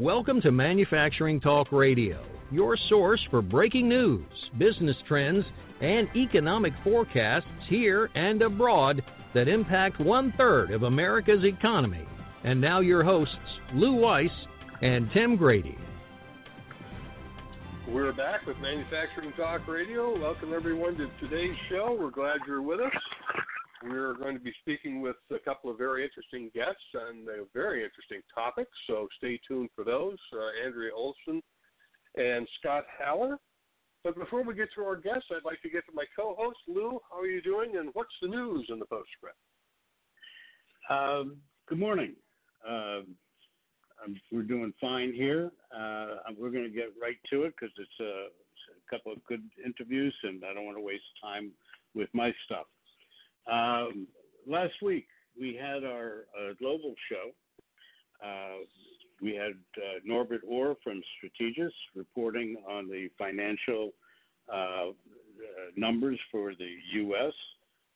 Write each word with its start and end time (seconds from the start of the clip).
Welcome 0.00 0.40
to 0.40 0.50
Manufacturing 0.50 1.42
Talk 1.42 1.70
Radio, 1.72 2.24
your 2.50 2.78
source 2.88 3.20
for 3.30 3.42
breaking 3.42 3.86
news, 3.86 4.24
business 4.56 4.96
trends, 5.06 5.44
and 5.82 6.08
economic 6.16 6.72
forecasts 6.82 7.44
here 7.68 8.08
and 8.14 8.40
abroad 8.40 9.02
that 9.34 9.46
impact 9.46 10.00
one 10.00 10.32
third 10.38 10.70
of 10.70 10.84
America's 10.84 11.44
economy. 11.44 12.06
And 12.44 12.58
now, 12.58 12.80
your 12.80 13.04
hosts, 13.04 13.34
Lou 13.74 13.92
Weiss 13.92 14.30
and 14.80 15.10
Tim 15.12 15.36
Grady. 15.36 15.76
We're 17.86 18.14
back 18.14 18.46
with 18.46 18.56
Manufacturing 18.56 19.32
Talk 19.32 19.68
Radio. 19.68 20.18
Welcome, 20.18 20.54
everyone, 20.54 20.96
to 20.96 21.10
today's 21.20 21.56
show. 21.68 21.94
We're 22.00 22.08
glad 22.08 22.38
you're 22.46 22.62
with 22.62 22.80
us. 22.80 22.92
We're 23.82 24.14
going 24.14 24.34
to 24.34 24.42
be 24.42 24.52
speaking 24.60 25.00
with 25.00 25.16
a 25.30 25.38
couple 25.38 25.70
of 25.70 25.78
very 25.78 26.04
interesting 26.04 26.50
guests 26.54 26.84
on 26.94 27.26
a 27.28 27.44
very 27.54 27.82
interesting 27.82 28.20
topics, 28.34 28.70
so 28.86 29.08
stay 29.16 29.40
tuned 29.48 29.70
for 29.74 29.84
those. 29.84 30.18
Uh, 30.34 30.66
Andrea 30.66 30.90
Olson 30.94 31.42
and 32.16 32.46
Scott 32.58 32.84
Haller. 33.02 33.38
But 34.04 34.16
before 34.16 34.42
we 34.42 34.54
get 34.54 34.68
to 34.76 34.82
our 34.82 34.96
guests, 34.96 35.26
I'd 35.30 35.44
like 35.44 35.60
to 35.62 35.70
get 35.70 35.84
to 35.86 35.92
my 35.94 36.04
co 36.16 36.34
host, 36.38 36.58
Lou. 36.68 37.00
How 37.10 37.20
are 37.20 37.26
you 37.26 37.42
doing, 37.42 37.76
and 37.76 37.90
what's 37.94 38.14
the 38.20 38.28
news 38.28 38.66
in 38.70 38.78
the 38.78 38.86
postscript? 38.86 39.36
Um, 40.90 41.36
good 41.68 41.78
morning. 41.78 42.14
Uh, 42.66 43.00
we're 44.32 44.42
doing 44.42 44.72
fine 44.80 45.12
here. 45.12 45.50
Uh, 45.74 46.32
we're 46.36 46.50
going 46.50 46.64
to 46.64 46.70
get 46.70 46.88
right 47.00 47.16
to 47.30 47.44
it 47.44 47.54
because 47.58 47.74
it's 47.78 47.90
it's 48.00 48.78
a 48.86 48.94
couple 48.94 49.12
of 49.12 49.24
good 49.24 49.42
interviews, 49.64 50.14
and 50.22 50.42
I 50.44 50.54
don't 50.54 50.64
want 50.64 50.76
to 50.76 50.82
waste 50.82 51.04
time 51.22 51.52
with 51.94 52.08
my 52.12 52.32
stuff. 52.46 52.66
Um, 53.46 54.06
last 54.46 54.74
week 54.82 55.06
we 55.38 55.58
had 55.60 55.84
our 55.84 56.26
uh, 56.38 56.54
global 56.58 56.94
show. 57.10 57.30
Uh, 58.24 58.64
we 59.22 59.34
had 59.34 59.52
uh, 59.76 60.00
Norbert 60.04 60.42
Ore 60.46 60.76
from 60.82 61.02
Strategis 61.18 61.72
reporting 61.94 62.56
on 62.68 62.88
the 62.88 63.08
financial 63.18 63.92
uh, 64.52 64.92
numbers 65.76 66.18
for 66.30 66.52
the 66.54 66.74
U.S., 66.94 67.32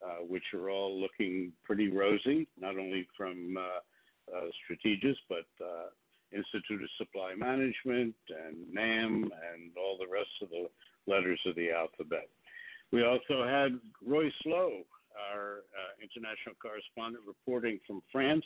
uh, 0.04 0.24
which 0.26 0.42
are 0.54 0.70
all 0.70 1.00
looking 1.00 1.52
pretty 1.64 1.88
rosy, 1.88 2.46
not 2.60 2.78
only 2.78 3.06
from 3.16 3.56
uh, 3.56 4.40
Strategis, 4.64 5.16
but 5.28 5.44
Institute 6.32 6.82
of 6.82 6.88
Supply 6.98 7.34
Management 7.36 8.14
and 8.28 8.56
NAM 8.72 9.30
and 9.52 9.70
all 9.76 9.96
the 9.98 10.10
rest 10.10 10.30
of 10.42 10.48
the 10.50 10.68
letters 11.06 11.40
of 11.46 11.54
the 11.54 11.70
alphabet. 11.70 12.28
We 12.92 13.04
also 13.04 13.46
had 13.46 13.78
Roy 14.06 14.30
Slow 14.42 14.82
our 15.16 15.64
uh, 15.72 15.92
international 16.02 16.54
correspondent 16.60 17.24
reporting 17.26 17.78
from 17.86 18.02
France 18.10 18.44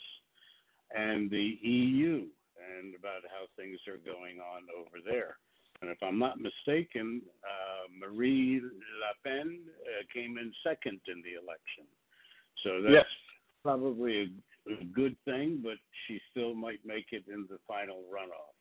and 0.95 1.29
the 1.29 1.57
EU 1.61 2.25
and 2.59 2.95
about 2.95 3.23
how 3.29 3.45
things 3.55 3.79
are 3.87 3.97
going 3.97 4.39
on 4.39 4.63
over 4.77 5.01
there. 5.03 5.37
And 5.81 5.89
if 5.89 5.97
I'm 6.03 6.19
not 6.19 6.39
mistaken, 6.39 7.21
uh, 7.43 7.87
Marine 7.97 8.69
Le 8.99 9.13
Pen 9.23 9.59
uh, 9.81 10.03
came 10.13 10.37
in 10.37 10.51
second 10.63 10.99
in 11.07 11.21
the 11.23 11.39
election. 11.41 11.85
So 12.63 12.81
that's 12.81 12.93
yes. 12.93 13.05
probably 13.63 14.33
a, 14.67 14.73
a, 14.73 14.83
good 14.85 15.15
thing, 15.23 15.61
but 15.63 15.77
she 16.05 16.19
still 16.31 16.53
might 16.53 16.79
make 16.85 17.07
it 17.11 17.23
in 17.31 17.47
the 17.49 17.59
final 17.65 18.03
runoff. 18.13 18.55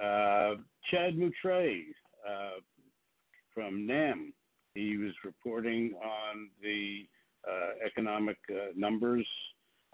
Uh, 0.00 0.60
Chad 0.90 1.16
Moutray 1.16 1.86
uh, 2.28 2.60
from 3.52 3.84
NAM, 3.84 4.32
he 4.74 4.96
was 4.96 5.12
reporting 5.24 5.94
on 5.94 6.50
the 6.62 7.08
Uh, 7.48 7.86
economic 7.86 8.36
uh, 8.50 8.72
numbers 8.76 9.26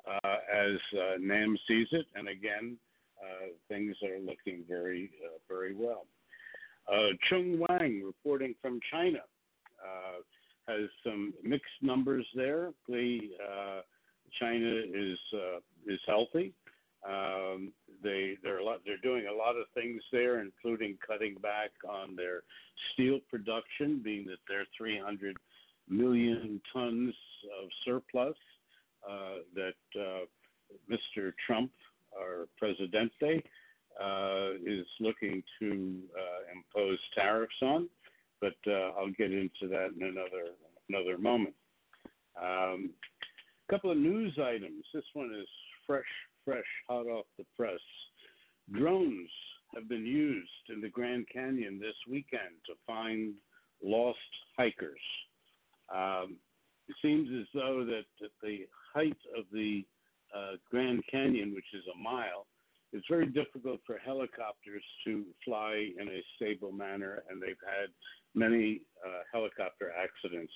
uh, 0.09 0.37
as 0.53 0.77
uh, 0.99 1.19
NAM 1.21 1.57
sees 1.69 1.87
it, 1.93 2.07
and 2.17 2.27
again, 2.27 2.77
uh, 3.23 3.47
things 3.69 3.95
are 4.03 4.19
looking 4.19 4.65
very, 4.69 5.11
very 5.49 5.73
well. 5.75 6.07
Chung 7.29 7.61
Wang, 7.61 8.03
reporting 8.05 8.57
from 8.61 8.81
China, 8.91 9.21
has 10.67 10.89
some 11.05 11.33
mixed 11.45 11.81
numbers 11.81 12.27
there. 12.35 12.73
China 14.41 14.83
is 14.93 15.19
is 15.87 16.01
healthy. 16.07 16.53
Um, 17.07 17.73
they 18.03 18.37
they're 18.43 18.63
lot, 18.63 18.81
they're 18.85 18.97
doing 18.99 19.27
a 19.27 19.35
lot 19.35 19.57
of 19.57 19.67
things 19.75 20.03
there, 20.11 20.41
including 20.41 20.99
cutting 21.07 21.37
back 21.41 21.71
on 21.89 22.17
their 22.17 22.43
steel 22.93 23.21
production, 23.31 24.01
being 24.03 24.25
that 24.27 24.39
they're 24.49 24.67
300 24.77 25.37
million 25.89 26.61
tons 26.73 27.15
of 27.63 27.69
surplus 27.85 28.37
uh, 29.09 29.39
that 29.55 30.01
uh, 30.01 30.25
Mr. 30.91 31.33
Trump, 31.47 31.71
our 32.19 32.47
presidente, 32.59 33.43
uh, 34.03 34.55
is 34.65 34.87
looking 35.01 35.43
to 35.61 35.99
uh, 36.17 36.53
impose 36.55 36.99
tariffs 37.15 37.55
on. 37.63 37.89
But 38.41 38.57
uh, 38.67 38.91
I'll 38.99 39.13
get 39.17 39.33
into 39.33 39.69
that 39.69 39.91
in 39.99 40.03
another 40.03 40.53
another 40.89 41.17
moment. 41.19 41.55
Um, 42.41 42.91
a 43.69 43.73
couple 43.73 43.91
of 43.91 43.97
news 43.97 44.39
items. 44.43 44.85
This 44.93 45.05
one 45.15 45.33
is 45.35 45.49
fresh, 45.87 46.03
fresh, 46.45 46.65
hot 46.89 47.07
off 47.07 47.27
the 47.39 47.45
press. 47.57 47.81
Drones 48.73 49.31
have 49.75 49.89
been 49.89 50.05
used 50.05 50.49
in 50.69 50.81
the 50.81 50.89
Grand 50.89 51.27
Canyon 51.33 51.79
this 51.81 51.95
weekend 52.09 52.55
to 52.67 52.75
find 52.87 53.35
lost 53.83 54.19
hikers. 54.57 55.01
Um, 55.95 56.37
it 56.89 56.97
seems 57.01 57.29
as 57.41 57.47
though 57.55 57.85
that 57.87 58.05
at 58.23 58.31
the 58.43 58.67
height 58.93 59.17
of 59.39 59.45
the 59.53 59.85
uh, 60.37 60.57
Grand 60.71 61.03
Canyon, 61.11 61.55
which 61.55 61.73
is 61.73 61.85
a 61.95 61.99
mile, 61.99 62.47
it's 62.93 63.07
very 63.09 63.27
difficult 63.27 63.81
for 63.87 63.99
helicopters 63.99 64.85
to 65.05 65.25
fly 65.45 65.89
in 65.99 66.09
a 66.09 66.23
stable 66.37 66.73
manner, 66.73 67.23
and 67.29 67.43
they've 67.43 67.65
had 67.67 67.91
many 68.35 68.83
uh, 69.05 69.23
helicopter 69.33 69.91
accidents. 69.91 70.53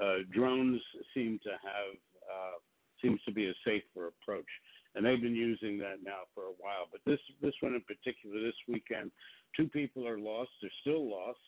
Uh, 0.00 0.18
drones 0.32 0.80
seem 1.14 1.38
to 1.42 1.50
have 1.50 1.96
uh, 2.30 2.58
seems 3.02 3.20
to 3.24 3.32
be 3.32 3.48
a 3.48 3.54
safer 3.64 4.08
approach, 4.08 4.48
and 4.94 5.04
they've 5.04 5.22
been 5.22 5.34
using 5.34 5.78
that 5.78 6.04
now 6.04 6.20
for 6.34 6.44
a 6.44 6.56
while. 6.58 6.86
But 6.92 7.00
this 7.06 7.20
this 7.40 7.54
one 7.60 7.74
in 7.74 7.82
particular, 7.82 8.42
this 8.42 8.60
weekend, 8.68 9.10
two 9.56 9.68
people 9.68 10.06
are 10.06 10.18
lost. 10.18 10.50
They're 10.60 10.70
still 10.82 11.08
lost. 11.08 11.40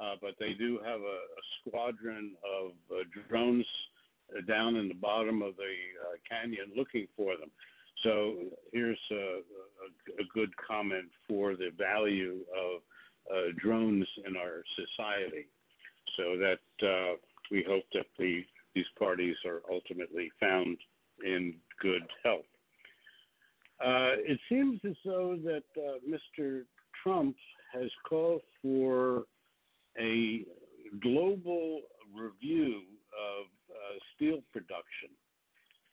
Uh, 0.00 0.14
but 0.20 0.34
they 0.40 0.52
do 0.54 0.78
have 0.84 1.00
a, 1.00 1.04
a 1.04 1.42
squadron 1.60 2.32
of 2.44 2.72
uh, 2.90 3.04
drones 3.28 3.66
down 4.48 4.76
in 4.76 4.88
the 4.88 4.94
bottom 4.94 5.42
of 5.42 5.56
the 5.56 5.62
uh, 5.62 6.16
canyon 6.28 6.72
looking 6.76 7.06
for 7.16 7.36
them. 7.36 7.50
So 8.02 8.34
here's 8.72 8.98
a, 9.10 9.14
a, 9.14 10.22
a 10.22 10.24
good 10.32 10.50
comment 10.56 11.06
for 11.28 11.54
the 11.54 11.70
value 11.76 12.40
of 12.52 12.82
uh, 13.32 13.52
drones 13.56 14.06
in 14.26 14.36
our 14.36 14.62
society, 14.76 15.46
so 16.16 16.36
that 16.36 16.86
uh, 16.86 17.16
we 17.50 17.64
hope 17.66 17.84
that 17.94 18.06
the, 18.18 18.44
these 18.74 18.84
parties 18.98 19.36
are 19.46 19.62
ultimately 19.70 20.30
found 20.40 20.76
in 21.24 21.54
good 21.80 22.02
health. 22.22 22.44
Uh, 23.80 24.16
it 24.18 24.38
seems 24.48 24.80
as 24.84 24.96
though 25.04 25.38
that 25.42 25.64
uh, 25.76 25.98
Mr. 26.08 26.62
Trump 27.02 27.36
has 27.72 27.90
called 28.08 28.42
for 28.62 29.24
a 29.98 30.44
global 31.02 31.80
review 32.14 32.82
of 33.14 33.46
uh, 33.70 33.98
steel 34.14 34.40
production. 34.52 35.10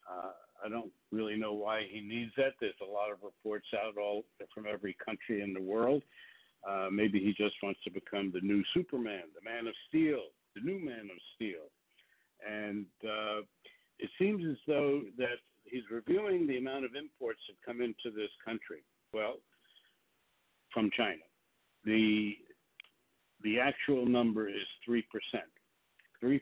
Uh, 0.09 0.31
I 0.65 0.69
don't 0.69 0.91
really 1.11 1.37
know 1.37 1.53
why 1.53 1.83
he 1.89 2.01
needs 2.01 2.31
that. 2.37 2.53
There's 2.59 2.73
a 2.81 2.91
lot 2.91 3.11
of 3.11 3.17
reports 3.23 3.67
out 3.73 3.97
all 3.97 4.23
from 4.53 4.65
every 4.71 4.95
country 5.03 5.41
in 5.41 5.53
the 5.53 5.61
world. 5.61 6.03
Uh, 6.67 6.89
maybe 6.91 7.19
he 7.19 7.33
just 7.33 7.55
wants 7.63 7.79
to 7.83 7.91
become 7.91 8.31
the 8.33 8.41
new 8.41 8.63
Superman, 8.73 9.23
the 9.33 9.49
Man 9.49 9.65
of 9.67 9.73
Steel, 9.89 10.21
the 10.55 10.61
new 10.61 10.79
Man 10.79 11.09
of 11.09 11.17
Steel. 11.35 11.69
And 12.47 12.85
uh, 13.03 13.41
it 13.99 14.09
seems 14.19 14.43
as 14.49 14.57
though 14.67 15.01
that 15.17 15.41
he's 15.63 15.83
reviewing 15.89 16.47
the 16.47 16.57
amount 16.57 16.85
of 16.85 16.91
imports 16.95 17.39
that 17.47 17.55
come 17.65 17.81
into 17.81 18.15
this 18.15 18.29
country. 18.45 18.83
Well, 19.13 19.37
from 20.73 20.89
China. 20.95 21.21
The 21.83 22.37
the 23.43 23.59
actual 23.59 24.05
number 24.05 24.47
is 24.47 24.67
3%. 24.87 25.03
3% 26.23 26.39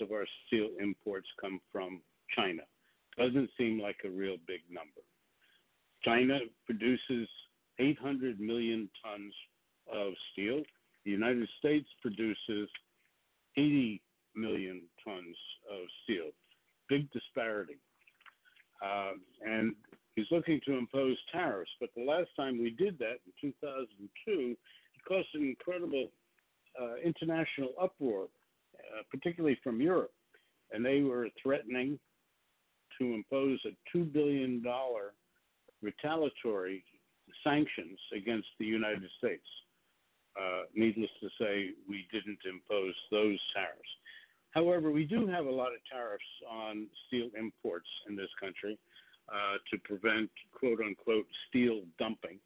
of 0.00 0.10
our 0.10 0.26
steel 0.46 0.68
imports 0.80 1.28
come 1.40 1.60
from 1.70 2.00
China. 2.36 2.62
Doesn't 3.16 3.50
seem 3.56 3.80
like 3.80 3.98
a 4.04 4.10
real 4.10 4.36
big 4.46 4.60
number. 4.70 5.02
China 6.04 6.38
produces 6.66 7.28
800 7.78 8.40
million 8.40 8.88
tons 9.04 9.34
of 9.92 10.12
steel. 10.32 10.62
The 11.04 11.10
United 11.10 11.48
States 11.58 11.88
produces 12.02 12.68
80 13.56 14.00
million 14.34 14.82
tons 15.04 15.36
of 15.70 15.86
steel. 16.04 16.30
Big 16.88 17.10
disparity. 17.12 17.78
Uh, 18.84 19.12
and 19.46 19.74
he's 20.14 20.26
looking 20.30 20.60
to 20.66 20.76
impose 20.76 21.16
tariffs. 21.32 21.70
But 21.80 21.90
the 21.96 22.04
last 22.04 22.28
time 22.36 22.60
we 22.60 22.70
did 22.70 22.98
that 22.98 23.18
in 23.26 23.52
2002, 23.66 24.56
it 24.56 24.56
cost 25.06 25.28
an 25.34 25.42
incredible 25.44 26.10
international 27.04 27.70
uproar, 27.80 28.24
uh, 28.24 29.02
particularly 29.10 29.58
from 29.62 29.80
Europe, 29.80 30.12
and 30.72 30.84
they 30.84 31.02
were 31.02 31.28
threatening 31.42 31.98
to 32.98 33.14
impose 33.14 33.58
a 33.64 33.96
$2 33.96 34.12
billion 34.12 34.62
retaliatory 35.82 36.84
sanctions 37.44 37.98
against 38.16 38.48
the 38.58 38.66
United 38.66 39.08
States. 39.18 39.46
Uh, 40.40 40.62
needless 40.74 41.10
to 41.20 41.28
say, 41.40 41.70
we 41.88 42.06
didn't 42.12 42.38
impose 42.48 42.94
those 43.10 43.38
tariffs. 43.54 43.90
However, 44.52 44.90
we 44.90 45.04
do 45.04 45.26
have 45.26 45.46
a 45.46 45.50
lot 45.50 45.72
of 45.72 45.80
tariffs 45.90 46.24
on 46.48 46.86
steel 47.06 47.28
imports 47.38 47.88
in 48.08 48.16
this 48.16 48.30
country 48.40 48.78
uh, 49.28 49.58
to 49.70 49.78
prevent 49.84 50.30
quote 50.52 50.80
unquote 50.80 51.26
steel 51.48 51.82
dumping. 51.98 52.38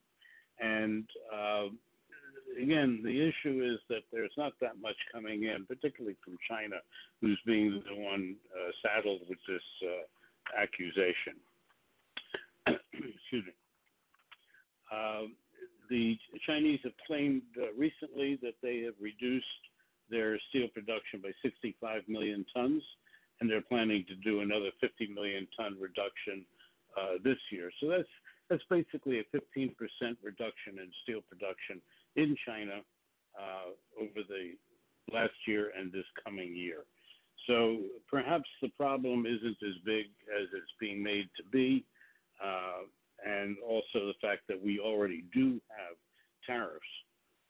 And 0.60 1.04
uh, 1.32 1.68
again, 2.60 3.00
the 3.02 3.20
issue 3.20 3.62
is 3.64 3.80
that 3.88 4.02
there's 4.12 4.32
not 4.36 4.52
that 4.60 4.80
much 4.80 4.96
coming 5.12 5.44
in, 5.44 5.66
particularly 5.66 6.16
from 6.24 6.36
China, 6.48 6.76
who's 7.20 7.38
being 7.46 7.82
the 7.88 7.94
one 8.00 8.36
uh, 8.52 8.70
saddled 8.82 9.20
with 9.28 9.38
this 9.48 9.62
uh, 9.82 10.60
accusation. 10.62 11.36
Excuse 12.66 13.44
me. 13.46 13.52
Uh, 14.92 15.26
the 15.90 16.16
Chinese 16.46 16.80
have 16.84 16.92
claimed 17.06 17.42
uh, 17.58 17.72
recently 17.76 18.38
that 18.42 18.54
they 18.62 18.80
have 18.80 18.94
reduced 19.00 19.46
their 20.10 20.38
steel 20.48 20.68
production 20.68 21.20
by 21.22 21.30
65 21.42 22.02
million 22.08 22.44
tons, 22.54 22.82
and 23.40 23.50
they're 23.50 23.62
planning 23.62 24.04
to 24.08 24.14
do 24.16 24.40
another 24.40 24.70
50 24.80 25.08
million 25.08 25.46
ton 25.56 25.76
reduction 25.80 26.44
uh, 26.96 27.18
this 27.22 27.38
year. 27.50 27.70
So 27.80 27.88
that's 27.88 28.08
that's 28.50 28.62
basically 28.68 29.20
a 29.20 29.24
15% 29.32 29.72
reduction 30.22 30.76
in 30.76 30.92
steel 31.02 31.20
production 31.28 31.80
in 32.16 32.36
China 32.46 32.80
uh, 33.38 34.00
over 34.00 34.26
the 34.28 34.52
last 35.12 35.34
year 35.46 35.72
and 35.78 35.92
this 35.92 36.04
coming 36.24 36.54
year. 36.54 36.84
So 37.46 37.78
perhaps 38.08 38.48
the 38.62 38.68
problem 38.70 39.26
isn't 39.26 39.58
as 39.62 39.74
big 39.84 40.06
as 40.40 40.48
it's 40.54 40.72
being 40.80 41.02
made 41.02 41.28
to 41.36 41.42
be, 41.52 41.84
uh, 42.42 42.84
and 43.26 43.56
also 43.66 44.06
the 44.06 44.14
fact 44.20 44.42
that 44.48 44.62
we 44.62 44.80
already 44.80 45.24
do 45.32 45.60
have 45.68 45.96
tariffs 46.46 46.84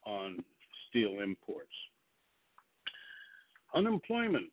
on 0.04 0.42
steel 0.88 1.20
imports. 1.22 1.72
Unemployment, 3.74 4.50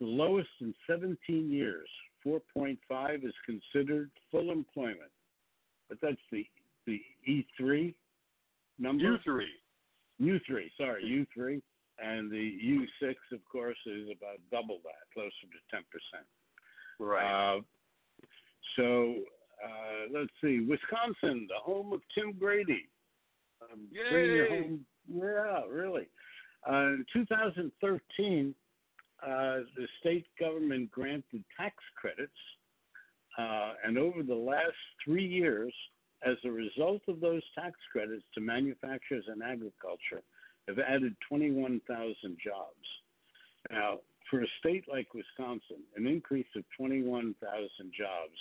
the 0.00 0.06
lowest 0.06 0.48
in 0.60 0.74
17 0.88 1.50
years. 1.50 1.88
4.5 2.26 3.24
is 3.24 3.34
considered 3.44 4.10
full 4.32 4.50
employment, 4.50 5.12
but 5.88 5.98
that's 6.02 6.16
the 6.32 6.44
the 6.86 7.00
E3 7.28 7.94
number. 8.86 9.18
U3. 9.26 9.42
U3, 10.20 10.70
sorry, 10.78 11.26
U3, 11.36 11.60
and 11.98 12.30
the 12.30 12.58
U6, 13.02 13.14
of 13.32 13.40
course, 13.50 13.76
is 13.86 14.08
about 14.08 14.38
double 14.50 14.80
that, 14.84 15.12
closer 15.12 15.30
to 15.30 15.76
10%. 15.76 15.82
Right. 16.98 17.56
Uh, 17.56 17.60
so 18.76 19.14
uh, 19.64 20.18
let's 20.18 20.30
see, 20.42 20.60
Wisconsin, 20.60 21.46
the 21.48 21.60
home 21.62 21.92
of 21.92 22.00
Tim 22.14 22.32
Grady. 22.38 22.88
Um, 23.62 23.88
Yay! 23.90 24.48
Home, 24.48 24.86
yeah, 25.08 25.62
really. 25.70 26.08
Uh, 26.68 26.94
in 26.94 27.06
2013, 27.12 28.54
uh, 29.22 29.28
the 29.28 29.88
state 30.00 30.26
government 30.38 30.90
granted 30.90 31.44
tax 31.58 31.74
credits, 32.00 32.32
uh, 33.38 33.72
and 33.84 33.98
over 33.98 34.22
the 34.22 34.34
last 34.34 34.76
three 35.04 35.26
years, 35.26 35.72
as 36.24 36.36
a 36.44 36.50
result 36.50 37.02
of 37.08 37.20
those 37.20 37.42
tax 37.54 37.76
credits 37.92 38.24
to 38.34 38.40
manufacturers 38.40 39.24
and 39.28 39.42
agriculture, 39.42 40.22
have 40.68 40.78
added 40.78 41.14
21,000 41.28 41.82
jobs. 42.42 42.86
Now, 43.70 43.98
for 44.30 44.42
a 44.42 44.46
state 44.58 44.84
like 44.90 45.14
Wisconsin, 45.14 45.84
an 45.96 46.06
increase 46.06 46.46
of 46.56 46.64
21,000 46.76 47.36
jobs 47.96 48.38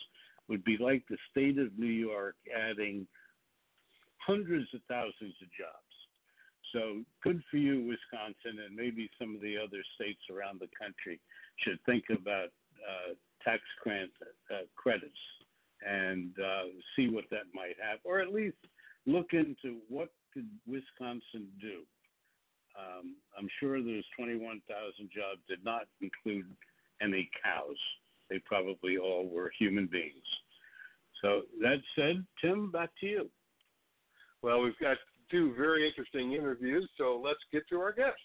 would 0.48 0.64
be 0.64 0.78
like 0.80 1.04
the 1.10 1.18
state 1.32 1.58
of 1.58 1.78
New 1.78 1.86
York 1.86 2.36
adding 2.56 3.08
hundreds 4.18 4.68
of 4.74 4.82
thousands 4.88 5.36
of 5.42 5.50
jobs. 5.54 5.86
So 6.74 7.02
good 7.24 7.42
for 7.50 7.58
you, 7.58 7.88
Wisconsin, 7.88 8.60
and 8.66 8.76
maybe 8.76 9.10
some 9.20 9.36
of 9.36 9.42
the 9.42 9.56
other 9.58 9.82
states 9.96 10.22
around 10.34 10.60
the 10.60 10.70
country 10.78 11.20
should 11.58 11.80
think 11.86 12.06
about 12.10 12.50
uh, 12.82 13.14
tax 13.44 13.62
grant 13.82 14.12
uh, 14.52 14.66
credits 14.76 15.18
and 15.86 16.34
uh, 16.40 16.70
see 16.96 17.10
what 17.10 17.26
that 17.32 17.46
might 17.54 17.76
have, 17.82 18.00
or 18.04 18.20
at 18.20 18.34
least 18.34 18.58
look 19.06 19.34
into 19.34 19.80
what 19.90 20.10
could 20.34 20.50
Wisconsin 20.68 21.48
do. 21.60 21.82
Um, 22.78 23.16
I'm 23.38 23.48
sure 23.60 23.82
those 23.82 24.04
21,000 24.18 24.62
jobs 25.14 25.42
did 25.48 25.64
not 25.64 25.88
include 26.02 26.46
any 27.02 27.30
cows. 27.42 27.78
They 28.30 28.40
probably 28.40 28.98
all 28.98 29.30
were 29.30 29.52
human 29.58 29.88
beings. 29.88 30.26
So 31.22 31.44
that 31.62 31.78
said, 31.96 32.26
Tim, 32.42 32.72
back 32.72 32.90
to 33.00 33.06
you. 33.06 33.30
Well, 34.42 34.62
we've 34.62 34.78
got 34.80 34.98
two 35.32 35.54
very 35.56 35.88
interesting 35.88 36.34
interviews, 36.34 36.88
so 36.98 37.22
let's 37.24 37.40
get 37.52 37.68
to 37.70 37.80
our 37.80 37.94
guests. 37.94 38.20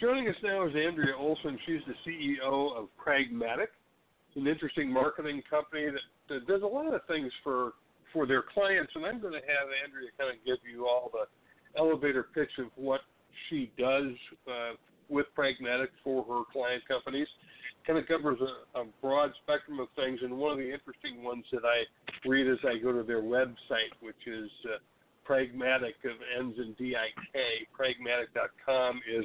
Joining 0.00 0.28
us 0.28 0.36
now 0.42 0.66
is 0.66 0.74
Andrea 0.74 1.14
Olson. 1.16 1.58
She's 1.66 1.82
the 1.86 1.94
CEO 2.10 2.76
of 2.76 2.88
Pragmadik, 2.96 3.72
an 4.36 4.46
interesting 4.46 4.92
marketing 4.92 5.42
company 5.48 5.86
that, 5.86 6.00
that 6.28 6.46
does 6.46 6.62
a 6.62 6.66
lot 6.66 6.92
of 6.92 7.00
things 7.06 7.32
for 7.42 7.72
for 8.12 8.26
their 8.26 8.42
clients. 8.42 8.92
And 8.94 9.06
I'm 9.06 9.20
going 9.20 9.32
to 9.32 9.40
have 9.40 9.68
Andrea 9.84 10.10
kind 10.18 10.30
of 10.30 10.44
give 10.44 10.58
you 10.70 10.86
all 10.86 11.10
the 11.12 11.24
elevator 11.78 12.28
pitch 12.34 12.50
of 12.58 12.66
what 12.76 13.00
she 13.48 13.72
does 13.78 14.12
uh, 14.46 14.76
with 15.08 15.26
Pragmadik 15.36 15.88
for 16.04 16.24
her 16.24 16.42
client 16.52 16.82
companies. 16.86 17.28
Kind 17.86 17.98
of 17.98 18.06
covers 18.06 18.38
a, 18.40 18.80
a 18.80 18.84
broad 19.00 19.30
spectrum 19.42 19.80
of 19.80 19.88
things, 19.96 20.20
and 20.22 20.36
one 20.36 20.52
of 20.52 20.58
the 20.58 20.72
interesting 20.72 21.24
ones 21.24 21.44
that 21.52 21.62
I 21.64 21.82
read 22.28 22.46
as 22.46 22.58
I 22.64 22.78
go 22.78 22.92
to 22.92 23.02
their 23.02 23.22
website, 23.22 23.90
which 24.00 24.26
is 24.26 24.50
uh, 24.66 24.78
pragmadik 25.28 25.98
of 26.04 26.16
ends 26.38 26.56
in 26.58 26.74
D-I-K, 26.78 27.40
pragmadik.com, 27.76 29.00
is 29.18 29.24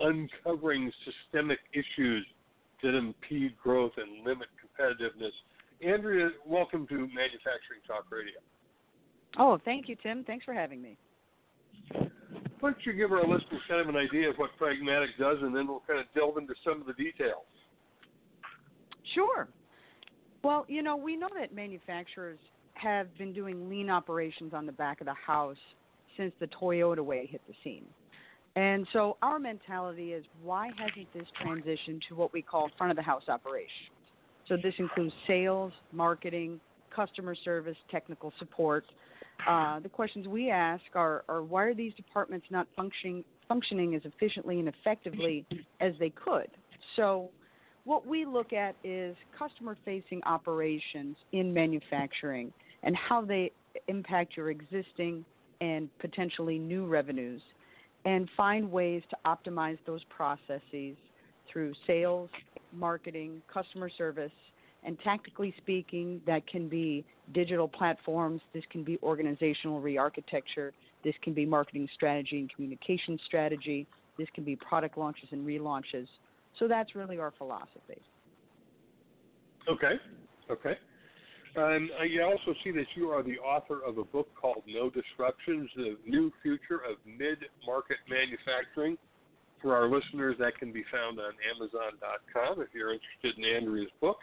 uncovering 0.00 0.90
systemic 1.04 1.58
issues 1.72 2.24
that 2.82 2.96
impede 2.96 3.56
growth 3.62 3.92
and 3.96 4.24
limit 4.24 4.48
competitiveness. 4.58 5.32
Andrea, 5.84 6.30
welcome 6.46 6.86
to 6.88 6.94
Manufacturing 6.94 7.80
Talk 7.86 8.06
Radio. 8.10 8.40
Oh, 9.38 9.58
thank 9.64 9.88
you, 9.88 9.96
Tim. 10.02 10.24
Thanks 10.24 10.44
for 10.44 10.54
having 10.54 10.82
me. 10.82 10.96
Why 12.60 12.70
don't 12.70 12.76
you 12.84 12.92
give 12.92 13.12
our 13.12 13.22
listeners 13.22 13.60
kind 13.68 13.80
of 13.80 13.88
an 13.88 13.96
idea 13.96 14.30
of 14.30 14.36
what 14.36 14.50
Pragmadik 14.60 15.16
does, 15.18 15.38
and 15.42 15.54
then 15.54 15.68
we'll 15.68 15.82
kind 15.86 16.00
of 16.00 16.06
delve 16.14 16.38
into 16.38 16.54
some 16.64 16.80
of 16.80 16.86
the 16.86 16.92
details. 16.94 17.46
Sure. 19.14 19.48
Well, 20.42 20.64
you 20.68 20.82
know, 20.82 20.96
we 20.96 21.16
know 21.16 21.28
that 21.38 21.54
manufacturers 21.54 22.38
have 22.74 23.16
been 23.16 23.32
doing 23.32 23.68
lean 23.68 23.90
operations 23.90 24.52
on 24.54 24.66
the 24.66 24.72
back 24.72 25.00
of 25.00 25.06
the 25.06 25.14
house 25.14 25.56
since 26.16 26.32
the 26.40 26.48
Toyota 26.48 27.04
way 27.04 27.28
hit 27.30 27.40
the 27.46 27.54
scene. 27.62 27.84
And 28.58 28.88
so 28.92 29.16
our 29.22 29.38
mentality 29.38 30.14
is 30.14 30.24
why 30.42 30.70
hasn't 30.76 31.06
this 31.14 31.28
transitioned 31.46 32.00
to 32.08 32.16
what 32.16 32.32
we 32.32 32.42
call 32.42 32.68
front 32.76 32.90
of 32.90 32.96
the 32.96 33.02
house 33.04 33.22
operations? 33.28 33.70
So 34.48 34.56
this 34.60 34.74
includes 34.78 35.14
sales, 35.28 35.72
marketing, 35.92 36.58
customer 36.90 37.36
service, 37.36 37.76
technical 37.88 38.32
support. 38.40 38.84
Uh, 39.48 39.78
the 39.78 39.88
questions 39.88 40.26
we 40.26 40.50
ask 40.50 40.82
are, 40.96 41.22
are 41.28 41.44
why 41.44 41.66
are 41.66 41.74
these 41.74 41.92
departments 41.94 42.48
not 42.50 42.66
functioning 42.74 43.22
functioning 43.46 43.94
as 43.94 44.02
efficiently 44.04 44.58
and 44.58 44.66
effectively 44.66 45.46
as 45.80 45.92
they 46.00 46.10
could? 46.10 46.48
So 46.96 47.30
what 47.84 48.08
we 48.08 48.26
look 48.26 48.52
at 48.52 48.74
is 48.82 49.14
customer 49.38 49.76
facing 49.84 50.20
operations 50.24 51.16
in 51.30 51.54
manufacturing 51.54 52.52
and 52.82 52.96
how 52.96 53.24
they 53.24 53.52
impact 53.86 54.36
your 54.36 54.50
existing 54.50 55.24
and 55.60 55.88
potentially 56.00 56.58
new 56.58 56.86
revenues, 56.86 57.40
and 58.04 58.28
find 58.36 58.70
ways 58.70 59.02
to 59.10 59.16
optimize 59.26 59.78
those 59.86 60.02
processes 60.04 60.96
through 61.52 61.72
sales, 61.86 62.30
marketing, 62.72 63.42
customer 63.52 63.90
service, 63.96 64.32
and 64.84 64.98
tactically 65.00 65.52
speaking, 65.58 66.20
that 66.26 66.46
can 66.46 66.68
be 66.68 67.04
digital 67.34 67.68
platforms, 67.68 68.40
this 68.54 68.64
can 68.70 68.84
be 68.84 68.98
organizational 69.02 69.80
re 69.80 69.96
architecture, 69.96 70.72
this 71.04 71.14
can 71.22 71.34
be 71.34 71.44
marketing 71.44 71.88
strategy 71.94 72.38
and 72.38 72.54
communication 72.54 73.18
strategy, 73.26 73.86
this 74.18 74.28
can 74.34 74.44
be 74.44 74.56
product 74.56 74.96
launches 74.96 75.28
and 75.32 75.46
relaunches. 75.46 76.06
So 76.58 76.68
that's 76.68 76.94
really 76.94 77.18
our 77.18 77.32
philosophy. 77.36 78.00
Okay. 79.68 79.94
Okay. 80.50 80.78
And 81.58 81.90
I 81.98 82.22
also 82.22 82.54
see 82.62 82.70
that 82.70 82.86
you 82.94 83.08
are 83.08 83.24
the 83.24 83.38
author 83.38 83.80
of 83.84 83.98
a 83.98 84.04
book 84.04 84.28
called 84.40 84.62
No 84.66 84.90
Disruptions 84.90 85.68
The 85.74 85.96
New 86.06 86.32
Future 86.40 86.76
of 86.88 86.98
Mid 87.04 87.38
Market 87.66 87.96
Manufacturing. 88.08 88.96
For 89.60 89.74
our 89.74 89.90
listeners, 89.90 90.36
that 90.38 90.56
can 90.56 90.72
be 90.72 90.84
found 90.92 91.18
on 91.18 91.32
Amazon.com 91.50 92.62
if 92.62 92.68
you're 92.72 92.92
interested 92.92 93.36
in 93.38 93.56
Andrea's 93.56 93.90
book. 94.00 94.18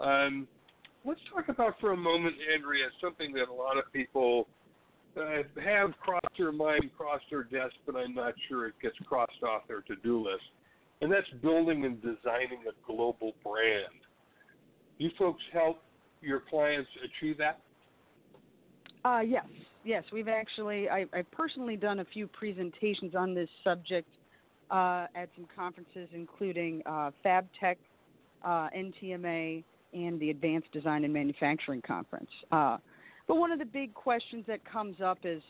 Um, 0.00 0.48
let's 1.04 1.20
talk 1.34 1.50
about 1.50 1.74
for 1.80 1.92
a 1.92 1.96
moment, 1.96 2.36
Andrea, 2.54 2.86
something 2.98 3.34
that 3.34 3.50
a 3.50 3.52
lot 3.52 3.76
of 3.76 3.84
people 3.92 4.48
uh, 5.18 5.42
have 5.62 5.90
crossed 6.00 6.38
their 6.38 6.52
mind, 6.52 6.90
crossed 6.96 7.26
their 7.28 7.42
desk, 7.42 7.74
but 7.84 7.94
I'm 7.94 8.14
not 8.14 8.32
sure 8.48 8.68
it 8.68 8.74
gets 8.80 8.96
crossed 9.06 9.42
off 9.46 9.68
their 9.68 9.82
to 9.82 9.96
do 10.02 10.24
list. 10.24 10.44
And 11.02 11.12
that's 11.12 11.28
building 11.42 11.84
and 11.84 12.00
designing 12.00 12.64
a 12.66 12.72
global 12.90 13.32
brand. 13.44 14.00
You 14.96 15.10
folks 15.18 15.42
help 15.52 15.82
your 16.20 16.42
clients 16.48 16.90
achieve 17.04 17.38
that? 17.38 17.60
Uh, 19.04 19.20
yes, 19.20 19.46
yes, 19.84 20.04
we've 20.12 20.28
actually 20.28 20.88
I, 20.88 21.06
I've 21.12 21.30
personally 21.30 21.76
done 21.76 22.00
a 22.00 22.04
few 22.04 22.26
presentations 22.26 23.14
on 23.14 23.34
this 23.34 23.48
subject 23.64 24.08
uh, 24.70 25.06
at 25.14 25.30
some 25.34 25.46
conferences, 25.56 26.08
including 26.12 26.82
uh, 26.86 27.10
FabTech, 27.24 27.76
uh, 28.44 28.68
NTMA, 28.76 29.64
and 29.92 30.20
the 30.20 30.30
Advanced 30.30 30.70
Design 30.72 31.04
and 31.04 31.12
Manufacturing 31.12 31.82
Conference. 31.82 32.30
Uh, 32.52 32.76
but 33.26 33.36
one 33.36 33.50
of 33.52 33.58
the 33.58 33.64
big 33.64 33.94
questions 33.94 34.44
that 34.46 34.60
comes 34.70 34.96
up 35.00 35.18
is 35.24 35.42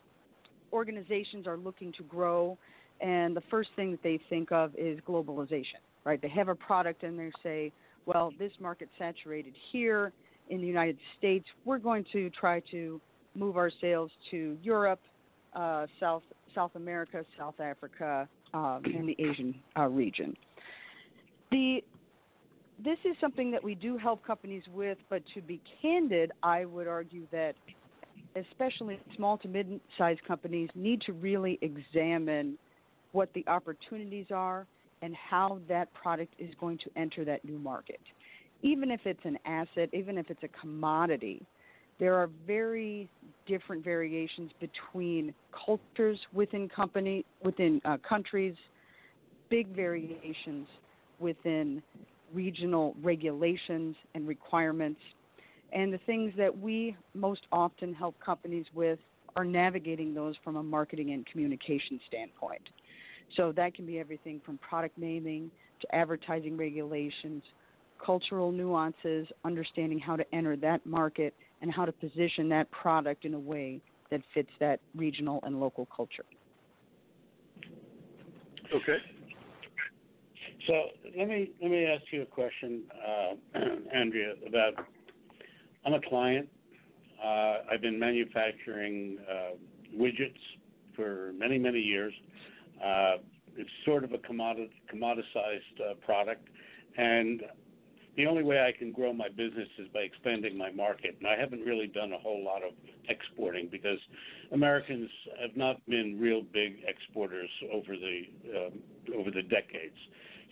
organizations 0.72 1.46
are 1.46 1.56
looking 1.56 1.92
to 1.94 2.02
grow, 2.04 2.56
and 3.00 3.36
the 3.36 3.42
first 3.50 3.70
thing 3.74 3.90
that 3.90 4.02
they 4.02 4.20
think 4.28 4.52
of 4.52 4.72
is 4.76 4.98
globalization. 5.06 5.80
Right? 6.04 6.22
They 6.22 6.28
have 6.28 6.48
a 6.48 6.54
product 6.54 7.02
and 7.02 7.18
they 7.18 7.30
say, 7.42 7.72
"Well, 8.06 8.32
this 8.38 8.52
market's 8.58 8.92
saturated 8.98 9.54
here 9.70 10.12
in 10.50 10.60
the 10.60 10.66
United 10.66 10.98
States. 11.16 11.46
We're 11.64 11.78
going 11.78 12.04
to 12.12 12.28
try 12.30 12.60
to 12.70 13.00
move 13.34 13.56
our 13.56 13.70
sales 13.80 14.10
to 14.30 14.58
Europe, 14.62 15.00
uh, 15.54 15.86
South 15.98 16.22
South 16.54 16.72
America, 16.74 17.24
South 17.38 17.60
Africa, 17.60 18.28
um, 18.52 18.82
and 18.84 19.08
the 19.08 19.16
Asian 19.18 19.54
uh, 19.78 19.86
region. 19.86 20.36
The 21.50 21.82
this 22.82 22.98
is 23.04 23.14
something 23.20 23.50
that 23.50 23.62
we 23.62 23.74
do 23.74 23.98
help 23.98 24.24
companies 24.24 24.62
with, 24.72 24.98
but 25.08 25.22
to 25.34 25.42
be 25.42 25.60
candid, 25.82 26.32
I 26.42 26.64
would 26.64 26.88
argue 26.88 27.26
that 27.30 27.54
especially 28.36 28.98
small 29.16 29.36
to 29.38 29.48
mid-sized 29.48 30.24
companies 30.24 30.70
need 30.74 31.02
to 31.02 31.12
really 31.12 31.58
examine 31.62 32.56
what 33.12 33.28
the 33.34 33.44
opportunities 33.48 34.26
are 34.30 34.66
and 35.02 35.14
how 35.14 35.60
that 35.68 35.92
product 35.94 36.32
is 36.38 36.50
going 36.60 36.78
to 36.78 36.90
enter 36.96 37.24
that 37.24 37.44
new 37.44 37.58
market. 37.58 38.00
Even 38.62 38.90
if 38.90 39.00
it's 39.04 39.24
an 39.24 39.38
asset, 39.44 39.88
even 39.92 40.18
if 40.18 40.30
it's 40.30 40.42
a 40.42 40.60
commodity, 40.60 41.42
there 41.98 42.14
are 42.14 42.30
very 42.46 43.08
different 43.46 43.84
variations 43.84 44.50
between 44.60 45.34
cultures 45.66 46.18
within 46.32 46.68
company 46.68 47.24
within 47.42 47.80
uh, 47.84 47.96
countries, 48.06 48.54
big 49.50 49.68
variations 49.68 50.66
within 51.18 51.82
regional 52.32 52.94
regulations 53.02 53.96
and 54.14 54.26
requirements. 54.26 55.00
And 55.72 55.92
the 55.92 56.00
things 56.06 56.32
that 56.36 56.56
we 56.56 56.96
most 57.14 57.42
often 57.52 57.92
help 57.94 58.14
companies 58.24 58.66
with 58.74 58.98
are 59.36 59.44
navigating 59.44 60.14
those 60.14 60.34
from 60.42 60.56
a 60.56 60.62
marketing 60.62 61.12
and 61.12 61.24
communication 61.26 62.00
standpoint. 62.08 62.62
So 63.36 63.52
that 63.52 63.74
can 63.74 63.86
be 63.86 63.98
everything 63.98 64.40
from 64.44 64.58
product 64.58 64.98
naming 64.98 65.50
to 65.80 65.94
advertising 65.94 66.56
regulations, 66.56 67.42
cultural 68.04 68.52
nuances, 68.52 69.26
understanding 69.44 69.98
how 69.98 70.16
to 70.16 70.34
enter 70.34 70.56
that 70.56 70.84
market, 70.86 71.34
and 71.62 71.72
how 71.72 71.84
to 71.84 71.92
position 71.92 72.48
that 72.48 72.70
product 72.70 73.24
in 73.24 73.34
a 73.34 73.38
way 73.38 73.80
that 74.10 74.20
fits 74.34 74.50
that 74.58 74.80
regional 74.94 75.40
and 75.44 75.60
local 75.60 75.86
culture. 75.94 76.24
Okay. 78.74 78.98
So 80.66 80.74
let 81.16 81.28
me 81.28 81.50
let 81.60 81.70
me 81.70 81.86
ask 81.86 82.02
you 82.12 82.22
a 82.22 82.26
question, 82.26 82.82
uh, 83.06 83.58
Andrea. 83.94 84.34
About 84.46 84.74
I'm 85.84 85.94
a 85.94 86.00
client. 86.08 86.48
Uh, 87.22 87.58
I've 87.70 87.82
been 87.82 87.98
manufacturing 87.98 89.18
uh, 89.28 89.56
widgets 89.98 90.38
for 90.94 91.32
many 91.36 91.58
many 91.58 91.80
years. 91.80 92.12
Uh, 92.84 93.16
it's 93.56 93.70
sort 93.84 94.04
of 94.04 94.12
a 94.12 94.18
commodit- 94.18 94.70
commoditized 94.92 95.80
uh, 95.90 95.94
product, 96.04 96.46
and 96.96 97.42
the 98.16 98.26
only 98.26 98.42
way 98.42 98.60
I 98.60 98.76
can 98.76 98.92
grow 98.92 99.12
my 99.12 99.28
business 99.28 99.68
is 99.78 99.88
by 99.94 100.00
expanding 100.00 100.56
my 100.56 100.70
market. 100.70 101.16
And 101.18 101.28
I 101.28 101.36
haven't 101.36 101.60
really 101.60 101.86
done 101.86 102.12
a 102.12 102.18
whole 102.18 102.44
lot 102.44 102.62
of 102.62 102.72
exporting 103.08 103.68
because 103.70 103.98
Americans 104.52 105.08
have 105.40 105.56
not 105.56 105.84
been 105.86 106.18
real 106.20 106.42
big 106.42 106.78
exporters 106.86 107.50
over 107.72 107.96
the 107.96 108.22
uh, 108.54 109.16
over 109.18 109.30
the 109.30 109.42
decades. 109.42 109.96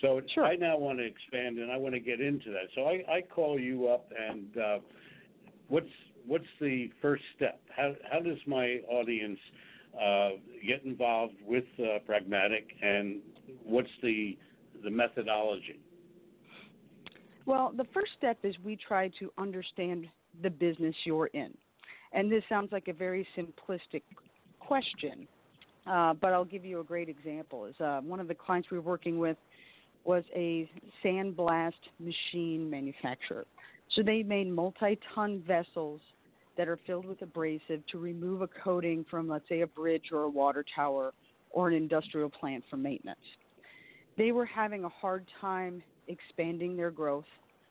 So 0.00 0.20
sure. 0.34 0.44
I 0.44 0.54
now 0.54 0.78
want 0.78 0.98
to 0.98 1.04
expand 1.04 1.58
and 1.58 1.72
I 1.72 1.76
want 1.76 1.94
to 1.94 2.00
get 2.00 2.20
into 2.20 2.50
that. 2.50 2.68
So 2.74 2.82
I, 2.84 3.02
I 3.12 3.22
call 3.22 3.58
you 3.58 3.88
up 3.88 4.10
and 4.16 4.56
uh, 4.56 4.78
what's 5.68 5.88
what's 6.26 6.44
the 6.60 6.90
first 7.02 7.24
step? 7.36 7.60
How 7.74 7.94
how 8.10 8.20
does 8.20 8.38
my 8.46 8.80
audience 8.88 9.38
uh, 10.00 10.30
get 10.66 10.84
involved 10.84 11.34
with 11.44 11.64
uh, 11.78 11.98
Pragmadik 12.08 12.66
and 12.82 13.16
what's 13.64 13.90
the 14.02 14.38
the 14.84 14.90
methodology? 14.90 15.80
Well, 17.48 17.72
the 17.74 17.86
first 17.94 18.12
step 18.18 18.36
is 18.42 18.54
we 18.62 18.76
try 18.76 19.08
to 19.18 19.32
understand 19.38 20.06
the 20.42 20.50
business 20.50 20.94
you're 21.04 21.28
in. 21.28 21.56
And 22.12 22.30
this 22.30 22.42
sounds 22.46 22.72
like 22.72 22.88
a 22.88 22.92
very 22.92 23.26
simplistic 23.34 24.02
question, 24.60 25.26
uh, 25.86 26.12
but 26.12 26.34
I'll 26.34 26.44
give 26.44 26.66
you 26.66 26.80
a 26.80 26.84
great 26.84 27.08
example. 27.08 27.64
Is 27.64 27.80
uh, 27.80 28.02
one 28.02 28.20
of 28.20 28.28
the 28.28 28.34
clients 28.34 28.70
we 28.70 28.76
were 28.76 28.84
working 28.84 29.18
with 29.18 29.38
was 30.04 30.24
a 30.36 30.70
sandblast 31.02 31.72
machine 31.98 32.68
manufacturer. 32.68 33.46
So 33.94 34.02
they 34.02 34.22
made 34.22 34.50
multi-ton 34.50 35.42
vessels 35.46 36.02
that 36.58 36.68
are 36.68 36.78
filled 36.86 37.06
with 37.06 37.22
abrasive 37.22 37.80
to 37.90 37.98
remove 37.98 38.42
a 38.42 38.48
coating 38.62 39.06
from, 39.10 39.26
let's 39.26 39.48
say, 39.48 39.62
a 39.62 39.66
bridge 39.66 40.10
or 40.12 40.24
a 40.24 40.28
water 40.28 40.66
tower 40.76 41.14
or 41.48 41.68
an 41.68 41.74
industrial 41.74 42.28
plant 42.28 42.62
for 42.68 42.76
maintenance. 42.76 43.18
They 44.18 44.32
were 44.32 44.44
having 44.44 44.84
a 44.84 44.90
hard 44.90 45.24
time 45.40 45.82
expanding 46.08 46.76
their 46.76 46.90
growth, 46.90 47.24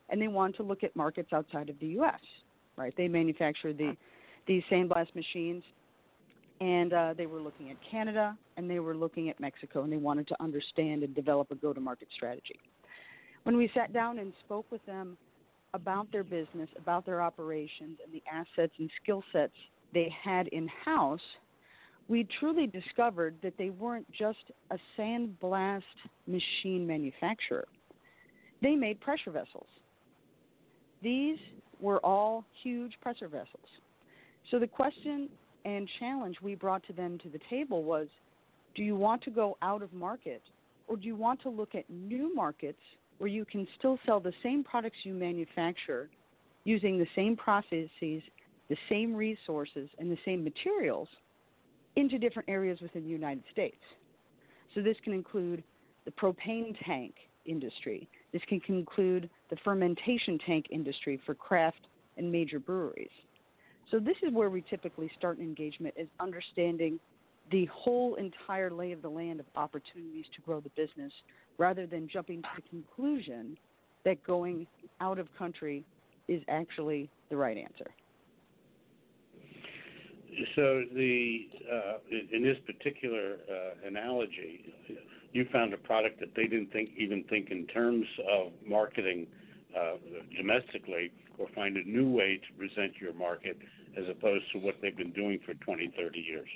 and 0.08 0.20
they 0.20 0.28
want 0.28 0.56
to 0.56 0.62
look 0.62 0.84
at 0.84 0.94
markets 0.96 1.32
outside 1.32 1.68
of 1.68 1.78
the 1.80 1.88
U.S. 1.88 2.20
Right? 2.76 2.94
They 2.96 3.08
manufacture 3.08 3.72
the 3.72 3.96
these 4.46 4.62
sandblast 4.70 5.14
machines, 5.14 5.62
and 6.60 6.92
uh, 6.92 7.14
they 7.16 7.26
were 7.26 7.40
looking 7.40 7.70
at 7.70 7.76
Canada 7.88 8.36
and 8.56 8.68
they 8.68 8.80
were 8.80 8.96
looking 8.96 9.28
at 9.28 9.38
Mexico, 9.38 9.82
and 9.82 9.92
they 9.92 9.98
wanted 9.98 10.26
to 10.28 10.42
understand 10.42 11.02
and 11.02 11.14
develop 11.14 11.50
a 11.50 11.54
go-to-market 11.54 12.08
strategy. 12.16 12.58
When 13.44 13.56
we 13.56 13.70
sat 13.72 13.92
down 13.92 14.18
and 14.18 14.32
spoke 14.44 14.66
with 14.72 14.84
them 14.84 15.16
about 15.74 16.10
their 16.10 16.24
business, 16.24 16.68
about 16.76 17.06
their 17.06 17.22
operations, 17.22 17.98
and 18.02 18.12
the 18.12 18.22
assets 18.30 18.72
and 18.78 18.90
skill 19.02 19.22
sets 19.32 19.52
they 19.94 20.12
had 20.24 20.48
in 20.48 20.68
house, 20.84 21.20
we 22.08 22.26
truly 22.40 22.66
discovered 22.66 23.36
that 23.42 23.52
they 23.58 23.70
weren't 23.70 24.10
just 24.10 24.50
a 24.70 24.78
sandblast 24.98 25.82
machine 26.26 26.86
manufacturer 26.86 27.68
they 28.62 28.74
made 28.74 29.00
pressure 29.00 29.30
vessels. 29.30 29.66
These 31.02 31.38
were 31.80 32.04
all 32.04 32.44
huge 32.62 32.94
pressure 33.00 33.28
vessels. 33.28 33.68
So 34.50 34.58
the 34.58 34.66
question 34.66 35.28
and 35.64 35.88
challenge 35.98 36.36
we 36.42 36.54
brought 36.54 36.86
to 36.86 36.92
them 36.92 37.18
to 37.18 37.28
the 37.28 37.38
table 37.50 37.84
was 37.84 38.08
do 38.74 38.82
you 38.82 38.96
want 38.96 39.22
to 39.24 39.30
go 39.30 39.56
out 39.62 39.82
of 39.82 39.92
market 39.92 40.42
or 40.86 40.96
do 40.96 41.06
you 41.06 41.16
want 41.16 41.42
to 41.42 41.50
look 41.50 41.74
at 41.74 41.88
new 41.90 42.34
markets 42.34 42.78
where 43.18 43.28
you 43.28 43.44
can 43.44 43.66
still 43.78 43.98
sell 44.06 44.20
the 44.20 44.32
same 44.42 44.64
products 44.64 44.98
you 45.02 45.12
manufacture 45.12 46.08
using 46.64 46.98
the 46.98 47.06
same 47.14 47.36
processes, 47.36 48.22
the 48.68 48.76
same 48.88 49.14
resources, 49.14 49.88
and 49.98 50.10
the 50.10 50.18
same 50.24 50.42
materials 50.44 51.08
into 51.96 52.18
different 52.18 52.48
areas 52.48 52.78
within 52.80 53.02
the 53.02 53.08
United 53.08 53.42
States? 53.52 53.80
So 54.74 54.82
this 54.82 54.96
can 55.02 55.12
include 55.12 55.62
the 56.04 56.10
propane 56.12 56.76
tank 56.86 57.14
industry, 57.44 58.08
this 58.32 58.42
can 58.48 58.60
include 58.68 59.30
the 59.50 59.56
fermentation 59.64 60.38
tank 60.46 60.66
industry 60.70 61.20
for 61.24 61.34
craft 61.34 61.86
and 62.16 62.30
major 62.30 62.58
breweries. 62.58 63.10
So 63.90 63.98
this 63.98 64.16
is 64.22 64.32
where 64.32 64.50
we 64.50 64.62
typically 64.68 65.10
start 65.16 65.38
an 65.38 65.44
engagement 65.44 65.94
is 65.96 66.08
understanding 66.20 67.00
the 67.50 67.66
whole 67.66 68.16
entire 68.16 68.70
lay 68.70 68.92
of 68.92 69.00
the 69.00 69.08
land 69.08 69.40
of 69.40 69.46
opportunities 69.56 70.26
to 70.36 70.42
grow 70.42 70.60
the 70.60 70.70
business 70.70 71.12
rather 71.56 71.86
than 71.86 72.08
jumping 72.08 72.42
to 72.42 72.48
the 72.56 72.62
conclusion 72.68 73.56
that 74.04 74.22
going 74.24 74.66
out 75.00 75.18
of 75.18 75.28
country 75.36 75.84
is 76.28 76.42
actually 76.48 77.08
the 77.30 77.36
right 77.36 77.56
answer. 77.56 77.90
So 80.54 80.84
the 80.94 81.48
uh, 81.72 81.98
in 82.32 82.42
this 82.42 82.58
particular 82.64 83.38
uh, 83.50 83.88
analogy, 83.88 84.72
you 85.32 85.46
found 85.52 85.74
a 85.74 85.76
product 85.76 86.20
that 86.20 86.34
they 86.34 86.44
didn't 86.44 86.72
think 86.72 86.90
even 86.96 87.24
think 87.24 87.50
in 87.50 87.66
terms 87.66 88.06
of 88.30 88.52
marketing 88.66 89.26
uh, 89.78 89.96
domestically 90.36 91.12
or 91.38 91.46
find 91.54 91.76
a 91.76 91.82
new 91.88 92.10
way 92.10 92.40
to 92.48 92.58
present 92.58 92.94
your 93.00 93.12
market 93.14 93.56
as 93.96 94.04
opposed 94.10 94.44
to 94.52 94.58
what 94.58 94.74
they've 94.82 94.96
been 94.96 95.12
doing 95.12 95.38
for 95.44 95.54
20, 95.54 95.92
30 95.96 96.18
years. 96.18 96.48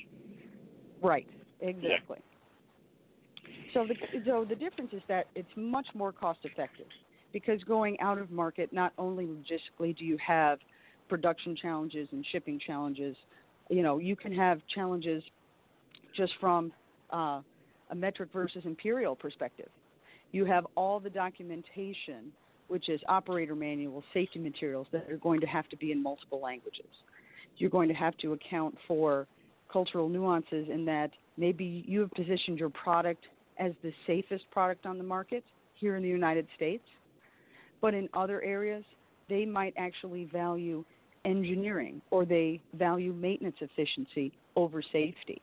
Right, 1.02 1.26
exactly. 1.61 2.19
Yeah. 2.19 3.52
So 3.75 3.87
the, 3.87 3.95
so 4.26 4.45
the 4.49 4.55
difference 4.55 4.93
is 4.93 5.02
that 5.09 5.29
it's 5.35 5.49
much 5.57 5.87
more 5.95 6.12
cost 6.12 6.41
effective 6.45 6.87
because 7.33 7.62
going 7.64 7.99
out 8.00 8.19
of 8.19 8.31
market, 8.31 8.73
not 8.73 8.93
only 8.99 9.26
logistically 9.26 9.97
do 9.97 10.05
you 10.05 10.19
have 10.25 10.59
production 11.09 11.57
challenges 11.57 12.09
and 12.12 12.25
shipping 12.33 12.61
challenges, 12.64 13.17
you 13.71 13.83
know, 13.83 13.99
you 13.99 14.14
can 14.14 14.33
have 14.33 14.61
challenges 14.75 15.23
just 16.17 16.33
from 16.41 16.73
uh, 17.11 17.41
a 17.93 17.95
metric 17.95 18.31
versus 18.33 18.63
imperial 18.65 19.15
perspective. 19.15 19.69
You 20.33 20.47
have 20.47 20.67
all 20.75 20.99
the 20.99 21.11
documentation, 21.11 22.33
which 22.69 22.89
is 22.89 23.01
operator 23.07 23.55
manuals, 23.55 24.03
safety 24.15 24.39
materials 24.39 24.87
that 24.93 25.09
are 25.11 25.19
going 25.19 25.41
to 25.43 25.47
have 25.47 25.69
to 25.69 25.77
be 25.77 25.93
in 25.93 26.03
multiple 26.03 26.41
languages. 26.41 26.89
You're 27.59 27.71
going 27.71 27.89
to 27.89 27.95
have 27.95 28.17
to 28.19 28.33
account 28.33 28.77
for 28.89 29.27
cultural 29.71 30.09
nuances 30.09 30.67
in 30.73 30.85
that 30.87 31.11
maybe 31.37 31.85
you 31.87 32.01
have 32.01 32.11
positioned 32.13 32.59
your 32.59 32.71
product 32.71 33.25
as 33.59 33.73
the 33.83 33.93
safest 34.07 34.51
product 34.51 34.87
on 34.87 34.97
the 34.97 35.05
market 35.05 35.45
here 35.75 35.97
in 35.97 36.03
the 36.03 36.09
United 36.09 36.47
States, 36.57 36.85
but 37.83 37.93
in 37.93 38.09
other 38.15 38.43
areas, 38.43 38.85
they 39.29 39.45
might 39.45 39.75
actually 39.77 40.25
value 40.25 40.83
engineering 41.27 42.01
or 42.11 42.25
they 42.25 42.61
value 42.75 43.13
maintenance 43.13 43.57
efficiency 43.61 44.33
over 44.57 44.83
safety. 44.83 45.43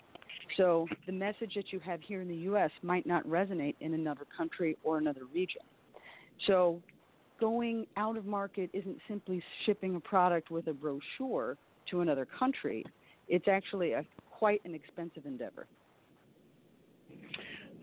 So 0.57 0.87
the 1.05 1.11
message 1.11 1.53
that 1.55 1.71
you 1.71 1.79
have 1.79 2.01
here 2.01 2.21
in 2.21 2.27
the 2.27 2.35
U.S. 2.35 2.71
might 2.81 3.05
not 3.05 3.25
resonate 3.27 3.75
in 3.79 3.93
another 3.93 4.25
country 4.35 4.77
or 4.83 4.97
another 4.97 5.25
region. 5.33 5.61
So 6.47 6.81
going 7.39 7.87
out 7.97 8.17
of 8.17 8.25
market 8.25 8.69
isn't 8.73 8.97
simply 9.07 9.41
shipping 9.65 9.95
a 9.95 9.99
product 9.99 10.51
with 10.51 10.67
a 10.67 10.73
brochure 10.73 11.57
to 11.91 12.01
another 12.01 12.25
country. 12.25 12.85
It's 13.27 13.47
actually 13.47 13.93
a 13.93 14.05
quite 14.31 14.61
an 14.65 14.73
expensive 14.73 15.25
endeavor. 15.25 15.67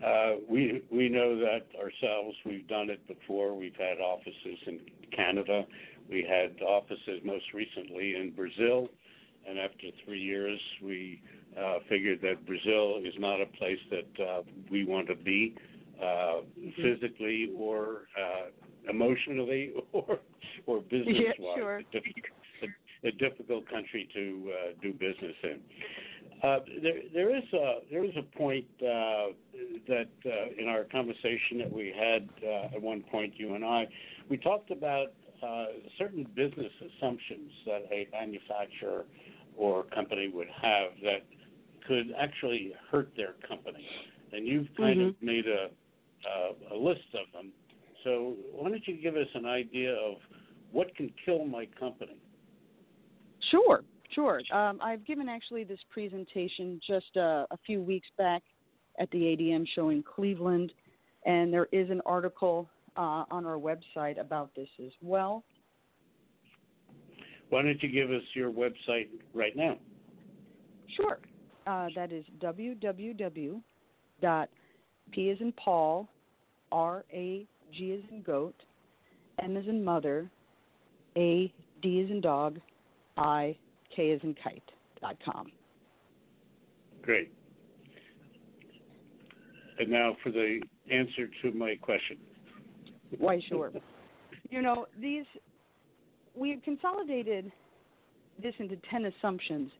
Uh, 0.05 0.33
we 0.47 0.83
we 0.91 1.09
know 1.09 1.37
that 1.39 1.65
ourselves. 1.75 2.35
We've 2.45 2.67
done 2.67 2.89
it 2.89 3.05
before. 3.07 3.55
We've 3.55 3.75
had 3.75 3.99
offices 3.99 4.59
in 4.67 4.79
Canada. 5.15 5.65
We 6.09 6.25
had 6.27 6.61
offices 6.61 7.21
most 7.23 7.45
recently 7.53 8.15
in 8.15 8.31
Brazil, 8.35 8.89
and 9.47 9.57
after 9.57 9.87
three 10.05 10.21
years, 10.21 10.59
we 10.83 11.21
uh, 11.59 11.79
figured 11.89 12.21
that 12.21 12.45
Brazil 12.45 12.99
is 13.03 13.13
not 13.17 13.41
a 13.41 13.45
place 13.57 13.79
that 13.89 14.23
uh, 14.23 14.41
we 14.69 14.85
want 14.85 15.07
to 15.07 15.15
be 15.15 15.55
uh, 15.99 16.03
mm-hmm. 16.03 16.69
physically 16.81 17.51
or 17.57 18.03
uh, 18.19 18.89
emotionally 18.89 19.71
or 19.93 20.19
or 20.65 20.81
business 20.81 21.07
wise. 21.07 21.33
Yeah, 21.39 21.55
sure. 21.55 21.81
a, 23.03 23.07
a, 23.07 23.11
difficult 23.13 23.69
country 23.69 24.07
to 24.13 24.51
uh, 24.51 24.73
do 24.81 24.93
business 24.93 25.35
in. 25.43 25.59
Uh, 26.43 26.59
there, 26.83 26.99
there 27.13 27.35
is 27.35 27.43
a 27.53 27.79
there 27.89 28.03
is 28.03 28.11
a 28.17 28.37
point 28.37 28.65
uh, 28.81 29.33
that 29.87 30.09
uh, 30.25 30.61
in 30.61 30.67
our 30.67 30.83
conversation 30.83 31.57
that 31.57 31.71
we 31.71 31.93
had 31.97 32.29
uh, 32.45 32.75
at 32.75 32.81
one 32.81 33.01
point, 33.01 33.33
you 33.37 33.55
and 33.55 33.65
I, 33.65 33.87
we 34.29 34.37
talked 34.37 34.69
about 34.69 35.07
uh, 35.41 35.65
certain 35.97 36.27
business 36.35 36.71
assumptions 36.79 37.51
that 37.65 37.83
a 37.91 38.07
manufacturer 38.11 39.05
or 39.55 39.83
company 39.85 40.29
would 40.31 40.49
have 40.61 40.91
that 41.03 41.25
could 41.87 42.13
actually 42.17 42.73
hurt 42.91 43.11
their 43.15 43.35
company, 43.47 43.85
and 44.33 44.45
you've 44.45 44.67
kind 44.75 44.99
mm-hmm. 44.99 45.09
of 45.09 45.15
made 45.21 45.45
a 45.47 45.67
a 46.73 46.75
list 46.75 47.07
of 47.13 47.31
them. 47.33 47.51
So 48.03 48.35
why 48.51 48.69
don't 48.69 48.85
you 48.87 49.01
give 49.01 49.15
us 49.15 49.27
an 49.33 49.45
idea 49.45 49.93
of 49.93 50.15
what 50.71 50.93
can 50.95 51.11
kill 51.25 51.45
my 51.45 51.67
company? 51.79 52.17
Sure. 53.51 53.83
Sure. 54.13 54.41
Um, 54.53 54.79
I've 54.81 55.05
given 55.05 55.27
actually 55.27 55.63
this 55.63 55.79
presentation 55.89 56.79
just 56.85 57.15
uh, 57.17 57.45
a 57.51 57.57
few 57.65 57.81
weeks 57.81 58.07
back 58.17 58.41
at 58.99 59.11
the 59.11 59.17
ADM 59.17 59.65
show 59.75 59.89
in 59.89 60.01
Cleveland, 60.01 60.71
and 61.25 61.51
there 61.51 61.67
is 61.71 61.89
an 61.89 62.01
article 62.05 62.69
uh, 62.95 63.25
on 63.29 63.45
our 63.45 63.57
website 63.57 64.19
about 64.19 64.55
this 64.55 64.69
as 64.83 64.91
well. 65.01 65.43
Why 67.49 67.61
don't 67.61 67.81
you 67.83 67.89
give 67.89 68.11
us 68.11 68.23
your 68.33 68.51
website 68.51 69.09
right 69.33 69.55
now? 69.55 69.77
Sure. 70.95 71.19
Uh, 71.67 71.87
that 71.95 72.13
is 72.13 72.23
www. 72.39 73.61
P 75.11 75.29
as 75.29 75.37
in 75.39 75.51
Paul, 75.53 76.07
R 76.71 77.03
A 77.13 77.45
G 77.73 77.91
is 77.91 78.03
in 78.11 78.21
goat, 78.21 78.55
M 79.41 79.57
is 79.57 79.67
in 79.67 79.83
mother, 79.83 80.29
A 81.17 81.53
D 81.81 81.99
is 81.99 82.09
in 82.09 82.21
dog, 82.21 82.59
I 83.17 83.57
K 83.95 84.07
is 84.09 84.21
in 84.23 84.35
kite 84.41 84.63
dot 85.01 85.17
com. 85.23 85.51
Great. 87.01 87.31
And 89.79 89.89
now 89.89 90.15
for 90.23 90.31
the 90.31 90.59
answer 90.91 91.29
to 91.41 91.51
my 91.51 91.75
question. 91.81 92.17
Why, 93.17 93.41
sure. 93.47 93.71
you 94.49 94.61
know, 94.61 94.87
these, 94.99 95.25
we 96.35 96.49
have 96.49 96.63
consolidated 96.63 97.51
this 98.41 98.53
into 98.59 98.75
10 98.89 99.05
assumptions 99.05 99.71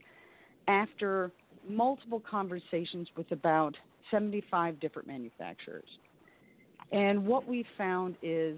after 0.67 1.31
multiple 1.69 2.21
conversations 2.29 3.07
with 3.15 3.31
about 3.31 3.75
75 4.11 4.79
different 4.79 5.07
manufacturers. 5.07 5.87
And 6.91 7.25
what 7.25 7.47
we 7.47 7.65
found 7.77 8.15
is 8.21 8.57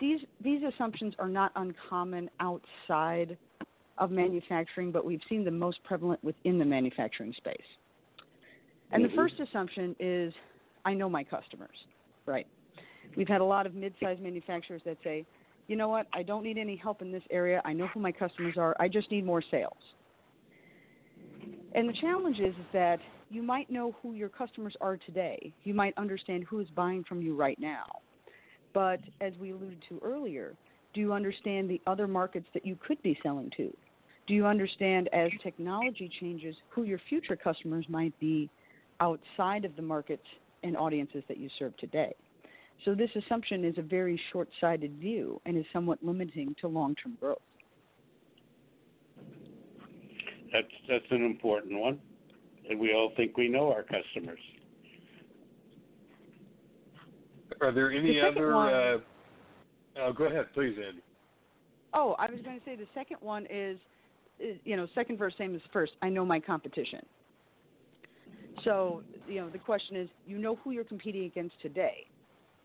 these, 0.00 0.20
these 0.42 0.60
assumptions 0.62 1.14
are 1.18 1.28
not 1.28 1.52
uncommon 1.56 2.28
outside 2.40 3.36
of 3.98 4.10
manufacturing, 4.10 4.90
but 4.90 5.04
we've 5.04 5.20
seen 5.28 5.44
the 5.44 5.50
most 5.50 5.82
prevalent 5.84 6.22
within 6.24 6.58
the 6.58 6.64
manufacturing 6.64 7.34
space. 7.36 7.56
And 8.92 9.04
mm-hmm. 9.04 9.14
the 9.14 9.16
first 9.16 9.34
assumption 9.40 9.94
is 10.00 10.32
I 10.84 10.94
know 10.94 11.08
my 11.08 11.22
customers, 11.22 11.76
right? 12.26 12.46
We've 13.16 13.28
had 13.28 13.40
a 13.40 13.44
lot 13.44 13.66
of 13.66 13.74
mid 13.74 13.94
sized 14.02 14.20
manufacturers 14.20 14.82
that 14.84 14.96
say, 15.04 15.26
you 15.68 15.76
know 15.76 15.88
what, 15.88 16.06
I 16.12 16.22
don't 16.22 16.42
need 16.42 16.58
any 16.58 16.76
help 16.76 17.02
in 17.02 17.12
this 17.12 17.22
area. 17.30 17.62
I 17.64 17.72
know 17.72 17.86
who 17.88 18.00
my 18.00 18.10
customers 18.10 18.54
are. 18.56 18.74
I 18.80 18.88
just 18.88 19.10
need 19.10 19.24
more 19.24 19.42
sales. 19.50 19.76
And 21.74 21.88
the 21.88 21.92
challenge 22.00 22.38
is, 22.38 22.54
is 22.54 22.66
that 22.72 22.98
you 23.30 23.42
might 23.42 23.70
know 23.70 23.94
who 24.02 24.14
your 24.14 24.28
customers 24.28 24.74
are 24.80 24.96
today. 24.96 25.52
You 25.62 25.72
might 25.72 25.96
understand 25.96 26.44
who 26.44 26.60
is 26.60 26.66
buying 26.74 27.04
from 27.04 27.22
you 27.22 27.36
right 27.36 27.58
now. 27.60 27.84
But 28.74 29.00
as 29.20 29.32
we 29.40 29.50
alluded 29.50 29.82
to 29.88 30.00
earlier, 30.02 30.54
do 30.94 31.00
you 31.00 31.12
understand 31.12 31.70
the 31.70 31.80
other 31.86 32.08
markets 32.08 32.46
that 32.54 32.66
you 32.66 32.76
could 32.84 33.00
be 33.02 33.18
selling 33.22 33.50
to? 33.56 33.72
Do 34.26 34.34
you 34.34 34.46
understand 34.46 35.08
as 35.12 35.30
technology 35.42 36.10
changes 36.20 36.56
who 36.68 36.82
your 36.82 37.00
future 37.08 37.36
customers 37.36 37.84
might 37.88 38.18
be 38.20 38.50
outside 39.00 39.64
of 39.64 39.74
the 39.76 39.82
markets 39.82 40.26
and 40.62 40.76
audiences 40.76 41.22
that 41.28 41.38
you 41.38 41.48
serve 41.58 41.76
today? 41.76 42.12
So 42.84 42.94
this 42.94 43.10
assumption 43.14 43.64
is 43.64 43.76
a 43.78 43.82
very 43.82 44.20
short-sighted 44.32 44.98
view 44.98 45.40
and 45.46 45.56
is 45.56 45.64
somewhat 45.72 45.98
limiting 46.02 46.54
to 46.60 46.68
long-term 46.68 47.16
growth. 47.20 47.38
That's 50.52 50.66
that's 50.88 51.04
an 51.10 51.24
important 51.24 51.78
one, 51.78 52.00
and 52.68 52.78
we 52.78 52.92
all 52.92 53.12
think 53.16 53.36
we 53.36 53.48
know 53.48 53.72
our 53.72 53.82
customers. 53.82 54.40
Are 57.60 57.72
there 57.72 57.90
any 57.90 58.14
the 58.14 58.26
other? 58.26 58.54
One, 58.54 58.72
uh, 58.72 58.98
oh, 59.98 60.12
go 60.12 60.24
ahead, 60.24 60.46
please, 60.54 60.76
Andy. 60.76 61.02
Oh, 61.92 62.14
I 62.18 62.30
was 62.30 62.40
going 62.42 62.58
to 62.58 62.64
say 62.64 62.76
the 62.76 62.86
second 62.94 63.18
one 63.20 63.46
is, 63.50 63.76
is, 64.38 64.56
you 64.64 64.76
know, 64.76 64.86
second 64.94 65.18
verse 65.18 65.34
same 65.36 65.54
as 65.54 65.60
first. 65.72 65.92
I 66.02 66.08
know 66.08 66.24
my 66.24 66.38
competition. 66.38 67.04
So, 68.64 69.02
you 69.26 69.40
know, 69.40 69.50
the 69.50 69.58
question 69.58 69.96
is, 69.96 70.08
you 70.26 70.38
know 70.38 70.56
who 70.56 70.70
you're 70.70 70.84
competing 70.84 71.24
against 71.24 71.54
today 71.60 72.06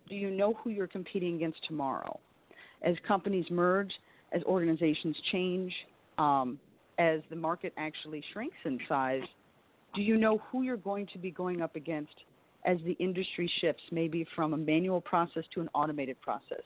do 0.08 0.16
you 0.16 0.30
know 0.30 0.54
who 0.54 0.70
you're 0.70 0.88
competing 0.88 1.36
against 1.36 1.64
tomorrow? 1.68 2.20
As 2.82 2.96
companies 3.08 3.46
merge, 3.50 3.92
as 4.32 4.44
organizations 4.44 5.16
change, 5.32 5.74
um, 6.18 6.60
as 6.98 7.22
the 7.30 7.36
market 7.36 7.74
actually 7.78 8.24
shrinks 8.34 8.58
in 8.66 8.80
size, 8.88 9.24
do 9.94 10.02
you 10.02 10.18
know 10.18 10.40
who 10.50 10.64
you're 10.64 10.78
going 10.78 11.08
to 11.14 11.18
be 11.18 11.32
going 11.32 11.62
up 11.62 11.76
against 11.76 12.14
as 12.66 12.78
the 12.86 12.94
industry 12.94 13.52
shifts, 13.62 13.84
maybe 13.92 14.26
from 14.36 14.54
a 14.54 14.58
manual 14.58 15.02
process 15.02 15.44
to 15.54 15.62
an 15.62 15.70
automated 15.74 16.20
process? 16.22 16.64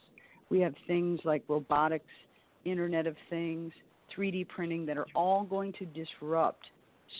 We 0.49 0.59
have 0.61 0.73
things 0.87 1.19
like 1.23 1.43
robotics, 1.47 2.05
Internet 2.65 3.07
of 3.07 3.15
Things, 3.29 3.71
3D 4.15 4.47
printing 4.47 4.85
that 4.87 4.97
are 4.97 5.05
all 5.13 5.43
going 5.43 5.73
to 5.73 5.85
disrupt 5.85 6.65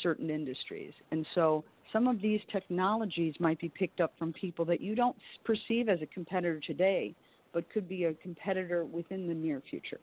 certain 0.01 0.29
industries. 0.29 0.93
And 1.11 1.25
so 1.35 1.63
some 1.93 2.07
of 2.07 2.21
these 2.21 2.41
technologies 2.51 3.35
might 3.39 3.59
be 3.59 3.69
picked 3.69 4.01
up 4.01 4.13
from 4.17 4.33
people 4.33 4.65
that 4.65 4.81
you 4.81 4.95
don't 4.95 5.15
perceive 5.43 5.89
as 5.89 6.01
a 6.01 6.05
competitor 6.07 6.59
today, 6.59 7.15
but 7.53 7.69
could 7.71 7.87
be 7.87 8.05
a 8.05 8.13
competitor 8.15 8.85
within 8.85 9.27
the 9.27 9.33
near 9.33 9.61
future. 9.69 9.99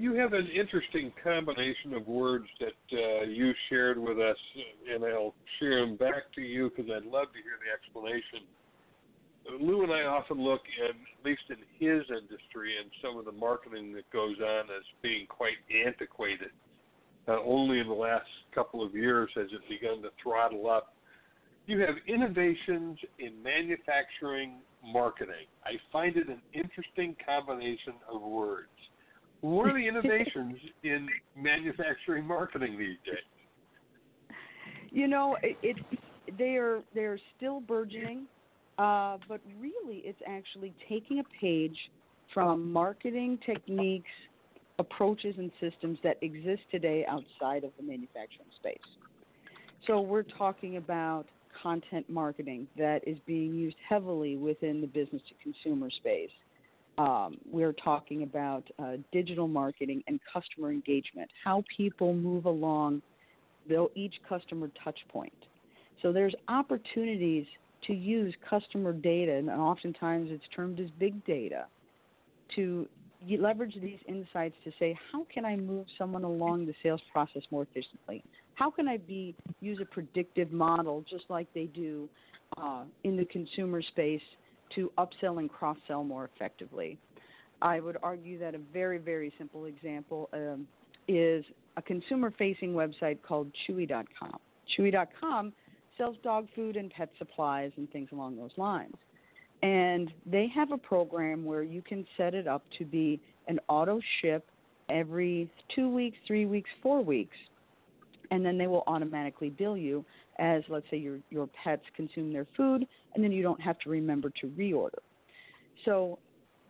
You 0.00 0.14
have 0.14 0.32
an 0.32 0.48
interesting 0.48 1.12
combination 1.22 1.92
of 1.92 2.08
words 2.08 2.46
that 2.58 2.96
uh, 2.96 3.24
you 3.26 3.52
shared 3.68 3.98
with 3.98 4.18
us, 4.18 4.36
and 4.90 5.04
I'll 5.04 5.34
share 5.58 5.84
them 5.84 5.96
back 5.96 6.32
to 6.36 6.40
you 6.40 6.70
because 6.70 6.90
I'd 6.90 7.04
love 7.04 7.28
to 7.34 7.40
hear 7.44 7.60
the 7.60 7.68
explanation. 7.70 8.48
Lou 9.60 9.82
and 9.82 9.92
I 9.92 10.04
often 10.04 10.42
look, 10.42 10.62
at, 10.82 10.96
at 10.96 11.24
least 11.24 11.42
in 11.50 11.58
his 11.78 12.02
industry, 12.08 12.76
and 12.80 12.90
some 13.04 13.18
of 13.18 13.26
the 13.26 13.32
marketing 13.32 13.92
that 13.92 14.08
goes 14.10 14.36
on 14.40 14.64
as 14.70 14.84
being 15.02 15.26
quite 15.26 15.60
antiquated. 15.86 16.48
Uh, 17.28 17.36
only 17.44 17.78
in 17.78 17.86
the 17.86 17.92
last 17.92 18.24
couple 18.54 18.82
of 18.82 18.94
years 18.94 19.28
has 19.36 19.48
it 19.52 19.60
begun 19.68 20.00
to 20.00 20.08
throttle 20.22 20.70
up 20.70 20.94
you 21.66 21.78
have 21.80 21.94
innovations 22.08 22.98
in 23.20 23.40
manufacturing 23.44 24.54
marketing. 24.84 25.46
I 25.64 25.72
find 25.92 26.16
it 26.16 26.28
an 26.28 26.40
interesting 26.52 27.14
combination 27.24 27.94
of 28.12 28.22
words. 28.22 28.68
What 29.40 29.68
are 29.68 29.72
the 29.72 29.86
innovations 29.86 30.56
in 30.82 31.08
manufacturing 31.36 32.26
marketing 32.26 32.78
these 32.78 32.96
days? 33.06 34.36
You 34.90 35.08
know, 35.08 35.36
it, 35.42 35.56
it 35.62 35.76
they 36.38 36.56
are 36.56 36.82
they 36.94 37.02
are 37.02 37.18
still 37.36 37.60
burgeoning, 37.60 38.26
uh, 38.78 39.18
but 39.28 39.40
really, 39.58 40.02
it's 40.04 40.20
actually 40.26 40.74
taking 40.88 41.20
a 41.20 41.24
page 41.40 41.76
from 42.34 42.72
marketing 42.72 43.38
techniques, 43.46 44.10
approaches, 44.78 45.34
and 45.38 45.50
systems 45.60 45.98
that 46.02 46.18
exist 46.22 46.62
today 46.70 47.06
outside 47.08 47.64
of 47.64 47.70
the 47.78 47.82
manufacturing 47.82 48.48
space. 48.56 48.78
So 49.86 50.00
we're 50.00 50.22
talking 50.22 50.76
about 50.76 51.26
content 51.62 52.08
marketing 52.08 52.68
that 52.76 53.00
is 53.06 53.18
being 53.26 53.54
used 53.54 53.76
heavily 53.88 54.36
within 54.36 54.80
the 54.80 54.86
business 54.86 55.22
to 55.28 55.34
consumer 55.42 55.90
space. 55.90 56.30
Um, 56.98 57.38
we're 57.50 57.72
talking 57.72 58.24
about 58.24 58.64
uh, 58.78 58.96
digital 59.12 59.48
marketing 59.48 60.02
and 60.06 60.20
customer 60.30 60.70
engagement, 60.70 61.30
how 61.44 61.64
people 61.76 62.14
move 62.14 62.44
along 62.44 63.02
each 63.94 64.14
customer 64.28 64.70
touch 64.82 64.98
point. 65.08 65.32
So 66.02 66.12
there's 66.12 66.34
opportunities 66.48 67.46
to 67.86 67.94
use 67.94 68.34
customer 68.48 68.92
data, 68.92 69.32
and 69.32 69.48
oftentimes 69.48 70.28
it's 70.30 70.44
termed 70.54 70.80
as 70.80 70.88
big 70.98 71.24
data, 71.24 71.66
to 72.56 72.88
leverage 73.38 73.74
these 73.80 73.98
insights 74.08 74.56
to 74.64 74.72
say, 74.78 74.98
how 75.12 75.26
can 75.32 75.44
I 75.44 75.56
move 75.56 75.86
someone 75.96 76.24
along 76.24 76.66
the 76.66 76.74
sales 76.82 77.00
process 77.12 77.42
more 77.50 77.62
efficiently? 77.62 78.24
How 78.54 78.70
can 78.70 78.88
I 78.88 78.96
be 78.96 79.34
use 79.60 79.78
a 79.80 79.84
predictive 79.84 80.52
model 80.52 81.04
just 81.08 81.24
like 81.28 81.46
they 81.54 81.66
do 81.66 82.08
uh, 82.56 82.84
in 83.04 83.16
the 83.16 83.24
consumer 83.26 83.82
space 83.82 84.22
to 84.74 84.92
upsell 84.98 85.38
and 85.38 85.50
cross 85.50 85.76
sell 85.86 86.04
more 86.04 86.28
effectively? 86.34 86.98
I 87.62 87.80
would 87.80 87.98
argue 88.02 88.38
that 88.38 88.54
a 88.54 88.58
very, 88.72 88.98
very 88.98 89.32
simple 89.38 89.66
example 89.66 90.28
um, 90.32 90.66
is 91.08 91.44
a 91.76 91.82
consumer 91.82 92.32
facing 92.38 92.72
website 92.72 93.18
called 93.22 93.50
Chewy.com. 93.68 94.38
Chewy.com 94.76 95.52
sells 95.98 96.16
dog 96.22 96.48
food 96.54 96.76
and 96.76 96.90
pet 96.90 97.10
supplies 97.18 97.72
and 97.76 97.90
things 97.90 98.08
along 98.12 98.36
those 98.36 98.52
lines. 98.56 98.94
And 99.62 100.10
they 100.24 100.48
have 100.54 100.72
a 100.72 100.78
program 100.78 101.44
where 101.44 101.62
you 101.62 101.82
can 101.82 102.06
set 102.16 102.34
it 102.34 102.46
up 102.46 102.62
to 102.78 102.84
be 102.84 103.20
an 103.46 103.60
auto 103.68 104.00
ship 104.22 104.46
every 104.88 105.50
two 105.74 105.88
weeks, 105.88 106.16
three 106.26 106.46
weeks, 106.46 106.70
four 106.82 107.04
weeks. 107.04 107.36
And 108.30 108.44
then 108.44 108.56
they 108.56 108.66
will 108.66 108.84
automatically 108.86 109.50
bill 109.50 109.76
you 109.76 110.04
as, 110.40 110.62
let's 110.68 110.86
say, 110.90 110.96
your, 110.96 111.18
your 111.30 111.46
pets 111.48 111.82
consume 111.94 112.32
their 112.32 112.46
food, 112.56 112.86
and 113.14 113.22
then 113.22 113.30
you 113.30 113.42
don't 113.42 113.60
have 113.60 113.78
to 113.80 113.90
remember 113.90 114.30
to 114.40 114.48
reorder. 114.48 114.98
So 115.84 116.18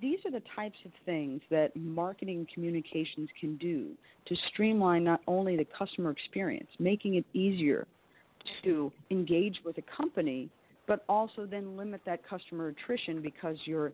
these 0.00 0.18
are 0.24 0.30
the 0.30 0.42
types 0.54 0.78
of 0.84 0.92
things 1.06 1.40
that 1.50 1.74
marketing 1.76 2.46
communications 2.52 3.28
can 3.38 3.56
do 3.56 3.90
to 4.26 4.36
streamline 4.52 5.04
not 5.04 5.20
only 5.26 5.56
the 5.56 5.66
customer 5.76 6.10
experience, 6.10 6.68
making 6.78 7.14
it 7.14 7.24
easier 7.32 7.86
to 8.64 8.90
engage 9.10 9.58
with 9.64 9.78
a 9.78 9.82
company, 9.96 10.48
but 10.86 11.04
also 11.08 11.46
then 11.46 11.76
limit 11.76 12.00
that 12.06 12.26
customer 12.28 12.68
attrition 12.68 13.22
because 13.22 13.56
you're 13.64 13.92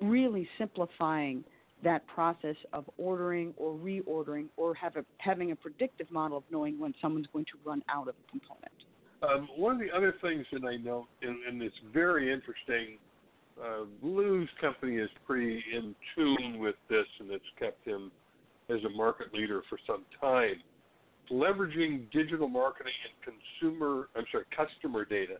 really 0.00 0.48
simplifying 0.58 1.44
that 1.82 2.06
process 2.06 2.56
of 2.72 2.84
ordering 2.98 3.54
or 3.56 3.74
reordering 3.74 4.46
or 4.56 4.72
a, 4.72 5.04
having 5.18 5.52
a 5.52 5.56
predictive 5.56 6.10
model 6.10 6.38
of 6.38 6.44
knowing 6.50 6.78
when 6.78 6.94
someone's 7.00 7.26
going 7.32 7.44
to 7.44 7.58
run 7.64 7.82
out 7.88 8.08
of 8.08 8.14
a 8.14 8.30
component. 8.30 8.72
Um, 9.24 9.48
one 9.56 9.74
of 9.74 9.80
the 9.80 9.94
other 9.94 10.14
things 10.20 10.44
that 10.52 10.64
I 10.64 10.76
note, 10.76 11.06
and, 11.22 11.36
and 11.48 11.62
it's 11.62 11.74
very 11.92 12.32
interesting, 12.32 12.98
uh, 13.62 13.84
Lou's 14.02 14.48
company 14.60 14.96
is 14.96 15.10
pretty 15.26 15.62
in 15.74 15.94
tune 16.14 16.58
with 16.58 16.74
this, 16.88 17.06
and 17.20 17.30
it's 17.30 17.44
kept 17.58 17.86
him 17.86 18.10
as 18.68 18.78
a 18.84 18.96
market 18.96 19.32
leader 19.32 19.62
for 19.68 19.78
some 19.86 20.04
time 20.20 20.56
leveraging 21.30 22.10
digital 22.12 22.48
marketing 22.48 22.92
and 23.04 23.34
consumer, 23.60 24.08
I'm 24.16 24.24
sorry, 24.30 24.44
customer 24.56 25.04
data 25.04 25.36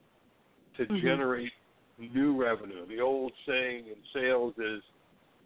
to 0.76 0.84
mm-hmm. 0.84 1.06
generate 1.06 1.52
new 1.98 2.40
revenue. 2.40 2.86
The 2.86 3.00
old 3.00 3.32
saying 3.46 3.86
in 3.86 3.96
sales 4.12 4.54
is 4.58 4.82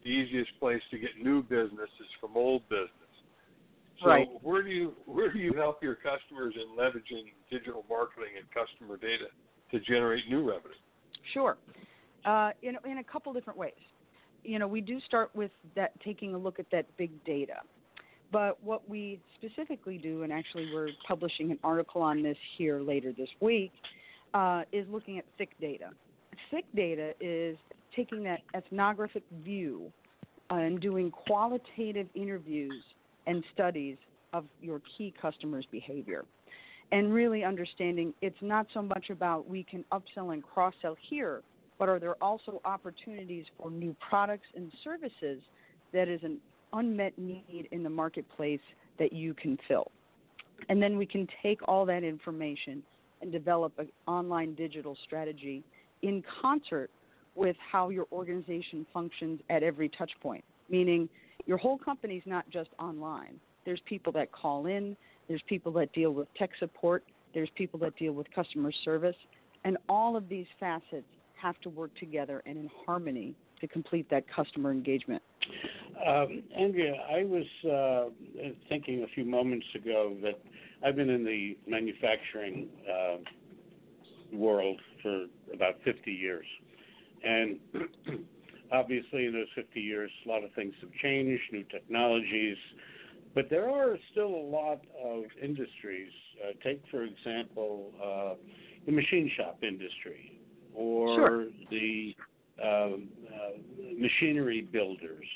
the 0.05 0.11
easiest 0.11 0.51
place 0.61 0.81
to 0.91 0.99
get 0.99 1.11
new 1.23 1.43
business 1.43 1.91
is 2.01 2.07
from 2.21 2.37
old 2.37 2.63
business. 2.69 2.91
So 4.01 4.09
right. 4.09 4.29
where 4.43 4.63
do 4.63 4.71
you 4.71 4.95
where 5.07 5.33
do 5.33 5.39
you 5.39 5.53
help 5.55 5.83
your 5.83 5.97
customers 5.97 6.55
in 6.57 6.77
leveraging 6.77 7.33
digital 7.51 7.85
marketing 7.89 8.31
and 8.39 8.47
customer 8.53 8.97
data 8.97 9.27
to 9.73 9.81
generate 9.81 10.29
new 10.29 10.49
revenue? 10.49 10.75
Sure, 11.35 11.57
uh, 12.25 12.51
in 12.63 12.77
in 12.89 12.99
a 12.99 13.05
couple 13.05 13.33
different 13.33 13.59
ways. 13.59 13.73
You 14.45 14.61
know, 14.61 14.69
we 14.69 14.81
do 14.81 15.01
start 15.01 15.31
with 15.35 15.51
that 15.75 15.99
taking 16.01 16.35
a 16.35 16.39
look 16.39 16.61
at 16.61 16.67
that 16.71 16.87
big 16.97 17.11
data. 17.25 17.57
But 18.31 18.63
what 18.63 18.89
we 18.89 19.21
specifically 19.37 19.99
do, 19.99 20.23
and 20.23 20.33
actually 20.33 20.71
we're 20.73 20.91
publishing 21.07 21.51
an 21.51 21.59
article 21.65 22.03
on 22.03 22.23
this 22.23 22.37
here 22.57 22.81
later 22.81 23.13
this 23.13 23.29
week, 23.41 23.73
uh, 24.35 24.63
is 24.71 24.87
looking 24.91 25.19
at 25.19 25.25
thick 25.39 25.51
data. 25.61 25.91
Thick 26.51 26.67
data 26.77 27.15
is 27.21 27.57
taking 27.97 28.23
that 28.25 28.41
ethnographic 28.55 29.23
view 29.43 29.91
and 30.51 30.81
doing 30.81 31.11
qualitative 31.11 32.07
interviews 32.15 32.85
and 33.29 33.45
studies 33.55 33.97
of 34.33 34.45
your 34.61 34.81
key 34.97 35.15
customers' 35.21 35.67
behavior. 35.71 36.25
And 36.91 37.13
really 37.13 37.45
understanding 37.45 38.15
it's 38.23 38.41
not 38.41 38.67
so 38.75 38.83
much 38.83 39.11
about 39.11 39.49
we 39.49 39.63
can 39.63 39.85
upsell 39.93 40.33
and 40.33 40.43
cross 40.43 40.75
sell 40.83 40.97
here, 41.09 41.43
but 41.79 41.89
are 41.89 41.99
there 41.99 42.17
also 42.23 42.61
opportunities 42.65 43.45
for 43.57 43.71
new 43.71 43.95
products 44.09 44.47
and 44.57 44.73
services 44.83 45.41
that 45.93 46.09
is 46.09 46.21
an 46.23 46.39
unmet 46.73 47.17
need 47.19 47.69
in 47.71 47.83
the 47.83 47.91
marketplace 47.91 48.61
that 48.99 49.13
you 49.13 49.35
can 49.35 49.59
fill. 49.69 49.91
And 50.69 50.83
then 50.83 50.99
we 50.99 51.07
can 51.07 51.29
take 51.43 51.61
all 51.69 51.87
that 51.87 52.03
information 52.03 52.83
and 53.21 53.31
develop 53.31 53.73
an 53.79 53.89
online 54.07 54.55
digital 54.55 54.97
strategy 55.05 55.63
in 56.03 56.23
concert 56.41 56.91
with 57.35 57.57
how 57.71 57.91
your 57.91 58.07
organization 58.13 58.87
functions 58.93 59.41
at 59.51 59.63
every 59.63 59.89
touch 59.91 60.11
point. 60.21 60.45
Meaning, 60.69 61.09
your 61.49 61.57
whole 61.57 61.79
company 61.79 62.17
is 62.17 62.23
not 62.27 62.49
just 62.51 62.69
online. 62.79 63.41
There's 63.65 63.81
people 63.87 64.13
that 64.13 64.31
call 64.31 64.67
in, 64.67 64.97
there's 65.29 65.43
people 65.49 65.73
that 65.73 65.93
deal 65.95 66.13
with 66.13 66.29
tech 66.35 66.51
support, 66.61 67.03
there's 67.35 67.49
people 67.57 67.81
that 67.81 67.97
deal 67.97 68.13
with 68.13 68.27
customer 68.35 68.71
service, 68.85 69.17
and 69.65 69.79
all 69.89 70.15
of 70.15 70.29
these 70.29 70.47
facets 70.61 71.07
have 71.41 71.59
to 71.63 71.71
work 71.71 71.91
together 71.99 72.43
and 72.45 72.59
in 72.59 72.71
harmony 72.87 73.35
to 73.61 73.67
complete 73.67 74.09
that 74.11 74.25
customer 74.35 74.71
engagement. 74.71 75.23
Um, 76.07 76.43
Andrea, 76.57 76.95
I 77.11 77.25
was 77.25 77.47
uh, 77.65 78.43
thinking 78.69 79.03
a 79.03 79.07
few 79.15 79.25
moments 79.25 79.67
ago 79.75 80.17
that 80.23 80.39
I've 80.85 80.97
been 80.97 81.09
in 81.09 81.25
the 81.25 81.57
manufacturing 81.67 82.69
uh, 82.87 83.17
world 84.33 84.79
for 85.03 85.25
about 85.53 85.77
50 85.83 86.13
years. 86.13 86.47
And 87.25 87.59
obviously, 88.73 89.27
in 89.27 89.33
those 89.33 89.49
50 89.55 89.81
years, 89.81 90.11
a 90.25 90.29
lot 90.29 90.45
of 90.45 90.53
things 90.55 90.75
have 90.81 90.91
changed, 91.03 91.43
new 91.53 91.65
technologies, 91.65 92.57
but 93.35 93.49
there 93.51 93.69
are 93.69 93.97
still 94.13 94.35
a 94.35 94.47
lot 94.51 94.81
of 95.03 95.25
industries. 95.43 96.13
Uh, 96.43 96.53
take, 96.65 96.83
for 96.91 97.05
example, 97.05 97.93
uh, 98.03 98.35
the 98.87 98.93
machine 98.93 99.31
shop 99.37 99.59
industry 99.63 100.41
or 100.75 101.15
sure. 101.15 101.47
the 101.71 102.15
um, 102.63 103.09
uh, 103.27 103.59
machinery 103.97 104.63
builders, 104.73 105.27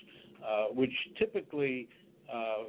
uh, 0.44 0.66
which 0.74 0.92
typically 1.18 1.88
uh, 2.32 2.64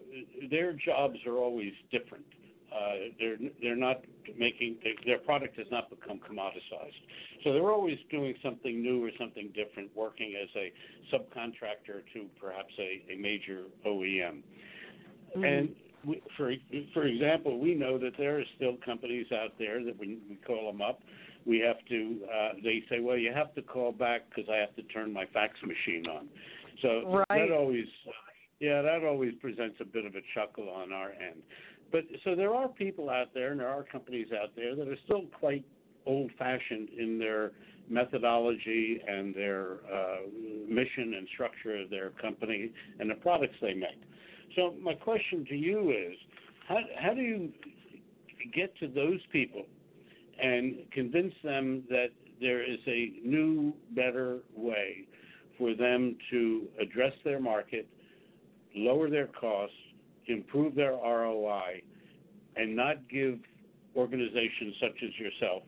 their 0.49 0.73
jobs 0.73 1.17
are 1.26 1.38
always 1.38 1.73
different. 1.91 2.26
Uh, 2.74 2.94
they're 3.20 3.38
they're 3.62 3.76
not 3.76 4.02
making 4.38 4.78
their 5.06 5.20
product 5.20 5.58
has 5.58 5.68
not 5.72 5.90
become 5.90 6.20
commoditized, 6.20 7.00
so 7.44 7.54
they're 7.54 7.72
always 7.72 7.98
doing 8.10 8.34
something 8.44 8.82
new 8.82 9.06
or 9.06 9.12
something 9.20 9.52
different, 9.54 9.90
working 9.96 10.34
as 10.42 10.50
a 10.56 10.72
subcontractor 11.14 12.02
to 12.14 12.26
perhaps 12.42 12.74
a, 12.80 13.14
a 13.14 13.18
major 13.18 13.66
OEM. 13.86 14.42
Mm-hmm. 15.36 15.44
And 15.44 15.76
we, 16.06 16.22
for 16.36 16.52
for 16.94 17.04
example, 17.04 17.60
we 17.60 17.76
know 17.76 17.98
that 18.00 18.14
there 18.18 18.40
are 18.40 18.44
still 18.56 18.78
companies 18.84 19.28
out 19.32 19.54
there 19.60 19.84
that 19.84 19.98
we, 20.00 20.18
we 20.30 20.36
call 20.38 20.72
them 20.72 20.82
up 20.82 21.02
we 21.46 21.60
have 21.60 21.78
to. 21.90 22.20
Uh, 22.24 22.50
they 22.64 22.84
say, 22.90 23.00
well, 23.00 23.18
you 23.18 23.32
have 23.34 23.54
to 23.56 23.62
call 23.62 23.92
back 23.92 24.22
because 24.30 24.50
I 24.52 24.58
have 24.58 24.76
to 24.76 24.84
turn 24.84 25.12
my 25.12 25.26
fax 25.34 25.54
machine 25.62 26.06
on. 26.08 26.28
So 26.82 27.24
right. 27.30 27.48
that 27.48 27.56
always, 27.56 27.86
yeah, 28.60 28.82
that 28.82 29.04
always 29.04 29.34
presents 29.42 29.78
a 29.82 29.86
bit 29.86 30.06
of 30.06 30.16
a 30.16 30.22
chuckle 30.34 30.70
on 30.70 30.92
our 30.92 31.12
end. 31.12 31.42
But 31.94 32.06
so 32.24 32.36
there 32.36 32.54
are 32.54 32.68
people 32.68 33.12
out 33.12 33.36
there, 33.36 33.52
and 33.52 33.60
there 33.60 33.70
are 33.70 33.84
companies 33.84 34.28
out 34.34 34.50
there 34.56 34.76
that 34.76 34.88
are 34.88 34.98
still 35.06 35.26
quite 35.40 35.64
old-fashioned 36.08 36.90
in 36.90 37.20
their 37.20 37.52
methodology 37.88 39.00
and 39.08 39.34
their 39.36 39.74
uh, 39.94 40.18
mission 40.68 41.14
and 41.14 41.28
structure 41.34 41.80
of 41.82 41.92
their 41.92 42.10
company 42.20 42.72
and 43.00 43.10
the 43.10 43.16
products 43.16 43.56
they 43.62 43.76
make. 43.76 44.02
So 44.56 44.74
my 44.82 44.96
question 44.96 45.46
to 45.46 45.56
you 45.56 45.92
is, 45.92 46.18
how, 46.68 46.80
how 47.00 47.14
do 47.14 47.22
you 47.22 47.52
get 48.56 48.76
to 48.80 48.88
those 48.88 49.20
people 49.32 49.66
and 50.42 50.78
convince 50.92 51.34
them 51.44 51.84
that 51.90 52.08
there 52.42 52.64
is 52.64 52.80
a 52.88 53.14
new, 53.24 53.72
better 53.92 54.40
way 54.56 55.08
for 55.60 55.76
them 55.76 56.16
to 56.32 56.68
address 56.82 57.14
their 57.24 57.40
market, 57.40 57.88
lower 58.76 59.12
their 59.12 59.28
costs, 59.28 59.76
improve 60.28 60.76
their 60.76 60.94
ROI, 60.94 61.82
and 62.56 62.76
not 62.76 62.98
give 63.10 63.40
organizations 63.96 64.76
such 64.80 65.04
as 65.04 65.10
yourself 65.20 65.64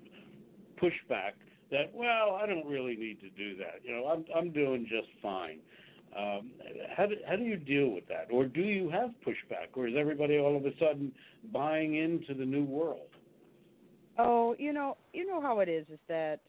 pushback 0.81 1.33
that, 1.71 1.91
well, 1.93 2.39
I 2.41 2.45
don't 2.45 2.65
really 2.65 2.95
need 2.95 3.19
to 3.21 3.29
do 3.29 3.57
that. 3.57 3.81
You 3.83 3.95
know, 3.95 4.07
I'm, 4.07 4.25
I'm 4.35 4.51
doing 4.51 4.87
just 4.89 5.07
fine. 5.21 5.59
Um, 6.17 6.51
how, 6.95 7.07
do, 7.07 7.15
how 7.27 7.35
do 7.35 7.43
you 7.43 7.57
deal 7.57 7.89
with 7.89 8.07
that? 8.07 8.27
Or 8.31 8.45
do 8.45 8.61
you 8.61 8.89
have 8.89 9.09
pushback? 9.25 9.75
Or 9.75 9.87
is 9.87 9.95
everybody 9.97 10.37
all 10.37 10.55
of 10.55 10.65
a 10.65 10.71
sudden 10.79 11.11
buying 11.51 11.95
into 11.95 12.33
the 12.33 12.45
new 12.45 12.63
world? 12.63 13.09
Oh, 14.17 14.55
you 14.57 14.71
know, 14.71 14.95
you 15.13 15.27
know 15.27 15.41
how 15.41 15.59
it 15.59 15.67
is. 15.67 15.85
Is 15.91 15.99
that 16.07 16.39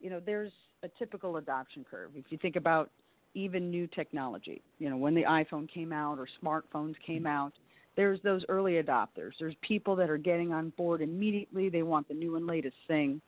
you 0.00 0.08
know 0.08 0.22
there's 0.24 0.52
a 0.82 0.88
typical 0.98 1.36
adoption 1.36 1.84
curve. 1.88 2.12
If 2.14 2.24
you 2.30 2.38
think 2.38 2.56
about 2.56 2.90
even 3.34 3.70
new 3.70 3.86
technology, 3.86 4.62
you 4.78 4.90
know, 4.90 4.96
when 4.96 5.14
the 5.14 5.22
iPhone 5.22 5.68
came 5.72 5.92
out 5.92 6.18
or 6.18 6.28
smartphones 6.42 6.94
came 7.06 7.18
mm-hmm. 7.18 7.26
out, 7.26 7.52
there's 7.96 8.20
those 8.22 8.44
early 8.48 8.74
adopters. 8.74 9.32
There's 9.38 9.54
people 9.62 9.96
that 9.96 10.10
are 10.10 10.16
getting 10.16 10.52
on 10.52 10.72
board 10.76 11.02
immediately. 11.02 11.68
They 11.68 11.82
want 11.82 12.08
the 12.08 12.14
new 12.14 12.36
and 12.36 12.46
latest 12.46 12.76
thing. 12.88 13.20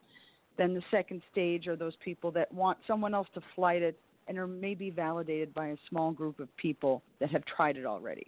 Then 0.57 0.75
the 0.75 0.83
second 0.91 1.23
stage 1.31 1.67
are 1.67 1.77
those 1.77 1.95
people 2.05 2.31
that 2.33 2.53
want 2.53 2.79
someone 2.87 3.15
else 3.15 3.29
to 3.35 3.41
flight 3.55 3.83
it 3.83 3.99
and 4.29 4.39
are 4.39 4.47
maybe 4.47 4.91
validated 4.91 5.53
by 5.53 5.69
a 5.69 5.77
small 5.89 6.13
group 6.13 6.39
of 6.39 6.55
people 6.57 7.03
that 7.21 7.31
have 7.31 7.45
tried 7.45 7.77
it 7.77 7.87
already. 7.87 8.27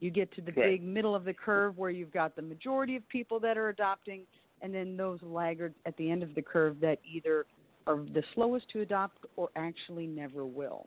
You 0.00 0.10
get 0.10 0.32
to 0.34 0.42
the 0.42 0.52
right. 0.52 0.72
big 0.72 0.82
middle 0.82 1.14
of 1.14 1.24
the 1.24 1.32
curve 1.32 1.78
where 1.78 1.90
you've 1.90 2.12
got 2.12 2.36
the 2.36 2.42
majority 2.42 2.96
of 2.96 3.08
people 3.08 3.40
that 3.40 3.56
are 3.56 3.70
adopting, 3.70 4.22
and 4.60 4.74
then 4.74 4.96
those 4.96 5.18
laggards 5.22 5.76
at 5.86 5.96
the 5.96 6.10
end 6.10 6.22
of 6.22 6.34
the 6.34 6.42
curve 6.42 6.78
that 6.80 6.98
either 7.10 7.46
are 7.86 7.96
the 7.96 8.22
slowest 8.34 8.68
to 8.70 8.80
adopt 8.80 9.18
or 9.36 9.48
actually 9.56 10.06
never 10.06 10.44
will. 10.44 10.86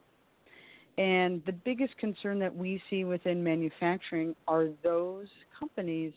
And 0.97 1.43
the 1.45 1.51
biggest 1.51 1.95
concern 1.97 2.39
that 2.39 2.55
we 2.55 2.81
see 2.89 3.03
within 3.03 3.43
manufacturing 3.43 4.35
are 4.47 4.67
those 4.83 5.27
companies 5.57 6.11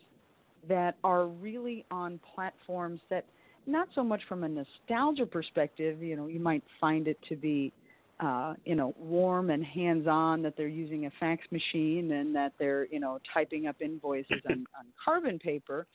that 0.67 0.95
are 1.03 1.27
really 1.27 1.85
on 1.91 2.19
platforms 2.35 2.99
that, 3.09 3.25
not 3.67 3.87
so 3.93 4.03
much 4.03 4.21
from 4.27 4.43
a 4.43 4.49
nostalgia 4.49 5.25
perspective, 5.25 6.01
you 6.01 6.15
know, 6.15 6.25
you 6.25 6.39
might 6.39 6.63
find 6.79 7.07
it 7.07 7.19
to 7.29 7.35
be, 7.35 7.71
uh, 8.19 8.55
you 8.65 8.73
know, 8.73 8.95
warm 8.97 9.51
and 9.51 9.63
hands-on 9.63 10.41
that 10.41 10.57
they're 10.57 10.67
using 10.67 11.05
a 11.05 11.11
fax 11.19 11.43
machine 11.51 12.11
and 12.13 12.35
that 12.35 12.53
they're, 12.57 12.87
you 12.87 12.99
know, 12.99 13.19
typing 13.31 13.67
up 13.67 13.75
invoices 13.81 14.41
on, 14.49 14.65
on 14.77 14.85
carbon 15.03 15.37
paper. 15.37 15.85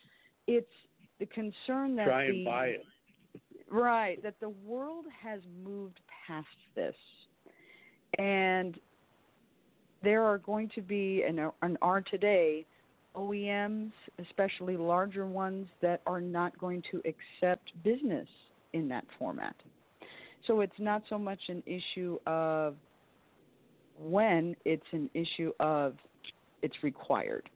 It's 0.47 0.71
the 1.19 1.27
concern 1.27 1.97
that 1.97 2.07
try 2.07 2.25
and 2.27 2.35
the, 2.35 2.45
buy 2.45 2.67
it. 2.67 2.85
Right, 3.71 4.23
that 4.23 4.39
the 4.41 4.51
world 4.51 5.07
has 5.23 5.41
moved 5.65 5.99
past 6.27 6.47
this 6.75 6.95
and 8.19 8.79
there 10.03 10.23
are 10.23 10.39
going 10.39 10.71
to 10.75 10.83
be 10.83 11.25
and 11.27 11.41
are, 11.41 11.55
and 11.63 11.77
are 11.83 12.01
today 12.01 12.65
OEMs, 13.17 13.93
especially 14.21 14.77
larger 14.77 15.27
ones, 15.27 15.67
that 15.83 16.01
are 16.07 16.21
not 16.21 16.57
going 16.59 16.83
to 16.91 16.99
accept 16.99 17.73
business 17.83 18.29
in 18.73 18.89
that 18.89 19.05
format. 19.19 19.57
So 20.47 20.61
it's 20.61 20.79
not 20.79 21.03
so 21.09 21.19
much 21.19 21.41
an 21.49 21.63
issue 21.67 22.19
of 22.27 22.77
when, 23.99 24.55
it's 24.65 24.87
an 24.93 25.11
issue 25.15 25.53
of 25.59 25.97
it's 26.63 26.77
required. 26.83 27.49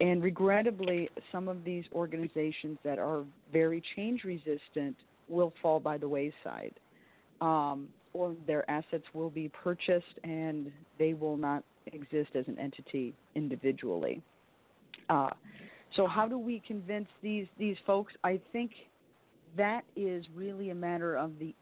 And 0.00 0.22
regrettably, 0.22 1.10
some 1.32 1.48
of 1.48 1.64
these 1.64 1.84
organizations 1.92 2.78
that 2.84 2.98
are 2.98 3.24
very 3.52 3.82
change 3.96 4.22
resistant 4.22 4.96
will 5.28 5.52
fall 5.60 5.80
by 5.80 5.98
the 5.98 6.08
wayside. 6.08 6.74
Um, 7.40 7.88
or 8.14 8.34
their 8.46 8.68
assets 8.70 9.04
will 9.12 9.30
be 9.30 9.48
purchased 9.48 10.18
and 10.24 10.72
they 10.98 11.14
will 11.14 11.36
not 11.36 11.62
exist 11.92 12.30
as 12.34 12.44
an 12.48 12.58
entity 12.58 13.14
individually. 13.34 14.22
Uh, 15.08 15.30
so 15.94 16.06
how 16.06 16.26
do 16.26 16.38
we 16.38 16.62
convince 16.66 17.08
these 17.22 17.46
these 17.58 17.76
folks? 17.86 18.12
I 18.24 18.40
think 18.52 18.72
that 19.56 19.84
is 19.96 20.24
really 20.34 20.70
a 20.70 20.74
matter 20.74 21.16
of 21.16 21.38
the 21.38 21.54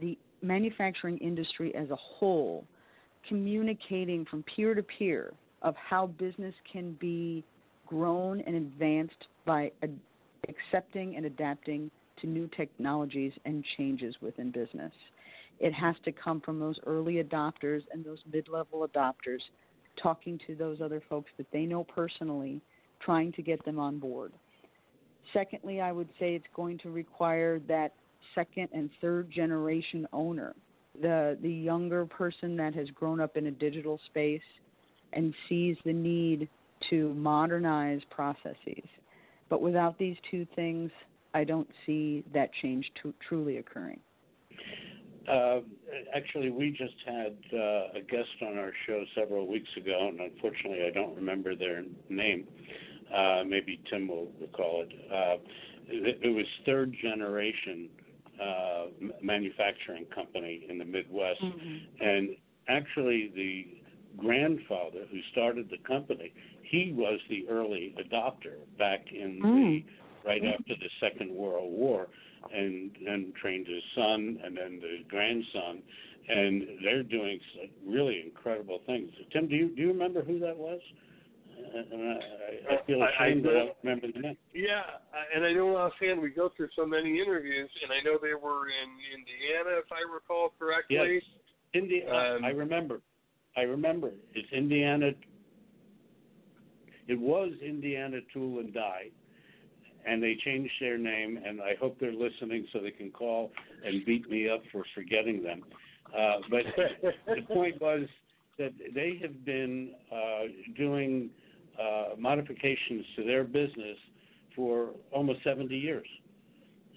the 0.00 0.18
manufacturing 0.42 1.18
industry 1.18 1.74
as 1.74 1.90
a 1.90 1.96
whole 1.96 2.64
communicating 3.28 4.24
from 4.26 4.42
peer 4.44 4.74
to 4.74 4.82
peer 4.82 5.32
of 5.62 5.74
how 5.76 6.06
business 6.06 6.54
can 6.70 6.92
be 7.00 7.42
grown 7.86 8.40
and 8.42 8.54
advanced 8.56 9.28
by 9.46 9.70
accepting 10.48 11.16
and 11.16 11.24
adapting 11.24 11.90
to 12.20 12.26
new 12.26 12.48
technologies 12.56 13.32
and 13.44 13.64
changes 13.76 14.14
within 14.20 14.50
business. 14.50 14.92
It 15.60 15.72
has 15.72 15.94
to 16.04 16.12
come 16.12 16.40
from 16.40 16.58
those 16.58 16.78
early 16.86 17.22
adopters 17.22 17.82
and 17.92 18.04
those 18.04 18.18
mid 18.30 18.48
level 18.48 18.86
adopters 18.86 19.40
talking 20.02 20.40
to 20.46 20.54
those 20.54 20.80
other 20.80 21.02
folks 21.08 21.30
that 21.36 21.46
they 21.52 21.64
know 21.64 21.84
personally, 21.84 22.60
trying 23.00 23.32
to 23.32 23.42
get 23.42 23.64
them 23.64 23.78
on 23.78 23.98
board. 23.98 24.32
Secondly, 25.32 25.80
I 25.80 25.92
would 25.92 26.08
say 26.18 26.34
it's 26.34 26.44
going 26.54 26.78
to 26.78 26.90
require 26.90 27.60
that 27.68 27.92
second 28.34 28.68
and 28.72 28.90
third 29.00 29.30
generation 29.30 30.06
owner, 30.12 30.54
the 31.00 31.38
the 31.42 31.50
younger 31.50 32.06
person 32.06 32.56
that 32.56 32.74
has 32.74 32.88
grown 32.90 33.20
up 33.20 33.36
in 33.36 33.46
a 33.46 33.50
digital 33.50 34.00
space 34.06 34.42
and 35.12 35.34
sees 35.48 35.76
the 35.84 35.92
need 35.92 36.48
to 36.90 37.14
modernize 37.14 38.00
processes. 38.10 38.84
But 39.48 39.62
without 39.62 39.98
these 39.98 40.16
two 40.30 40.46
things, 40.56 40.90
I 41.34 41.44
don't 41.44 41.68
see 41.84 42.24
that 42.32 42.50
change 42.62 42.90
to, 43.02 43.12
truly 43.28 43.58
occurring. 43.58 44.00
Uh, 45.28 45.60
actually, 46.14 46.50
we 46.50 46.70
just 46.70 46.94
had 47.06 47.36
uh, 47.52 47.98
a 47.98 48.02
guest 48.08 48.28
on 48.42 48.58
our 48.58 48.72
show 48.86 49.04
several 49.14 49.46
weeks 49.48 49.68
ago, 49.76 50.08
and 50.08 50.20
unfortunately, 50.20 50.84
I 50.86 50.90
don't 50.90 51.16
remember 51.16 51.56
their 51.56 51.82
name. 52.08 52.46
Uh, 53.14 53.42
maybe 53.46 53.80
Tim 53.90 54.08
will 54.08 54.28
recall 54.40 54.82
it. 54.82 54.92
Uh, 55.10 55.42
it, 55.88 56.18
it 56.22 56.28
was 56.28 56.46
third 56.66 56.94
generation 57.02 57.88
uh, 58.40 58.86
manufacturing 59.22 60.06
company 60.14 60.66
in 60.68 60.78
the 60.78 60.84
Midwest, 60.84 61.42
mm-hmm. 61.42 62.06
and 62.06 62.30
actually, 62.68 63.32
the 63.34 63.66
grandfather 64.16 65.04
who 65.10 65.18
started 65.32 65.68
the 65.70 65.78
company, 65.86 66.32
he 66.62 66.92
was 66.94 67.18
the 67.28 67.46
early 67.48 67.94
adopter 67.98 68.56
back 68.78 69.06
in 69.12 69.40
mm. 69.42 69.84
Right 70.24 70.42
after 70.44 70.74
the 70.74 70.90
Second 71.00 71.34
World 71.34 71.72
War 71.72 72.08
and 72.52 72.90
then 73.04 73.32
trained 73.40 73.66
his 73.66 73.82
son 73.94 74.38
and 74.44 74.56
then 74.56 74.80
the 74.80 74.98
grandson, 75.08 75.82
and 76.28 76.62
they're 76.82 77.02
doing 77.02 77.38
really 77.86 78.22
incredible 78.24 78.80
things. 78.86 79.10
Tim, 79.32 79.48
do 79.48 79.54
you 79.54 79.74
do 79.74 79.82
you 79.82 79.88
remember 79.88 80.22
who 80.22 80.38
that 80.40 80.56
was? 80.56 80.80
Uh, 81.56 81.96
I, 82.70 82.74
I 82.74 82.86
feel 82.86 83.02
ashamed 83.02 83.46
I, 83.46 83.50
I 83.50 83.52
that 83.52 83.56
I 83.56 83.64
don't 83.66 83.76
remember 83.82 84.06
the 84.12 84.20
name. 84.20 84.36
Yeah, 84.54 84.82
and 85.34 85.44
I 85.44 85.52
know 85.52 85.76
offhand 85.76 86.20
we 86.20 86.30
go 86.30 86.50
through 86.56 86.68
so 86.76 86.84
many 86.84 87.20
interviews, 87.20 87.70
and 87.82 87.92
I 87.92 88.02
know 88.04 88.18
they 88.20 88.34
were 88.34 88.66
in 88.68 88.90
Indiana, 89.14 89.78
if 89.78 89.90
I 89.92 90.12
recall 90.12 90.52
correctly. 90.58 90.96
Yes, 90.96 91.22
Indiana. 91.72 92.36
Um, 92.36 92.44
I 92.44 92.50
remember. 92.50 93.00
I 93.56 93.62
remember. 93.62 94.10
It's 94.34 94.52
Indiana. 94.52 95.12
It 97.06 97.20
was 97.20 97.52
Indiana 97.62 98.18
Tool 98.32 98.58
and 98.60 98.74
Die 98.74 99.10
and 100.06 100.22
they 100.22 100.36
changed 100.44 100.72
their 100.80 100.98
name, 100.98 101.38
and 101.44 101.60
I 101.60 101.74
hope 101.80 101.98
they're 101.98 102.12
listening 102.12 102.66
so 102.72 102.80
they 102.80 102.90
can 102.90 103.10
call 103.10 103.50
and 103.84 104.04
beat 104.04 104.28
me 104.28 104.48
up 104.48 104.62
for 104.70 104.84
forgetting 104.94 105.42
them. 105.42 105.62
Uh, 106.16 106.38
but 106.50 106.62
the 107.26 107.42
point 107.42 107.80
was 107.80 108.02
that 108.58 108.72
they 108.94 109.18
have 109.20 109.44
been 109.44 109.90
uh, 110.12 110.44
doing 110.76 111.30
uh, 111.80 112.14
modifications 112.18 113.04
to 113.16 113.24
their 113.24 113.44
business 113.44 113.96
for 114.54 114.90
almost 115.10 115.42
70 115.42 115.74
years, 115.74 116.06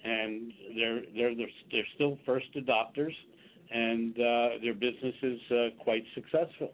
and 0.04 0.52
they're 0.76 1.00
they're 1.16 1.34
they're, 1.34 1.46
they're 1.72 1.88
still 1.94 2.18
first 2.24 2.46
adopters, 2.54 3.14
and 3.70 4.14
uh, 4.14 4.48
their 4.62 4.74
business 4.74 5.14
is 5.22 5.40
uh, 5.50 5.82
quite 5.82 6.04
successful. 6.14 6.72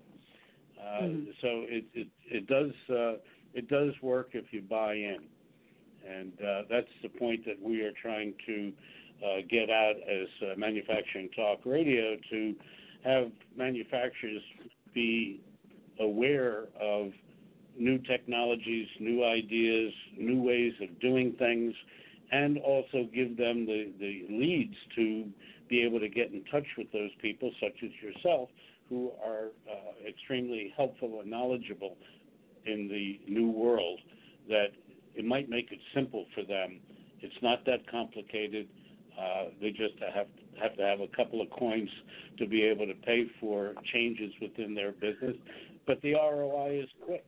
Uh, 0.78 1.02
mm-hmm. 1.02 1.30
So 1.40 1.48
it 1.66 1.84
it 1.94 2.08
it 2.26 2.46
does 2.46 2.72
uh, 2.90 3.14
it 3.54 3.68
does 3.68 3.92
work 4.02 4.30
if 4.32 4.52
you 4.52 4.60
buy 4.62 4.94
in. 4.94 5.20
And 6.08 6.32
uh, 6.40 6.62
that's 6.70 6.88
the 7.02 7.08
point 7.08 7.44
that 7.46 7.60
we 7.60 7.82
are 7.82 7.92
trying 8.00 8.34
to 8.46 8.72
uh, 9.24 9.40
get 9.48 9.70
out 9.70 9.94
as 9.96 10.28
uh, 10.42 10.58
Manufacturing 10.58 11.30
Talk 11.34 11.60
Radio 11.64 12.16
to 12.30 12.54
have 13.04 13.30
manufacturers 13.56 14.42
be 14.94 15.40
aware 16.00 16.64
of 16.80 17.12
new 17.78 17.98
technologies, 17.98 18.86
new 19.00 19.24
ideas, 19.24 19.92
new 20.16 20.42
ways 20.42 20.72
of 20.82 21.00
doing 21.00 21.34
things, 21.38 21.74
and 22.32 22.58
also 22.58 23.08
give 23.14 23.36
them 23.36 23.66
the, 23.66 23.92
the 23.98 24.26
leads 24.30 24.74
to 24.96 25.26
be 25.68 25.82
able 25.82 26.00
to 26.00 26.08
get 26.08 26.32
in 26.32 26.44
touch 26.50 26.66
with 26.76 26.90
those 26.92 27.10
people, 27.20 27.50
such 27.60 27.74
as 27.82 27.90
yourself, 28.02 28.48
who 28.88 29.10
are 29.24 29.46
uh, 29.70 30.08
extremely 30.08 30.72
helpful 30.76 31.20
and 31.20 31.30
knowledgeable 31.30 31.96
in 32.66 32.88
the 32.88 33.20
new 33.30 33.50
world 33.50 33.98
that 34.48 34.68
it 35.14 35.24
might 35.24 35.48
make 35.48 35.70
it 35.72 35.78
simple 35.94 36.26
for 36.34 36.42
them. 36.42 36.80
It's 37.20 37.34
not 37.42 37.64
that 37.66 37.88
complicated. 37.90 38.68
Uh, 39.18 39.44
they 39.60 39.70
just 39.70 39.94
have 40.14 40.26
have 40.60 40.76
to 40.76 40.82
have 40.82 41.00
a 41.00 41.08
couple 41.16 41.40
of 41.40 41.50
coins 41.50 41.88
to 42.38 42.46
be 42.46 42.62
able 42.62 42.86
to 42.86 42.94
pay 42.94 43.24
for 43.40 43.74
changes 43.92 44.32
within 44.40 44.74
their 44.74 44.92
business, 44.92 45.36
but 45.86 46.00
the 46.02 46.14
ROI 46.14 46.80
is 46.82 46.88
quick. 47.04 47.24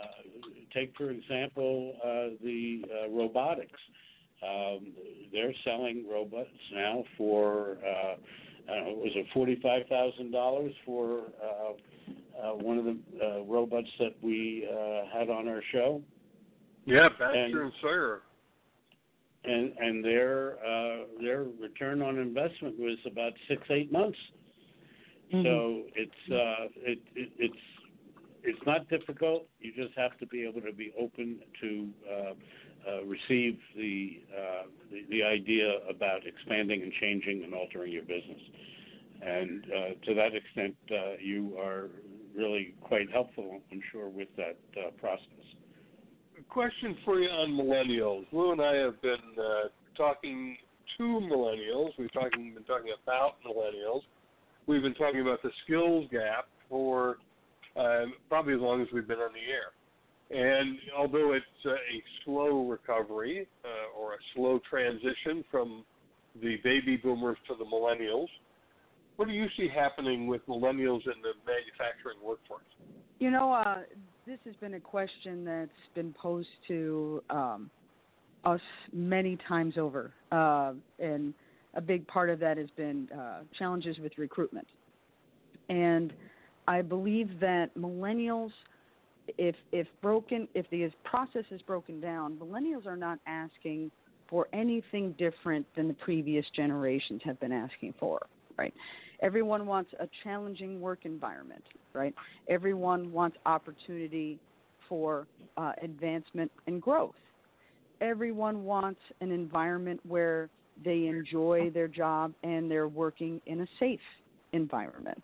Uh, 0.00 0.48
take 0.74 0.94
for 0.96 1.10
example 1.10 1.94
uh, 2.04 2.36
the 2.42 2.82
uh, 2.84 3.10
robotics. 3.10 3.80
Um, 4.42 4.92
they're 5.32 5.54
selling 5.64 6.06
robots 6.08 6.48
now 6.72 7.04
for 7.16 7.76
uh, 7.84 8.14
know, 8.68 8.94
was 8.94 9.12
it 9.14 9.26
forty 9.32 9.58
five 9.62 9.82
thousand 9.88 10.30
dollars 10.30 10.72
for 10.84 11.22
uh, 11.42 12.52
one 12.52 12.78
of 12.78 12.84
the 12.84 13.44
robots 13.48 13.88
that 13.98 14.14
we 14.22 14.68
had 15.12 15.28
on 15.30 15.48
our 15.48 15.62
show. 15.72 16.02
Yeah, 16.88 17.08
Baxter 17.08 17.26
and, 17.26 17.54
and 17.54 17.72
Sawyer. 17.82 18.22
and 19.44 19.72
and 19.78 20.04
their 20.04 20.54
uh, 20.64 21.04
their 21.20 21.44
return 21.60 22.00
on 22.02 22.18
investment 22.18 22.78
was 22.78 22.98
about 23.06 23.32
six 23.46 23.62
eight 23.70 23.92
months. 23.92 24.18
Mm-hmm. 25.32 25.44
So 25.44 25.82
it's 25.94 26.32
uh, 26.32 26.68
it, 26.76 26.98
it, 27.14 27.30
it's 27.38 27.56
it's 28.42 28.66
not 28.66 28.88
difficult. 28.88 29.46
You 29.60 29.72
just 29.74 29.96
have 29.98 30.16
to 30.18 30.26
be 30.26 30.46
able 30.46 30.62
to 30.62 30.72
be 30.72 30.92
open 30.98 31.40
to 31.60 31.88
uh, 32.10 32.32
uh, 32.88 33.04
receive 33.04 33.58
the, 33.76 34.22
uh, 34.32 34.62
the, 34.90 35.04
the 35.10 35.22
idea 35.22 35.80
about 35.90 36.26
expanding 36.26 36.82
and 36.82 36.92
changing 37.00 37.44
and 37.44 37.52
altering 37.52 37.92
your 37.92 38.02
business. 38.02 38.40
And 39.20 39.64
uh, 39.64 40.06
to 40.06 40.14
that 40.14 40.34
extent, 40.34 40.76
uh, 40.90 41.16
you 41.20 41.58
are 41.58 41.90
really 42.34 42.74
quite 42.80 43.10
helpful, 43.10 43.60
I'm 43.70 43.82
sure, 43.90 44.08
with 44.08 44.28
that 44.36 44.56
uh, 44.78 44.90
process. 44.92 45.24
Question 46.48 46.96
for 47.04 47.20
you 47.20 47.28
on 47.28 47.50
millennials. 47.50 48.26
Lou 48.32 48.52
and 48.52 48.60
I 48.60 48.74
have 48.76 49.00
been 49.02 49.16
talking 49.96 50.56
to 50.96 51.02
millennials. 51.02 51.90
We've 51.98 52.12
talking, 52.12 52.54
been 52.54 52.64
talking 52.64 52.92
about 53.02 53.36
millennials. 53.46 54.02
We've 54.66 54.82
been 54.82 54.94
talking 54.94 55.20
about 55.20 55.42
the 55.42 55.50
skills 55.64 56.06
gap 56.10 56.48
for 56.68 57.18
uh, 57.76 58.06
probably 58.28 58.54
as 58.54 58.60
long 58.60 58.82
as 58.82 58.88
we've 58.92 59.08
been 59.08 59.18
on 59.18 59.30
the 59.32 59.50
air. 59.52 59.72
And 60.30 60.78
although 60.96 61.32
it's 61.32 61.44
uh, 61.64 61.70
a 61.70 62.02
slow 62.24 62.66
recovery 62.68 63.46
uh, 63.64 63.98
or 63.98 64.14
a 64.14 64.18
slow 64.34 64.60
transition 64.68 65.44
from 65.50 65.84
the 66.42 66.56
baby 66.62 66.96
boomers 66.96 67.38
to 67.48 67.54
the 67.58 67.64
millennials, 67.64 68.28
what 69.16 69.26
do 69.26 69.34
you 69.34 69.46
see 69.56 69.68
happening 69.74 70.26
with 70.26 70.46
millennials 70.46 71.02
in 71.06 71.20
the 71.22 71.32
manufacturing 71.46 72.18
workforce? 72.22 72.62
You 73.18 73.30
know, 73.30 73.52
uh, 73.52 73.78
this 74.28 74.38
has 74.44 74.54
been 74.56 74.74
a 74.74 74.80
question 74.80 75.42
that's 75.42 75.70
been 75.94 76.12
posed 76.12 76.48
to 76.68 77.22
um, 77.30 77.70
us 78.44 78.60
many 78.92 79.38
times 79.48 79.78
over, 79.78 80.12
uh, 80.30 80.74
and 80.98 81.32
a 81.74 81.80
big 81.80 82.06
part 82.06 82.28
of 82.28 82.38
that 82.38 82.58
has 82.58 82.68
been 82.76 83.08
uh, 83.18 83.40
challenges 83.58 83.98
with 83.98 84.12
recruitment. 84.18 84.66
And 85.70 86.12
I 86.66 86.82
believe 86.82 87.40
that 87.40 87.74
millennials, 87.74 88.50
if 89.38 89.56
if 89.72 89.86
broken, 90.02 90.46
if 90.54 90.68
the 90.68 90.90
process 91.04 91.44
is 91.50 91.62
broken 91.62 91.98
down, 91.98 92.36
millennials 92.36 92.86
are 92.86 92.96
not 92.96 93.18
asking 93.26 93.90
for 94.28 94.46
anything 94.52 95.14
different 95.18 95.64
than 95.74 95.88
the 95.88 95.94
previous 95.94 96.44
generations 96.54 97.22
have 97.24 97.40
been 97.40 97.52
asking 97.52 97.94
for. 97.98 98.26
Right? 98.58 98.74
Everyone 99.20 99.66
wants 99.66 99.90
a 100.00 100.08
challenging 100.22 100.80
work 100.80 101.00
environment. 101.04 101.64
Right? 101.92 102.14
Everyone 102.48 103.12
wants 103.12 103.36
opportunity 103.46 104.38
for 104.88 105.26
uh, 105.56 105.72
advancement 105.82 106.50
and 106.66 106.80
growth. 106.80 107.14
Everyone 108.00 108.64
wants 108.64 109.00
an 109.20 109.32
environment 109.32 110.00
where 110.06 110.48
they 110.84 111.06
enjoy 111.06 111.70
their 111.70 111.88
job 111.88 112.32
and 112.42 112.70
they're 112.70 112.88
working 112.88 113.40
in 113.46 113.62
a 113.62 113.66
safe 113.80 114.00
environment. 114.52 115.22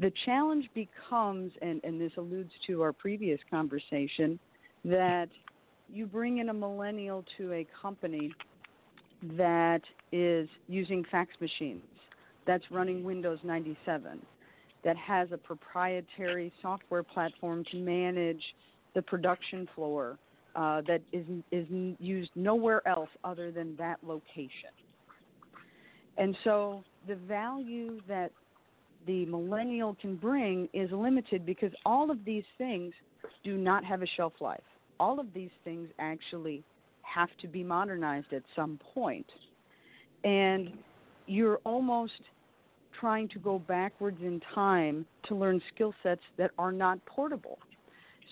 The 0.00 0.12
challenge 0.24 0.68
becomes, 0.74 1.52
and, 1.60 1.80
and 1.82 2.00
this 2.00 2.12
alludes 2.16 2.52
to 2.68 2.82
our 2.82 2.92
previous 2.92 3.40
conversation, 3.50 4.38
that 4.84 5.28
you 5.92 6.06
bring 6.06 6.38
in 6.38 6.50
a 6.50 6.54
millennial 6.54 7.24
to 7.36 7.52
a 7.52 7.66
company 7.82 8.32
that 9.36 9.80
is 10.12 10.48
using 10.68 11.04
fax 11.10 11.30
machines, 11.40 11.82
that's 12.48 12.64
running 12.70 13.04
Windows 13.04 13.38
97, 13.44 14.20
that 14.82 14.96
has 14.96 15.28
a 15.32 15.36
proprietary 15.36 16.50
software 16.62 17.02
platform 17.02 17.62
to 17.70 17.76
manage 17.76 18.42
the 18.94 19.02
production 19.02 19.68
floor 19.74 20.18
uh, 20.56 20.80
that 20.88 21.02
is, 21.12 21.26
is 21.52 21.66
used 22.00 22.30
nowhere 22.34 22.86
else 22.88 23.10
other 23.22 23.52
than 23.52 23.76
that 23.76 23.98
location. 24.02 24.70
And 26.16 26.34
so 26.42 26.82
the 27.06 27.16
value 27.16 28.00
that 28.08 28.32
the 29.06 29.26
millennial 29.26 29.94
can 30.00 30.16
bring 30.16 30.70
is 30.72 30.90
limited 30.90 31.44
because 31.44 31.70
all 31.84 32.10
of 32.10 32.24
these 32.24 32.44
things 32.56 32.94
do 33.44 33.58
not 33.58 33.84
have 33.84 34.00
a 34.00 34.06
shelf 34.16 34.32
life. 34.40 34.60
All 34.98 35.20
of 35.20 35.26
these 35.34 35.50
things 35.64 35.90
actually 35.98 36.64
have 37.02 37.28
to 37.42 37.46
be 37.46 37.62
modernized 37.62 38.32
at 38.32 38.42
some 38.56 38.80
point. 38.94 39.26
And 40.24 40.72
you're 41.26 41.60
almost 41.64 42.20
trying 43.00 43.28
to 43.28 43.38
go 43.38 43.58
backwards 43.58 44.18
in 44.22 44.40
time 44.54 45.06
to 45.26 45.34
learn 45.34 45.60
skill 45.74 45.94
sets 46.02 46.22
that 46.36 46.50
are 46.58 46.72
not 46.72 47.04
portable. 47.06 47.58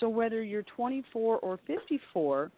So 0.00 0.08
whether 0.08 0.42
you're 0.42 0.64
24 0.64 1.38
or 1.38 1.58
54, 1.66 2.50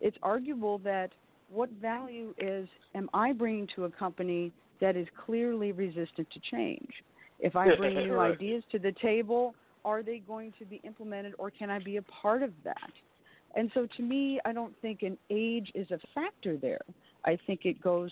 it's 0.00 0.16
arguable 0.22 0.78
that 0.78 1.10
what 1.50 1.70
value 1.80 2.34
is 2.38 2.68
am 2.94 3.08
I 3.14 3.32
bringing 3.32 3.68
to 3.76 3.84
a 3.84 3.90
company 3.90 4.52
that 4.80 4.96
is 4.96 5.06
clearly 5.24 5.72
resistant 5.72 6.28
to 6.32 6.40
change? 6.50 6.90
If 7.38 7.54
I 7.54 7.74
bring 7.76 7.94
new 7.94 8.18
ideas 8.18 8.62
to 8.72 8.78
the 8.78 8.92
table, 9.02 9.54
are 9.84 10.02
they 10.02 10.18
going 10.18 10.52
to 10.58 10.64
be 10.64 10.80
implemented 10.84 11.34
or 11.38 11.50
can 11.50 11.70
I 11.70 11.78
be 11.78 11.98
a 11.98 12.02
part 12.02 12.42
of 12.42 12.50
that? 12.64 12.90
And 13.54 13.70
so 13.74 13.86
to 13.96 14.02
me, 14.02 14.40
I 14.44 14.52
don't 14.52 14.74
think 14.82 15.02
an 15.02 15.16
age 15.30 15.70
is 15.74 15.90
a 15.90 15.98
factor 16.14 16.56
there. 16.56 16.80
I 17.24 17.38
think 17.46 17.60
it 17.64 17.80
goes 17.80 18.10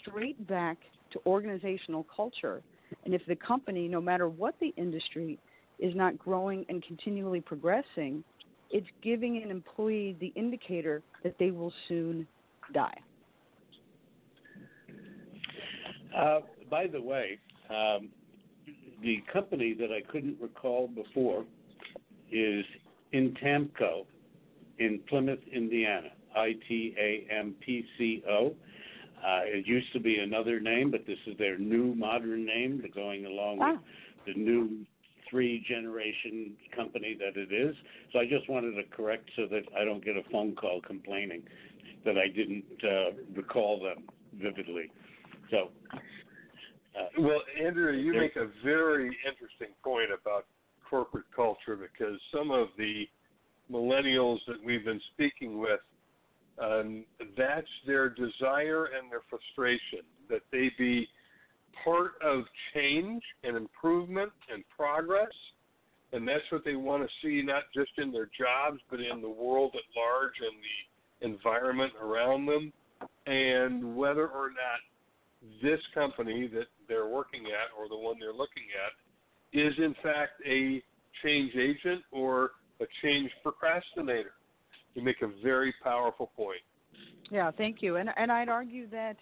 straight 0.00 0.46
back 0.48 0.78
to 1.12 1.20
organizational 1.26 2.06
culture. 2.14 2.62
And 3.04 3.14
if 3.14 3.22
the 3.26 3.36
company, 3.36 3.88
no 3.88 4.00
matter 4.00 4.28
what 4.28 4.54
the 4.60 4.72
industry, 4.76 5.38
is 5.78 5.94
not 5.94 6.18
growing 6.18 6.64
and 6.68 6.82
continually 6.82 7.40
progressing, 7.40 8.22
it's 8.70 8.86
giving 9.02 9.42
an 9.42 9.50
employee 9.50 10.16
the 10.20 10.32
indicator 10.36 11.02
that 11.22 11.36
they 11.38 11.50
will 11.50 11.72
soon 11.88 12.26
die. 12.72 12.94
Uh, 16.16 16.40
by 16.70 16.86
the 16.86 17.00
way, 17.00 17.38
um, 17.68 18.08
the 19.02 19.22
company 19.32 19.74
that 19.74 19.90
I 19.90 20.02
couldn't 20.10 20.36
recall 20.40 20.88
before 20.88 21.44
is 22.30 22.64
ITAMCO 23.14 24.04
in 24.78 25.00
Plymouth, 25.08 25.40
Indiana. 25.52 26.08
I 26.36 26.52
T 26.68 26.94
A 26.98 27.26
M 27.32 27.54
P 27.60 27.84
C 27.98 28.22
O. 28.28 28.54
Uh, 29.24 29.40
it 29.44 29.66
used 29.66 29.92
to 29.92 30.00
be 30.00 30.18
another 30.18 30.60
name, 30.60 30.90
but 30.90 31.06
this 31.06 31.18
is 31.26 31.36
their 31.38 31.58
new 31.58 31.94
modern 31.94 32.44
name, 32.46 32.82
going 32.94 33.26
along 33.26 33.58
with 33.58 33.80
the 34.26 34.40
new 34.40 34.84
three 35.28 35.64
generation 35.68 36.52
company 36.74 37.16
that 37.18 37.40
it 37.40 37.52
is. 37.52 37.76
So 38.12 38.18
I 38.18 38.24
just 38.26 38.48
wanted 38.48 38.72
to 38.72 38.82
correct 38.94 39.30
so 39.36 39.46
that 39.50 39.62
I 39.78 39.84
don't 39.84 40.04
get 40.04 40.16
a 40.16 40.22
phone 40.30 40.54
call 40.56 40.80
complaining 40.80 41.42
that 42.04 42.16
I 42.16 42.28
didn't 42.28 42.64
uh, 42.82 43.12
recall 43.34 43.80
them 43.80 44.04
vividly. 44.34 44.90
So 45.50 45.70
uh, 46.98 47.06
well, 47.18 47.40
Andrew, 47.62 47.92
you 47.92 48.12
make 48.12 48.36
a 48.36 48.48
very 48.64 49.16
interesting 49.28 49.74
point 49.82 50.08
about 50.10 50.46
corporate 50.88 51.26
culture 51.34 51.76
because 51.76 52.18
some 52.34 52.50
of 52.50 52.68
the 52.76 53.04
millennials 53.70 54.38
that 54.48 54.56
we've 54.64 54.84
been 54.84 55.00
speaking 55.14 55.60
with, 55.60 55.80
um, 56.60 57.04
that's 57.36 57.66
their 57.86 58.08
desire 58.08 58.86
and 58.86 59.10
their 59.10 59.22
frustration 59.28 60.04
that 60.28 60.42
they 60.52 60.70
be 60.78 61.08
part 61.84 62.12
of 62.22 62.44
change 62.74 63.22
and 63.44 63.56
improvement 63.56 64.30
and 64.52 64.62
progress. 64.76 65.32
And 66.12 66.26
that's 66.26 66.44
what 66.50 66.64
they 66.64 66.74
want 66.74 67.02
to 67.04 67.08
see, 67.22 67.42
not 67.42 67.64
just 67.74 67.92
in 67.98 68.10
their 68.12 68.28
jobs, 68.36 68.80
but 68.90 69.00
in 69.00 69.22
the 69.22 69.28
world 69.28 69.72
at 69.74 69.82
large 69.96 70.34
and 70.40 71.30
the 71.30 71.34
environment 71.34 71.92
around 72.02 72.46
them. 72.46 72.72
And 73.26 73.96
whether 73.96 74.26
or 74.26 74.50
not 74.50 75.60
this 75.62 75.80
company 75.94 76.48
that 76.48 76.66
they're 76.88 77.06
working 77.06 77.46
at 77.46 77.70
or 77.78 77.88
the 77.88 77.96
one 77.96 78.16
they're 78.18 78.32
looking 78.32 78.64
at 78.84 79.58
is 79.58 79.72
in 79.78 79.94
fact 80.02 80.32
a 80.46 80.82
change 81.22 81.54
agent 81.56 82.02
or 82.12 82.52
a 82.80 82.86
change 83.02 83.30
procrastinator. 83.42 84.32
You 84.94 85.02
make 85.02 85.22
a 85.22 85.30
very 85.42 85.74
powerful 85.82 86.30
point. 86.36 86.60
Yeah, 87.30 87.50
thank 87.56 87.80
you. 87.80 87.96
And 87.96 88.10
and 88.16 88.30
I'd 88.30 88.48
argue 88.48 88.88
that 88.90 89.16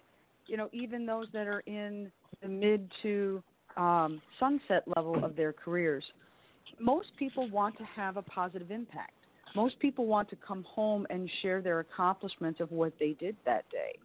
you 0.46 0.56
know 0.56 0.68
even 0.72 1.06
those 1.06 1.26
that 1.32 1.46
are 1.46 1.60
in 1.60 2.10
the 2.42 2.48
mid 2.48 2.90
to 3.02 3.42
um, 3.76 4.20
sunset 4.40 4.84
level 4.96 5.24
of 5.24 5.36
their 5.36 5.52
careers, 5.52 6.04
most 6.80 7.08
people 7.18 7.48
want 7.50 7.76
to 7.78 7.84
have 7.84 8.16
a 8.16 8.22
positive 8.22 8.70
impact. 8.70 9.12
Most 9.54 9.78
people 9.78 10.06
want 10.06 10.28
to 10.30 10.36
come 10.36 10.64
home 10.64 11.06
and 11.10 11.30
share 11.42 11.62
their 11.62 11.80
accomplishments 11.80 12.60
of 12.60 12.70
what 12.70 12.92
they 12.98 13.12
did 13.18 13.36
that 13.44 13.64
day 13.70 13.98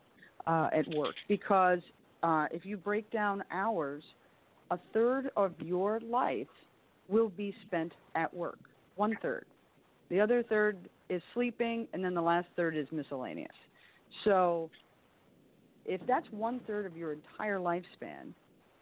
uh, 0.47 0.70
at 0.74 0.88
work 0.95 1.16
because 1.28 1.80
uh, 2.24 2.47
if 2.51 2.66
you 2.66 2.78
break 2.78 3.09
down 3.11 3.43
hours, 3.51 4.03
a 4.72 4.80
third 4.93 5.30
of 5.36 5.53
your 5.59 5.99
life 5.99 6.47
will 7.09 7.30
be 7.30 7.53
spent 7.68 7.91
at 8.16 8.34
work. 8.34 8.59
One 8.95 9.18
third. 9.22 9.45
The 10.09 10.20
other 10.20 10.43
third 10.43 10.78
is 11.10 11.22
sleeping, 11.34 11.88
and 11.93 12.04
then 12.04 12.14
the 12.14 12.22
last 12.22 12.47
third 12.56 12.76
is 12.78 12.88
miscellaneous. 12.91 13.51
So, 14.24 14.70
if 15.86 15.99
that's 16.08 16.26
one 16.32 16.62
third 16.66 16.86
of 16.86 16.95
your 16.95 17.14
entire 17.14 17.60
lifespan, 17.60 18.34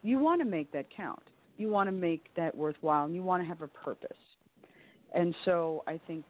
you 0.03 0.19
want 0.19 0.41
to 0.41 0.45
make 0.45 0.71
that 0.71 0.85
count. 0.95 1.23
You 1.57 1.69
want 1.69 1.87
to 1.87 1.91
make 1.91 2.25
that 2.35 2.55
worthwhile, 2.55 3.05
and 3.05 3.15
you 3.15 3.23
want 3.23 3.41
to 3.43 3.47
have 3.47 3.61
a 3.61 3.67
purpose. 3.67 4.17
And 5.13 5.35
so, 5.45 5.83
I 5.87 5.99
think 6.07 6.23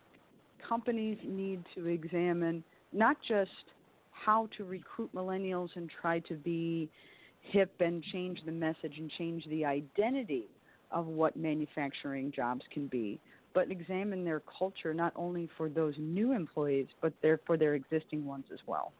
companies 0.67 1.17
need 1.25 1.63
to 1.75 1.87
examine 1.87 2.63
not 2.93 3.17
just 3.27 3.51
how 4.11 4.47
to 4.57 4.63
recruit 4.63 5.13
millennials 5.13 5.69
and 5.75 5.89
try 6.01 6.19
to 6.19 6.35
be 6.35 6.89
hip 7.41 7.73
and 7.79 8.03
change 8.11 8.39
the 8.45 8.51
message 8.51 8.93
and 8.97 9.11
change 9.17 9.43
the 9.49 9.65
identity 9.65 10.45
of 10.91 11.07
what 11.07 11.35
manufacturing 11.35 12.31
jobs 12.31 12.61
can 12.71 12.87
be, 12.87 13.19
but 13.53 13.71
examine 13.71 14.23
their 14.23 14.41
culture 14.57 14.93
not 14.93 15.13
only 15.15 15.49
for 15.57 15.69
those 15.69 15.93
new 15.97 16.33
employees, 16.33 16.87
but 17.01 17.13
their, 17.21 17.39
for 17.45 17.57
their 17.57 17.75
existing 17.75 18.25
ones 18.25 18.45
as 18.51 18.59
well. 18.65 18.93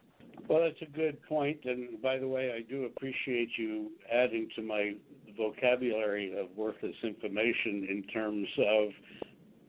Well, 0.47 0.61
that's 0.61 0.81
a 0.81 0.97
good 0.97 1.21
point. 1.23 1.59
And 1.65 2.01
by 2.01 2.17
the 2.17 2.27
way, 2.27 2.51
I 2.51 2.61
do 2.69 2.85
appreciate 2.85 3.49
you 3.57 3.91
adding 4.11 4.49
to 4.55 4.61
my 4.61 4.95
vocabulary 5.37 6.37
of 6.37 6.47
worthless 6.55 6.95
information 7.03 7.87
in 7.89 8.03
terms 8.13 8.47
of 8.57 8.89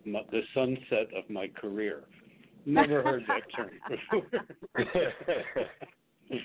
my, 0.04 0.20
the 0.30 0.42
sunset 0.54 1.08
of 1.16 1.28
my 1.28 1.48
career. 1.48 2.04
Never 2.64 3.02
heard 3.02 3.24
that 3.28 3.42
term 3.54 3.70
before. 3.88 4.26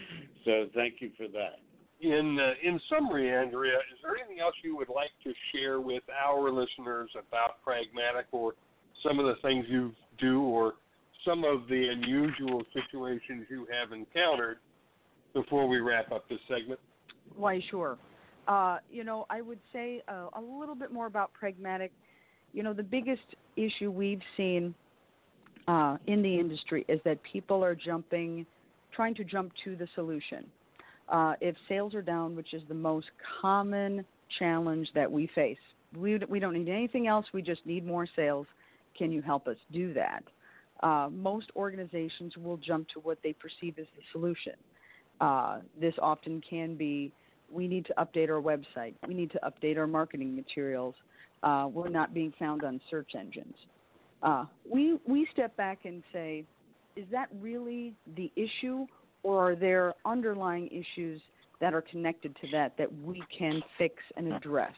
so 0.46 0.68
thank 0.76 0.96
you 1.00 1.12
for 1.18 1.28
that. 1.28 1.60
In 2.00 2.38
uh, 2.40 2.54
in 2.64 2.80
summary, 2.90 3.34
Andrea, 3.34 3.78
is 3.92 4.00
there 4.04 4.16
anything 4.16 4.40
else 4.40 4.54
you 4.64 4.78
would 4.78 4.90
like 4.90 5.10
to 5.24 5.34
share 5.52 5.82
with 5.82 6.04
our 6.10 6.52
listeners 6.52 7.10
about 7.16 7.64
Pragmadik, 7.66 8.26
or 8.32 8.54
some 9.04 9.20
of 9.20 9.26
the 9.26 9.36
things 9.42 9.66
you 9.68 9.94
do, 10.20 10.42
or 10.42 10.76
some 11.26 11.44
of 11.44 11.68
the 11.68 11.88
unusual 11.92 12.62
situations 12.74 13.48
you 13.50 13.68
have 13.72 13.92
encountered 13.92 14.58
before 15.34 15.68
we 15.68 15.80
wrap 15.80 16.12
up 16.12 16.30
this 16.30 16.40
segment? 16.48 16.80
Why, 17.36 17.62
sure. 17.72 17.98
Uh, 18.48 18.78
you 18.92 19.04
know, 19.04 19.26
I 19.30 19.42
would 19.42 19.60
say 19.74 20.02
uh, 20.08 20.28
a 20.34 20.42
little 20.42 20.76
bit 20.76 20.92
more 20.92 21.08
about 21.08 21.32
Pragmadik. 21.40 21.90
You 22.54 22.64
know, 22.64 22.74
the 22.74 22.84
biggest 22.84 23.36
issue 23.56 23.92
we've 23.92 24.22
seen 24.38 24.74
uh, 25.68 25.98
in 26.08 26.22
the 26.22 26.40
industry 26.40 26.86
is 26.88 27.00
that 27.06 27.20
people 27.24 27.64
are 27.64 27.76
jumping, 27.76 28.46
trying 28.94 29.16
to 29.16 29.24
jump 29.24 29.52
to 29.66 29.76
the 29.76 29.88
solution. 29.96 30.46
Uh, 31.10 31.34
if 31.40 31.56
sales 31.70 31.96
are 31.96 32.02
down, 32.02 32.36
which 32.36 32.54
is 32.54 32.62
the 32.68 32.74
most 32.74 33.08
common 33.42 34.06
challenge 34.40 34.90
that 34.94 35.10
we 35.10 35.30
face, 35.34 35.58
we, 35.96 36.18
we 36.30 36.40
don't 36.40 36.54
need 36.54 36.70
anything 36.70 37.08
else. 37.08 37.26
We 37.34 37.42
just 37.42 37.66
need 37.66 37.86
more 37.86 38.08
sales. 38.16 38.48
Can 38.98 39.12
you 39.12 39.22
help 39.22 39.48
us 39.48 39.58
do 39.72 39.94
that? 39.94 40.24
Uh, 40.84 41.10
most 41.12 41.48
organizations 41.56 42.36
will 42.38 42.58
jump 42.58 42.88
to 42.90 43.00
what 43.00 43.18
they 43.24 43.34
perceive 43.34 43.80
as 43.80 43.88
the 43.96 44.04
solution. 44.12 44.54
Uh, 45.20 45.60
this 45.80 45.94
often 46.00 46.42
can 46.48 46.76
be 46.76 47.12
we 47.52 47.68
need 47.68 47.86
to 47.86 47.94
update 47.98 48.30
our 48.30 48.42
website, 48.42 48.94
we 49.08 49.14
need 49.14 49.32
to 49.32 49.40
update 49.40 49.78
our 49.78 49.88
marketing 49.88 50.36
materials, 50.36 50.94
uh, 51.44 51.68
we're 51.72 51.88
not 51.88 52.14
being 52.14 52.34
found 52.38 52.64
on 52.64 52.82
search 52.90 53.12
engines. 53.18 53.56
Uh, 54.22 54.46
we 54.70 55.00
we 55.08 55.28
step 55.32 55.56
back 55.56 55.80
and 55.86 56.04
say, 56.12 56.44
is 56.96 57.06
that 57.12 57.30
really 57.40 57.94
the 58.16 58.32
issue, 58.36 58.86
or 59.24 59.52
are 59.52 59.56
there 59.56 59.94
underlying 60.06 60.68
issues 60.68 61.22
that 61.60 61.74
are 61.74 61.82
connected 61.82 62.36
to 62.42 62.48
that 62.52 62.78
that 62.78 62.90
we 63.02 63.22
can 63.38 63.62
fix 63.78 63.96
and 64.16 64.32
address? 64.34 64.74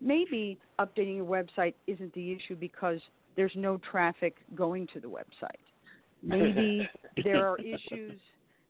Maybe 0.00 0.58
updating 0.78 1.16
your 1.16 1.24
website 1.24 1.74
isn't 1.86 2.12
the 2.14 2.32
issue 2.32 2.56
because 2.56 3.00
there's 3.36 3.52
no 3.54 3.78
traffic 3.90 4.36
going 4.54 4.86
to 4.94 5.00
the 5.00 5.08
website. 5.08 5.62
Maybe 6.22 6.88
there 7.24 7.48
are 7.48 7.58
issues, 7.58 8.18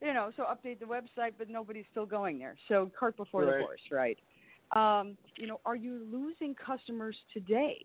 you 0.00 0.12
know. 0.12 0.30
So 0.36 0.44
update 0.44 0.80
the 0.80 0.86
website, 0.86 1.32
but 1.38 1.48
nobody's 1.48 1.84
still 1.90 2.06
going 2.06 2.38
there. 2.38 2.56
So 2.68 2.90
cart 2.98 3.16
before 3.16 3.44
right. 3.44 3.58
the 3.58 3.62
horse, 3.62 3.80
right? 3.90 4.18
Um, 4.74 5.16
you 5.36 5.46
know, 5.46 5.60
are 5.64 5.76
you 5.76 6.06
losing 6.10 6.54
customers 6.54 7.16
today? 7.32 7.84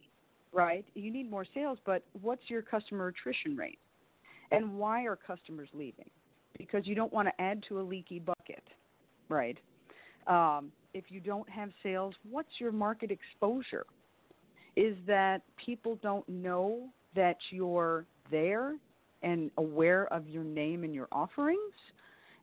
right? 0.53 0.85
You 0.93 1.11
need 1.11 1.29
more 1.29 1.45
sales, 1.53 1.79
but 1.85 2.03
what's 2.21 2.43
your 2.49 2.61
customer 2.61 3.07
attrition 3.07 3.55
rate? 3.55 3.79
And 4.51 4.77
why 4.77 5.05
are 5.05 5.15
customers 5.15 5.69
leaving? 5.73 6.09
Because 6.57 6.85
you 6.85 6.95
don't 6.95 7.11
want 7.11 7.27
to 7.27 7.41
add 7.41 7.63
to 7.69 7.79
a 7.79 7.83
leaky 7.83 8.19
bucket, 8.19 8.63
right? 9.29 9.57
Um, 10.27 10.71
if 10.93 11.05
you 11.09 11.19
don't 11.19 11.49
have 11.49 11.69
sales, 11.81 12.13
what's 12.29 12.49
your 12.59 12.71
market 12.71 13.11
exposure? 13.11 13.85
Is 14.75 14.95
that 15.07 15.41
people 15.63 15.97
don't 16.01 16.27
know 16.29 16.89
that 17.15 17.37
you're 17.49 18.05
there 18.29 18.75
and 19.23 19.51
aware 19.57 20.11
of 20.13 20.27
your 20.27 20.43
name 20.43 20.83
and 20.83 20.93
your 20.93 21.07
offerings, 21.11 21.59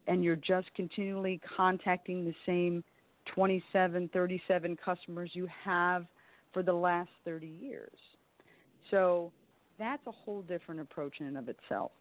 and 0.06 0.22
you're 0.22 0.36
just 0.36 0.72
continually 0.74 1.40
contacting 1.56 2.24
the 2.24 2.34
same 2.46 2.84
27, 3.34 4.08
37 4.12 4.76
customers 4.82 5.30
you 5.34 5.48
have 5.64 6.06
for 6.52 6.62
the 6.62 6.72
last 6.72 7.10
30 7.24 7.46
years. 7.46 7.98
So 8.90 9.32
that's 9.78 10.06
a 10.06 10.12
whole 10.12 10.42
different 10.42 10.80
approach 10.80 11.16
in 11.20 11.26
and 11.26 11.38
of 11.38 11.48
itself. 11.48 11.92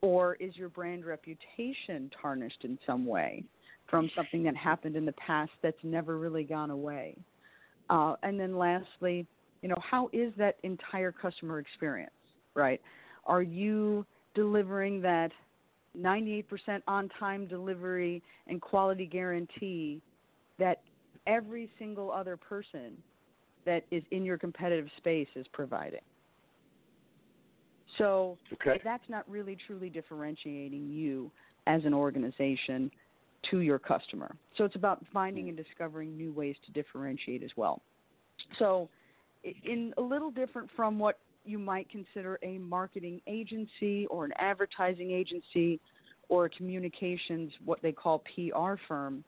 Or 0.00 0.34
is 0.34 0.56
your 0.56 0.68
brand 0.68 1.04
reputation 1.04 2.10
tarnished 2.20 2.64
in 2.64 2.78
some 2.86 3.06
way 3.06 3.44
from 3.88 4.10
something 4.16 4.42
that 4.44 4.56
happened 4.56 4.96
in 4.96 5.04
the 5.04 5.12
past 5.12 5.52
that's 5.62 5.76
never 5.82 6.18
really 6.18 6.44
gone 6.44 6.70
away? 6.70 7.16
Uh, 7.90 8.14
and 8.22 8.38
then 8.38 8.56
lastly, 8.56 9.26
you 9.60 9.68
know, 9.68 9.78
how 9.88 10.08
is 10.12 10.32
that 10.38 10.56
entire 10.62 11.12
customer 11.12 11.58
experience, 11.58 12.10
right? 12.54 12.80
Are 13.26 13.42
you 13.42 14.06
delivering 14.34 15.00
that 15.02 15.30
98% 15.98 16.44
on 16.88 17.10
time 17.20 17.46
delivery 17.46 18.22
and 18.46 18.60
quality 18.60 19.06
guarantee 19.06 20.00
that 20.58 20.80
every 21.26 21.70
single 21.78 22.10
other 22.10 22.36
person 22.36 22.96
that 23.64 23.84
is 23.90 24.02
in 24.10 24.24
your 24.24 24.38
competitive 24.38 24.88
space 24.96 25.28
is 25.36 25.46
providing. 25.52 26.00
So 27.98 28.38
okay. 28.54 28.80
that's 28.82 29.08
not 29.08 29.28
really 29.28 29.56
truly 29.66 29.90
differentiating 29.90 30.88
you 30.90 31.30
as 31.66 31.84
an 31.84 31.94
organization 31.94 32.90
to 33.50 33.60
your 33.60 33.78
customer. 33.78 34.34
So 34.56 34.64
it's 34.64 34.76
about 34.76 35.04
finding 35.12 35.48
and 35.48 35.56
discovering 35.56 36.16
new 36.16 36.32
ways 36.32 36.56
to 36.66 36.72
differentiate 36.72 37.42
as 37.42 37.50
well. 37.56 37.82
So 38.58 38.88
in 39.64 39.92
a 39.98 40.02
little 40.02 40.30
different 40.30 40.70
from 40.76 40.98
what 40.98 41.18
you 41.44 41.58
might 41.58 41.88
consider 41.90 42.38
a 42.42 42.58
marketing 42.58 43.20
agency 43.26 44.06
or 44.06 44.24
an 44.24 44.32
advertising 44.38 45.10
agency 45.10 45.80
or 46.28 46.46
a 46.46 46.50
communications 46.50 47.52
what 47.64 47.82
they 47.82 47.92
call 47.92 48.22
PR 48.34 48.74
firm, 48.86 49.24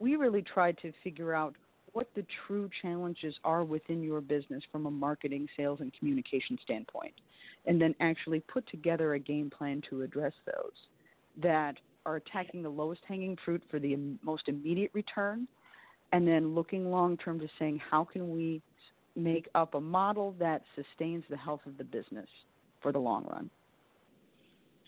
we 0.00 0.16
really 0.16 0.42
tried 0.42 0.76
to 0.78 0.92
figure 1.04 1.34
out 1.34 1.54
what 1.92 2.08
the 2.16 2.24
true 2.46 2.68
challenges 2.80 3.34
are 3.44 3.64
within 3.64 4.02
your 4.02 4.20
business 4.20 4.62
from 4.72 4.86
a 4.86 4.90
marketing, 4.90 5.46
sales, 5.56 5.78
and 5.80 5.92
communication 5.98 6.58
standpoint, 6.64 7.12
and 7.66 7.80
then 7.80 7.94
actually 8.00 8.40
put 8.40 8.66
together 8.68 9.14
a 9.14 9.18
game 9.18 9.50
plan 9.50 9.82
to 9.88 10.02
address 10.02 10.32
those 10.46 10.72
that 11.40 11.76
are 12.04 12.16
attacking 12.16 12.62
the 12.62 12.68
lowest 12.68 13.00
hanging 13.06 13.36
fruit 13.44 13.62
for 13.70 13.78
the 13.78 13.96
most 14.22 14.48
immediate 14.48 14.90
return, 14.92 15.46
and 16.12 16.26
then 16.26 16.54
looking 16.54 16.90
long 16.90 17.16
term 17.16 17.38
to 17.38 17.48
saying 17.58 17.80
how 17.90 18.04
can 18.04 18.30
we 18.30 18.60
make 19.14 19.48
up 19.54 19.74
a 19.74 19.80
model 19.80 20.34
that 20.38 20.62
sustains 20.74 21.24
the 21.30 21.36
health 21.36 21.60
of 21.66 21.76
the 21.78 21.84
business 21.84 22.28
for 22.80 22.92
the 22.92 22.98
long 22.98 23.24
run. 23.26 23.50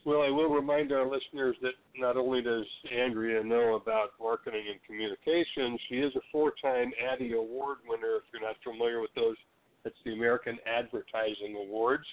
Well, 0.04 0.20
I 0.20 0.28
will 0.28 0.50
remind 0.50 0.92
our 0.92 1.04
listeners 1.04 1.56
that 1.62 1.72
not 1.96 2.16
only 2.18 2.42
does 2.42 2.66
Andrea 2.94 3.42
know 3.42 3.76
about 3.76 4.10
marketing 4.20 4.64
and 4.70 4.78
communications, 4.86 5.80
she 5.88 5.96
is 5.96 6.12
a 6.14 6.20
four-time 6.30 6.92
Addy 7.10 7.32
Award 7.32 7.78
winner. 7.88 8.16
If 8.16 8.24
you're 8.32 8.42
not 8.42 8.56
familiar 8.62 9.00
with 9.00 9.14
those, 9.16 9.36
that's 9.82 9.96
the 10.04 10.12
American 10.12 10.58
Advertising 10.66 11.56
Awards. 11.56 12.04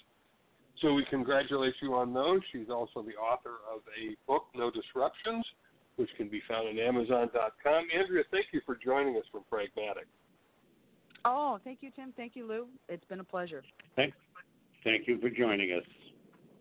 So 0.81 0.93
we 0.93 1.05
congratulate 1.09 1.73
you 1.81 1.93
on 1.93 2.13
those. 2.13 2.41
She's 2.51 2.69
also 2.69 3.03
the 3.03 3.15
author 3.15 3.59
of 3.71 3.81
a 3.99 4.17
book, 4.25 4.45
No 4.55 4.71
Disruptions, 4.71 5.45
which 5.97 6.09
can 6.17 6.27
be 6.27 6.41
found 6.47 6.67
on 6.67 6.79
Amazon.com. 6.79 7.87
Andrea, 7.95 8.23
thank 8.31 8.47
you 8.51 8.61
for 8.65 8.75
joining 8.83 9.15
us 9.15 9.25
from 9.31 9.43
Pragmadik. 9.51 10.07
Oh, 11.23 11.59
thank 11.63 11.77
you, 11.81 11.91
Tim. 11.95 12.11
Thank 12.17 12.35
you, 12.35 12.47
Lou. 12.47 12.65
It's 12.89 13.05
been 13.05 13.19
a 13.19 13.23
pleasure. 13.23 13.61
Thank, 13.95 14.15
thank 14.83 15.07
you 15.07 15.21
for 15.21 15.29
joining 15.29 15.71
us. 15.71 15.83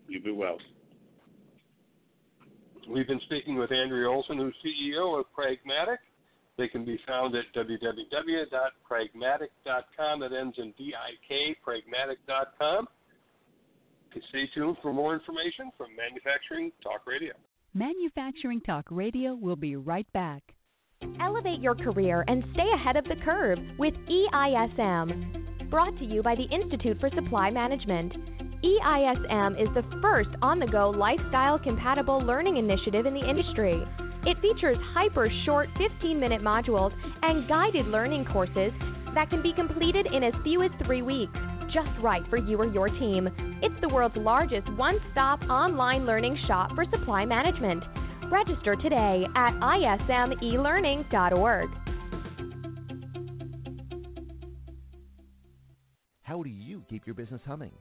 You 0.07 0.21
be 0.21 0.33
well. 0.33 0.59
We've 2.89 3.07
been 3.07 3.21
speaking 3.25 3.57
with 3.57 3.73
Andrea 3.73 4.11
Olson, 4.11 4.37
who's 4.37 4.55
CEO 4.65 5.19
of 5.19 5.25
Pragmadik. 5.37 5.97
They 6.59 6.69
can 6.69 6.85
be 6.85 7.01
found 7.07 7.35
at 7.37 7.47
www.pragmadik.com. 7.57 10.21
That 10.21 10.33
ends 10.35 10.59
in 10.59 10.75
D-I-K, 10.77 11.57
pragmadik.com. 11.67 12.87
Stay 14.31 14.49
tuned 14.55 14.77
for 14.83 14.93
more 14.93 15.15
information 15.15 15.71
from 15.77 15.89
Manufacturing 15.97 16.73
Talk 16.83 17.07
Radio. 17.07 17.33
Manufacturing 17.75 18.61
Talk 18.61 18.87
Radio 18.91 19.35
will 19.35 19.57
be 19.57 19.77
right 19.77 20.11
back. 20.13 20.43
Elevate 21.21 21.61
your 21.61 21.75
career 21.75 22.25
and 22.29 22.45
stay 22.53 22.69
ahead 22.75 22.97
of 22.97 23.05
the 23.05 23.17
curve 23.25 23.59
with 23.79 23.95
EISM. 24.09 25.71
Brought 25.71 25.97
to 25.99 26.05
you 26.05 26.23
by 26.23 26.35
the 26.35 26.45
Institute 26.45 26.99
for 26.99 27.09
Supply 27.11 27.51
Management. 27.51 28.13
EISM 28.63 29.61
is 29.61 29.69
the 29.75 29.99
first 30.03 30.31
on 30.43 30.59
the 30.59 30.67
go 30.67 30.91
lifestyle 30.91 31.59
compatible 31.59 32.19
learning 32.19 32.57
initiative 32.57 33.07
in 33.07 33.15
the 33.15 33.29
industry. 33.29 33.81
It 34.27 34.39
features 34.41 34.77
hyper 34.93 35.31
short 35.45 35.69
15 35.79 36.19
minute 36.21 36.43
modules 36.43 36.93
and 37.23 37.49
guided 37.49 37.87
learning 37.87 38.27
courses 38.27 38.73
that 39.15 39.31
can 39.31 39.43
be 39.43 39.53
completed 39.53 40.07
in 40.13 40.23
as 40.23 40.35
few 40.43 40.63
as 40.63 40.71
three 40.85 41.03
weeks, 41.03 41.39
just 41.73 41.89
right 42.03 42.23
for 42.29 42.37
you 42.37 42.59
or 42.59 42.67
your 42.67 42.89
team. 42.89 43.29
It's 43.63 43.81
the 43.81 43.89
world's 43.89 44.17
largest 44.17 44.69
one 44.73 44.99
stop 45.13 45.41
online 45.49 46.07
learning 46.07 46.37
shop 46.47 46.75
for 46.75 46.85
supply 46.85 47.25
management. 47.25 47.85
Register 48.31 48.77
today 48.77 49.27
at 49.35 49.55
ismelearning.org. 49.55 51.71
How 56.23 56.43
do 56.45 56.51
you 56.51 56.85
keep 56.89 57.07
your 57.07 57.15
business 57.15 57.41
humming? 57.45 57.73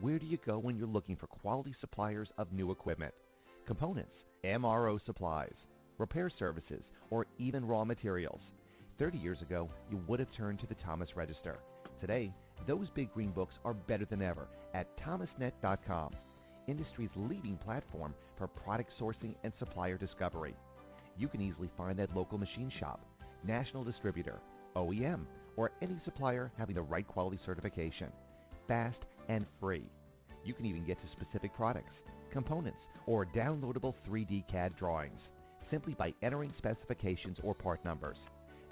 Where 0.00 0.18
do 0.18 0.24
you 0.24 0.38
go 0.46 0.58
when 0.58 0.76
you're 0.76 0.86
looking 0.86 1.16
for 1.16 1.26
quality 1.26 1.74
suppliers 1.80 2.28
of 2.38 2.52
new 2.52 2.70
equipment, 2.70 3.12
components, 3.66 4.14
MRO 4.44 4.98
supplies, 5.04 5.52
repair 5.98 6.30
services, 6.38 6.82
or 7.10 7.26
even 7.38 7.66
raw 7.66 7.84
materials? 7.84 8.40
30 8.98 9.18
years 9.18 9.42
ago, 9.42 9.68
you 9.90 10.00
would 10.06 10.20
have 10.20 10.32
turned 10.36 10.60
to 10.60 10.66
the 10.66 10.76
Thomas 10.76 11.08
Register. 11.16 11.58
Today, 12.00 12.32
those 12.66 12.88
big 12.94 13.12
green 13.12 13.30
books 13.30 13.54
are 13.64 13.74
better 13.74 14.04
than 14.04 14.22
ever 14.22 14.48
at 14.74 14.86
thomasnet.com, 14.98 16.12
industry's 16.66 17.10
leading 17.16 17.56
platform 17.58 18.14
for 18.36 18.46
product 18.46 18.90
sourcing 19.00 19.34
and 19.44 19.52
supplier 19.58 19.96
discovery. 19.96 20.54
You 21.16 21.28
can 21.28 21.40
easily 21.40 21.70
find 21.76 21.98
that 21.98 22.14
local 22.14 22.38
machine 22.38 22.72
shop, 22.78 23.00
national 23.44 23.84
distributor, 23.84 24.40
OEM, 24.76 25.24
or 25.56 25.72
any 25.82 26.00
supplier 26.04 26.52
having 26.56 26.74
the 26.74 26.82
right 26.82 27.06
quality 27.06 27.38
certification. 27.44 28.08
Fast 28.68 28.98
and 29.28 29.46
free. 29.60 29.90
You 30.44 30.54
can 30.54 30.66
even 30.66 30.86
get 30.86 30.98
to 31.00 31.08
specific 31.20 31.54
products, 31.54 31.92
components, 32.32 32.78
or 33.06 33.26
downloadable 33.26 33.94
3D 34.08 34.48
CAD 34.50 34.76
drawings 34.76 35.20
simply 35.70 35.94
by 35.94 36.14
entering 36.22 36.52
specifications 36.58 37.38
or 37.42 37.54
part 37.54 37.84
numbers. 37.84 38.16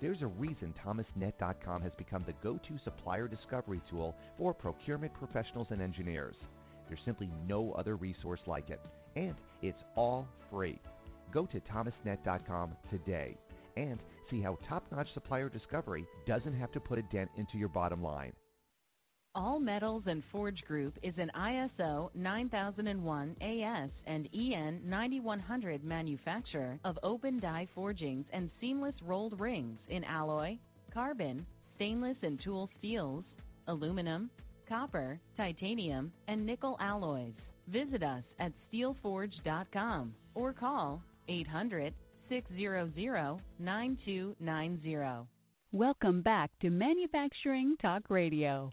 There's 0.01 0.20
a 0.20 0.26
reason 0.26 0.74
ThomasNet.com 0.84 1.80
has 1.82 1.92
become 1.97 2.22
the 2.26 2.34
go 2.42 2.59
to 2.68 2.78
supplier 2.84 3.28
discovery 3.28 3.80
tool 3.90 4.14
for 4.36 4.53
procurement 4.53 5.14
professionals 5.14 5.68
and 5.70 5.80
engineers. 5.80 6.36
There's 6.86 7.01
simply 7.05 7.30
no 7.49 7.72
other 7.72 7.97
resource 7.97 8.40
like 8.47 8.68
it, 8.68 8.80
and 9.16 9.34
it's 9.62 9.82
all 9.97 10.28
free. 10.51 10.78
Go 11.32 11.47
to 11.47 11.61
ThomasNet.com 11.61 12.72
today 12.90 13.36
and 13.76 13.99
see 14.30 14.40
how 14.40 14.59
top 14.68 14.84
notch 14.92 15.09
supplier 15.14 15.49
discovery 15.49 16.07
doesn't 16.26 16.55
have 16.55 16.72
to 16.72 16.80
put 16.80 16.99
a 16.99 17.03
dent 17.12 17.30
into 17.36 17.57
your 17.57 17.68
bottom 17.68 18.03
line. 18.03 18.32
All 19.37 19.61
Metals 19.61 20.05
and 20.07 20.22
Forge 20.32 20.62
Group 20.66 20.95
is 21.03 21.12
an 21.18 21.30
ISO 21.39 22.09
9001 22.14 23.37
AS 23.43 23.91
and 24.07 24.26
EN 24.34 24.80
9100 24.82 25.84
manufacturer 25.84 26.78
of 26.87 26.99
open 27.03 27.39
die 27.39 27.68
forgings 27.74 28.24
and 28.32 28.49
seamless 28.62 28.95
rolled 29.05 29.39
rings 29.39 29.76
in 29.91 30.05
alloy, 30.05 30.57
carbon, 30.95 31.45
stainless 31.74 32.16
and 32.22 32.41
tool 32.43 32.70
steels, 32.78 33.24
aluminum, 33.68 34.30
copper, 34.66 35.20
titanium, 35.37 36.11
and 36.28 36.47
nickel 36.47 36.78
alloys. 36.80 37.34
Visit 37.68 38.03
us 38.03 38.24
at 38.41 38.53
steelforge.com 38.72 40.14
or 40.34 40.55
call 40.55 41.03
800 41.28 41.93
600 42.30 43.39
9290. 43.59 45.28
Welcome 45.72 46.22
back 46.22 46.51
to 46.62 46.70
Manufacturing 46.70 47.76
Talk 47.82 48.09
Radio. 48.09 48.72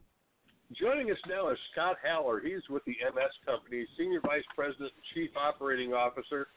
Joining 0.72 1.12
us 1.12 1.18
now 1.28 1.50
is 1.50 1.58
Scott 1.72 1.98
Haller. 2.04 2.40
He's 2.40 2.68
with 2.70 2.84
the 2.86 2.96
MS 3.14 3.34
Company, 3.46 3.86
Senior 3.98 4.22
Vice 4.22 4.46
President 4.56 4.92
and 4.96 5.04
Chief 5.14 5.30
Operating 5.38 5.94
Officer. 5.94 6.48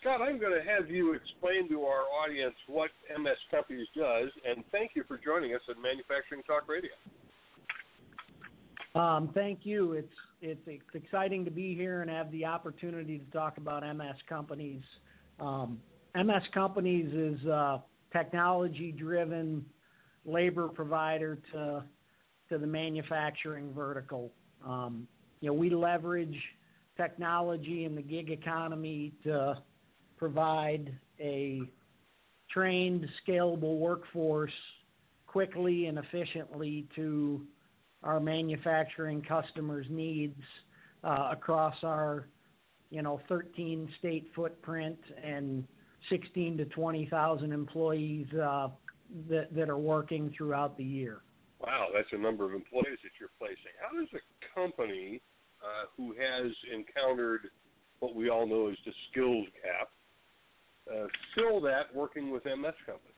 Scott, 0.00 0.20
I'm 0.20 0.40
going 0.40 0.52
to 0.52 0.64
have 0.68 0.90
you 0.90 1.12
explain 1.12 1.68
to 1.68 1.82
our 1.82 2.02
audience 2.24 2.54
what 2.66 2.90
MS 3.10 3.36
Companies 3.50 3.86
does, 3.94 4.30
and 4.48 4.64
thank 4.72 4.92
you 4.94 5.04
for 5.06 5.18
joining 5.22 5.54
us 5.54 5.60
at 5.68 5.76
Manufacturing 5.80 6.42
Talk 6.42 6.68
Radio. 6.68 6.90
Um, 8.94 9.30
thank 9.34 9.60
you. 9.62 9.92
It's, 9.92 10.12
it's 10.40 10.60
it's 10.66 10.94
exciting 10.94 11.44
to 11.44 11.50
be 11.50 11.74
here 11.74 12.02
and 12.02 12.10
have 12.10 12.30
the 12.32 12.44
opportunity 12.44 13.18
to 13.18 13.24
talk 13.30 13.58
about 13.58 13.82
MS 13.96 14.16
Companies. 14.28 14.82
Um, 15.38 15.78
MS 16.14 16.42
Companies 16.52 17.12
is 17.12 17.46
a 17.46 17.82
technology-driven 18.12 19.64
labor 20.24 20.68
provider 20.68 21.38
to 21.52 21.84
to 22.52 22.58
the 22.58 22.66
manufacturing 22.66 23.72
vertical. 23.72 24.30
Um, 24.64 25.08
you 25.40 25.48
know, 25.48 25.54
we 25.54 25.70
leverage 25.70 26.36
technology 26.98 27.86
in 27.86 27.94
the 27.94 28.02
gig 28.02 28.30
economy 28.30 29.14
to 29.24 29.54
provide 30.18 30.94
a 31.18 31.62
trained, 32.50 33.06
scalable 33.26 33.78
workforce 33.78 34.52
quickly 35.26 35.86
and 35.86 35.98
efficiently 35.98 36.86
to 36.94 37.40
our 38.02 38.20
manufacturing 38.20 39.22
customers' 39.22 39.86
needs 39.88 40.42
uh, 41.04 41.30
across 41.32 41.76
our, 41.82 42.28
you 42.90 43.00
know, 43.00 43.18
13 43.30 43.88
state 43.98 44.30
footprint 44.36 44.98
and 45.24 45.66
16 46.10 46.58
to 46.58 46.66
20,000 46.66 47.50
employees 47.50 48.26
uh, 48.34 48.68
that, 49.30 49.54
that 49.54 49.70
are 49.70 49.78
working 49.78 50.30
throughout 50.36 50.76
the 50.76 50.84
year. 50.84 51.22
Wow, 51.62 51.88
that's 51.94 52.08
a 52.12 52.18
number 52.18 52.44
of 52.44 52.54
employees 52.54 52.98
that 53.02 53.12
you're 53.20 53.30
placing. 53.38 53.72
How 53.80 53.96
does 53.96 54.08
a 54.14 54.54
company 54.54 55.20
uh, 55.62 55.86
who 55.96 56.12
has 56.18 56.50
encountered 56.74 57.50
what 58.00 58.16
we 58.16 58.28
all 58.28 58.46
know 58.46 58.68
as 58.68 58.76
the 58.84 58.92
skills 59.10 59.46
gap 59.62 59.88
uh, 60.92 61.06
fill 61.36 61.60
that 61.60 61.94
working 61.94 62.32
with 62.32 62.44
MS 62.44 62.74
companies? 62.84 63.12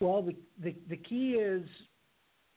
Well, 0.00 0.22
the, 0.22 0.34
the, 0.60 0.74
the 0.88 0.96
key 0.96 1.34
is, 1.34 1.66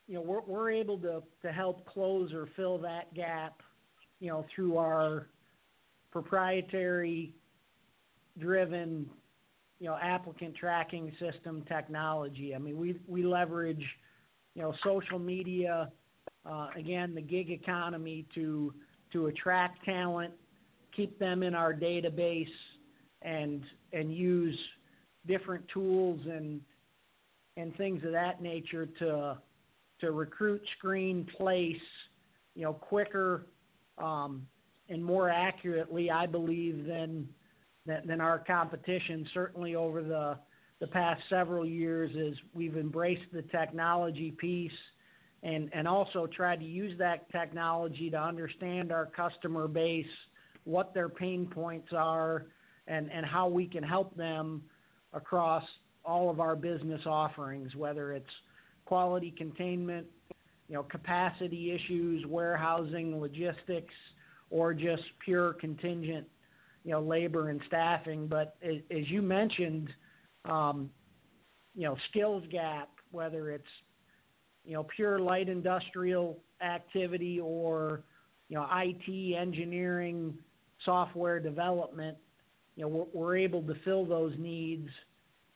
you 0.08 0.14
know, 0.14 0.22
we're, 0.22 0.40
we're 0.40 0.70
able 0.70 0.98
to, 0.98 1.22
to 1.42 1.52
help 1.52 1.86
close 1.86 2.32
or 2.32 2.48
fill 2.56 2.78
that 2.78 3.14
gap, 3.14 3.62
you 4.18 4.28
know, 4.28 4.44
through 4.54 4.76
our 4.76 5.28
proprietary 6.10 7.32
driven 8.40 9.08
you 9.80 9.86
know, 9.86 9.96
applicant 10.00 10.56
tracking 10.56 11.12
system 11.18 11.62
technology. 11.68 12.54
I 12.54 12.58
mean, 12.58 12.76
we 12.76 12.98
we 13.06 13.24
leverage, 13.24 13.84
you 14.54 14.62
know, 14.62 14.74
social 14.84 15.18
media, 15.18 15.90
uh, 16.44 16.68
again, 16.76 17.14
the 17.14 17.22
gig 17.22 17.50
economy 17.50 18.26
to 18.34 18.72
to 19.12 19.26
attract 19.26 19.84
talent, 19.84 20.32
keep 20.94 21.18
them 21.18 21.42
in 21.42 21.54
our 21.54 21.72
database, 21.72 22.46
and 23.22 23.62
and 23.92 24.12
use 24.12 24.58
different 25.26 25.64
tools 25.72 26.20
and 26.26 26.60
and 27.56 27.76
things 27.76 28.02
of 28.04 28.12
that 28.12 28.42
nature 28.42 28.86
to 28.98 29.38
to 30.00 30.12
recruit, 30.12 30.62
screen, 30.78 31.26
place, 31.36 31.76
you 32.54 32.62
know, 32.62 32.72
quicker 32.72 33.46
um, 33.98 34.46
and 34.88 35.04
more 35.04 35.28
accurately, 35.28 36.10
I 36.10 36.26
believe, 36.26 36.86
than 36.86 37.28
than, 37.88 38.06
than 38.06 38.20
our 38.20 38.38
competition. 38.38 39.26
Certainly 39.34 39.74
over 39.74 40.02
the 40.02 40.38
the 40.80 40.86
past 40.86 41.20
several 41.28 41.66
years, 41.66 42.12
as 42.14 42.38
we've 42.54 42.76
embraced 42.76 43.32
the 43.32 43.42
technology 43.42 44.30
piece 44.38 44.70
and 45.42 45.70
and 45.72 45.88
also 45.88 46.28
tried 46.28 46.60
to 46.60 46.66
use 46.66 46.96
that 46.98 47.28
technology 47.32 48.10
to 48.10 48.20
understand 48.20 48.92
our 48.92 49.06
customer 49.06 49.66
base, 49.66 50.06
what 50.64 50.94
their 50.94 51.08
pain 51.08 51.46
points 51.46 51.88
are, 51.92 52.46
and 52.86 53.10
and 53.10 53.26
how 53.26 53.48
we 53.48 53.66
can 53.66 53.82
help 53.82 54.16
them 54.16 54.62
across 55.12 55.64
all 56.04 56.30
of 56.30 56.38
our 56.38 56.54
business 56.54 57.00
offerings, 57.06 57.74
whether 57.74 58.12
it's 58.12 58.26
quality 58.84 59.34
containment, 59.36 60.06
you 60.68 60.74
know, 60.74 60.82
capacity 60.82 61.72
issues, 61.72 62.24
warehousing, 62.26 63.20
logistics, 63.20 63.94
or 64.50 64.72
just 64.72 65.02
pure 65.24 65.54
contingent 65.54 66.26
you 66.88 66.94
know, 66.94 67.02
labor 67.02 67.50
and 67.50 67.60
staffing. 67.66 68.26
But 68.26 68.56
as, 68.62 68.76
as 68.90 69.10
you 69.10 69.20
mentioned, 69.20 69.90
um, 70.46 70.88
you 71.74 71.84
know, 71.84 71.98
skills 72.08 72.42
gap, 72.50 72.88
whether 73.10 73.50
it's, 73.50 73.68
you 74.64 74.72
know, 74.72 74.86
pure 74.96 75.18
light 75.18 75.50
industrial 75.50 76.38
activity 76.62 77.40
or, 77.40 78.04
you 78.48 78.56
know, 78.56 78.66
IT, 78.74 79.36
engineering, 79.36 80.32
software 80.86 81.38
development, 81.38 82.16
you 82.74 82.84
know, 82.84 82.88
we're, 82.88 83.04
we're 83.12 83.36
able 83.36 83.60
to 83.64 83.74
fill 83.84 84.06
those 84.06 84.32
needs 84.38 84.88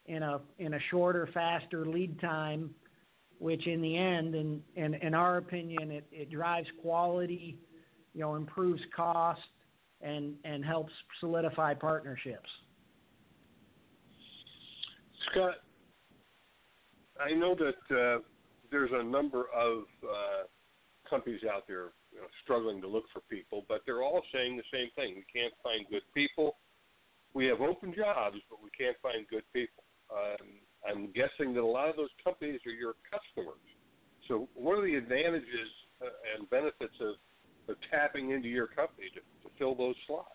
in 0.05 0.23
a 0.23 0.39
in 0.59 0.75
a 0.75 0.79
shorter, 0.91 1.27
faster 1.33 1.87
lead 1.87 2.21
time, 2.21 2.69
which 3.39 3.67
in 3.67 3.81
the 3.81 3.97
end, 3.97 4.35
in 4.35 4.61
in, 4.77 4.93
in 4.97 5.15
our 5.15 5.39
opinion, 5.39 5.93
it, 5.93 6.05
it 6.13 6.31
drives 6.31 6.69
quality, 6.83 7.57
you 8.13 8.21
know, 8.21 8.35
improves 8.35 8.83
cost, 8.95 9.41
and 10.03 10.35
and 10.45 10.65
helps 10.65 10.93
solidify 11.21 11.75
partnerships. 11.75 12.49
Scott, 15.31 15.55
I 17.21 17.33
know 17.33 17.55
that 17.55 17.97
uh, 17.97 18.19
there's 18.71 18.91
a 18.93 19.03
number 19.03 19.45
of 19.55 19.85
uh, 20.03 20.47
companies 21.09 21.41
out 21.51 21.67
there 21.67 21.93
you 22.13 22.21
know, 22.21 22.27
struggling 22.43 22.81
to 22.83 22.89
look 22.89 23.05
for 23.13 23.21
people, 23.31 23.65
but 23.69 23.83
they're 23.87 24.03
all 24.03 24.23
saying 24.33 24.57
the 24.57 24.65
same 24.73 24.89
thing: 24.97 25.15
we 25.17 25.41
can't 25.41 25.55
find 25.63 25.87
good 25.91 26.03
people. 26.15 26.57
We 27.35 27.47
have 27.47 27.61
open 27.61 27.95
jobs, 27.97 28.37
but 28.51 28.63
we 28.63 28.69
can't 28.77 28.97
find 29.03 29.27
good 29.29 29.45
people. 29.55 29.85
Um, 30.13 30.61
I'm 30.87 31.07
guessing 31.13 31.55
that 31.55 31.63
a 31.63 31.67
lot 31.67 31.89
of 31.89 31.97
those 31.97 32.13
companies 32.23 32.61
are 32.67 32.73
your 32.73 32.95
customers. 33.09 33.63
So, 34.29 34.49
what 34.55 34.79
are 34.79 34.85
the 34.85 34.97
advantages 34.97 35.71
uh, 36.03 36.11
and 36.37 36.49
benefits 36.51 36.95
of, 37.01 37.15
of 37.69 37.77
tapping 37.91 38.31
into 38.31 38.49
your 38.49 38.67
company 38.67 39.09
to 39.15 39.51
fill 39.59 39.75
those 39.75 39.95
slots? 40.07 40.29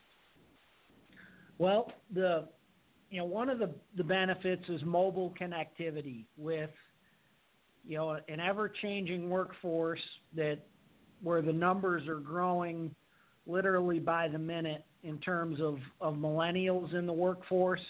Well, 1.58 1.92
the 2.14 2.48
you 3.10 3.20
know 3.20 3.26
one 3.26 3.50
of 3.50 3.60
the 3.60 3.74
the 3.96 4.04
benefits 4.04 4.64
is 4.70 4.82
mobile 4.84 5.34
connectivity 5.40 6.26
with 6.38 6.70
you 7.86 7.98
know 7.98 8.12
an 8.28 8.40
ever 8.40 8.72
changing 8.82 9.30
workforce 9.30 10.02
that 10.36 10.60
where 11.22 11.42
the 11.42 11.54
numbers 11.54 12.08
are 12.08 12.20
growing 12.20 12.94
literally 13.48 14.00
by 14.00 14.28
the 14.28 14.38
minute 14.38 14.84
in 15.04 15.18
terms 15.20 15.60
of, 15.62 15.78
of 16.02 16.16
millennials 16.16 16.94
in 16.94 17.06
the 17.06 17.14
workforce. 17.14 17.82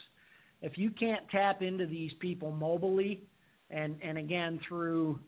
If 0.61 0.77
you 0.77 0.91
can't 0.91 1.27
tap 1.29 1.61
into 1.61 1.85
these 1.85 2.11
people 2.19 2.55
mobily 2.57 3.19
and, 3.69 3.97
and 4.01 4.17
again 4.17 4.59
through 4.67 5.19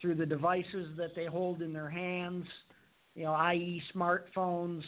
through 0.00 0.14
the 0.14 0.26
devices 0.26 0.96
that 0.96 1.14
they 1.14 1.26
hold 1.26 1.60
in 1.60 1.74
their 1.74 1.90
hands, 1.90 2.46
you 3.20 3.26
know, 3.26 3.34
i.e. 3.34 3.82
smartphones, 3.94 4.80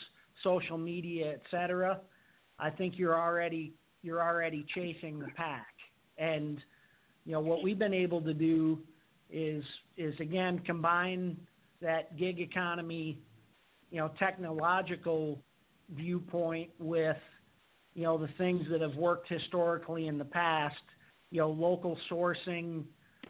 social 0.42 0.78
media, 0.78 1.34
etc., 1.34 2.00
I 2.58 2.70
think 2.70 2.94
you're 2.96 3.20
already 3.20 3.74
you're 4.00 4.22
already 4.22 4.64
chasing 4.74 5.18
the 5.18 5.28
pack. 5.36 5.66
And 6.16 6.58
you 7.26 7.32
know 7.32 7.40
what 7.40 7.62
we've 7.62 7.78
been 7.78 7.92
able 7.92 8.22
to 8.22 8.32
do 8.32 8.78
is 9.30 9.62
is 9.98 10.14
again 10.18 10.60
combine 10.60 11.36
that 11.82 12.16
gig 12.16 12.40
economy, 12.40 13.18
you 13.90 13.98
know, 13.98 14.10
technological 14.18 15.38
viewpoint 15.90 16.70
with, 16.78 17.18
you 17.92 18.04
know, 18.04 18.16
the 18.16 18.30
things 18.38 18.62
that 18.70 18.80
have 18.80 18.94
worked 18.94 19.28
historically 19.28 20.06
in 20.06 20.16
the 20.16 20.24
past, 20.24 20.76
you 21.30 21.40
know, 21.40 21.50
local 21.50 21.98
sourcing, 22.10 22.84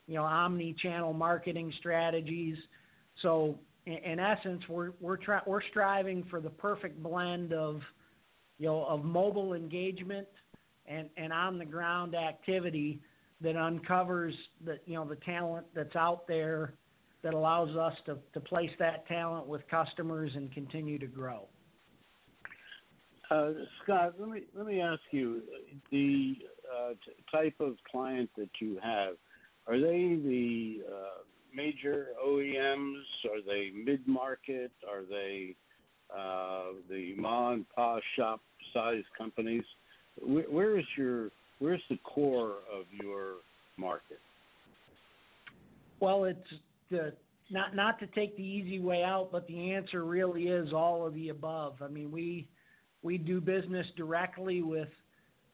you 0.07 0.15
know, 0.15 0.23
omni-channel 0.23 1.13
marketing 1.13 1.73
strategies. 1.81 2.57
So 3.21 3.59
in, 3.87 4.21
essence, 4.21 4.63
we're 4.69 4.93
we're 5.01 5.17
try, 5.17 5.41
we're 5.47 5.63
striving 5.71 6.25
for 6.31 6.41
the 6.41 6.51
perfect 6.51 7.03
blend 7.03 7.53
of, 7.53 7.81
you 8.59 8.67
know, 8.67 8.85
of 8.85 9.05
mobile 9.05 9.55
engagement 9.55 10.29
and 10.87 11.09
and 11.17 11.33
on 11.33 11.59
the 11.59 11.65
ground 11.65 12.15
activity 12.15 13.01
that 13.41 13.57
uncovers 13.57 14.35
the 14.65 14.79
you 14.87 14.95
know 14.95 15.05
the 15.05 15.17
talent 15.17 15.67
that's 15.75 15.97
out 15.97 16.27
there 16.27 16.75
that 17.23 17.35
allows 17.35 17.77
us 17.77 17.95
to, 18.07 18.19
to 18.35 18.41
place 18.41 18.71
that 18.79 19.07
talent 19.07 19.47
with 19.47 19.63
customers 19.69 20.33
and 20.35 20.53
continue 20.53 20.99
to 20.99 21.07
grow. 21.07 21.47
Uh, 23.31 23.53
Scott, 23.83 24.15
let 24.19 24.29
me 24.29 24.43
let 24.55 24.67
me 24.67 24.81
ask 24.81 25.01
you 25.11 25.43
the 25.91 26.35
uh, 26.73 26.91
t- 26.91 27.13
type 27.33 27.55
of 27.61 27.77
client 27.91 28.29
that 28.37 28.51
you 28.61 28.79
have. 28.83 29.15
Are 29.67 29.79
they 29.79 30.19
the 30.23 30.83
uh, 30.87 31.23
major 31.55 32.09
OEMs? 32.25 33.03
Are 33.31 33.43
they 33.47 33.71
mid 33.75 34.07
market? 34.07 34.71
Are 34.89 35.03
they 35.09 35.55
uh, 36.15 36.75
the 36.89 37.15
mom 37.17 37.53
and 37.53 37.67
pop 37.75 38.01
shop 38.17 38.41
size 38.73 39.05
companies? 39.17 39.65
Where, 40.21 40.45
where 40.45 40.79
is 40.79 40.85
your 40.97 41.31
where's 41.59 41.83
the 41.89 41.99
core 42.05 42.57
of 42.73 42.85
your 43.03 43.37
market? 43.77 44.21
Well, 46.01 46.25
it's 46.25 46.41
the 46.91 47.13
not 47.51 47.75
not 47.75 47.99
to 48.01 48.07
take 48.09 48.37
the 48.37 48.43
easy 48.43 48.79
way 48.79 49.03
out, 49.03 49.31
but 49.33 49.47
the 49.47 49.73
answer 49.73 50.05
really 50.05 50.49
is 50.49 50.73
all 50.73 51.07
of 51.07 51.15
the 51.15 51.29
above. 51.29 51.75
I 51.83 51.89
mean, 51.89 52.11
we 52.11 52.49
we 53.03 53.19
do 53.19 53.41
business 53.41 53.87
directly 53.97 54.63
with 54.63 54.89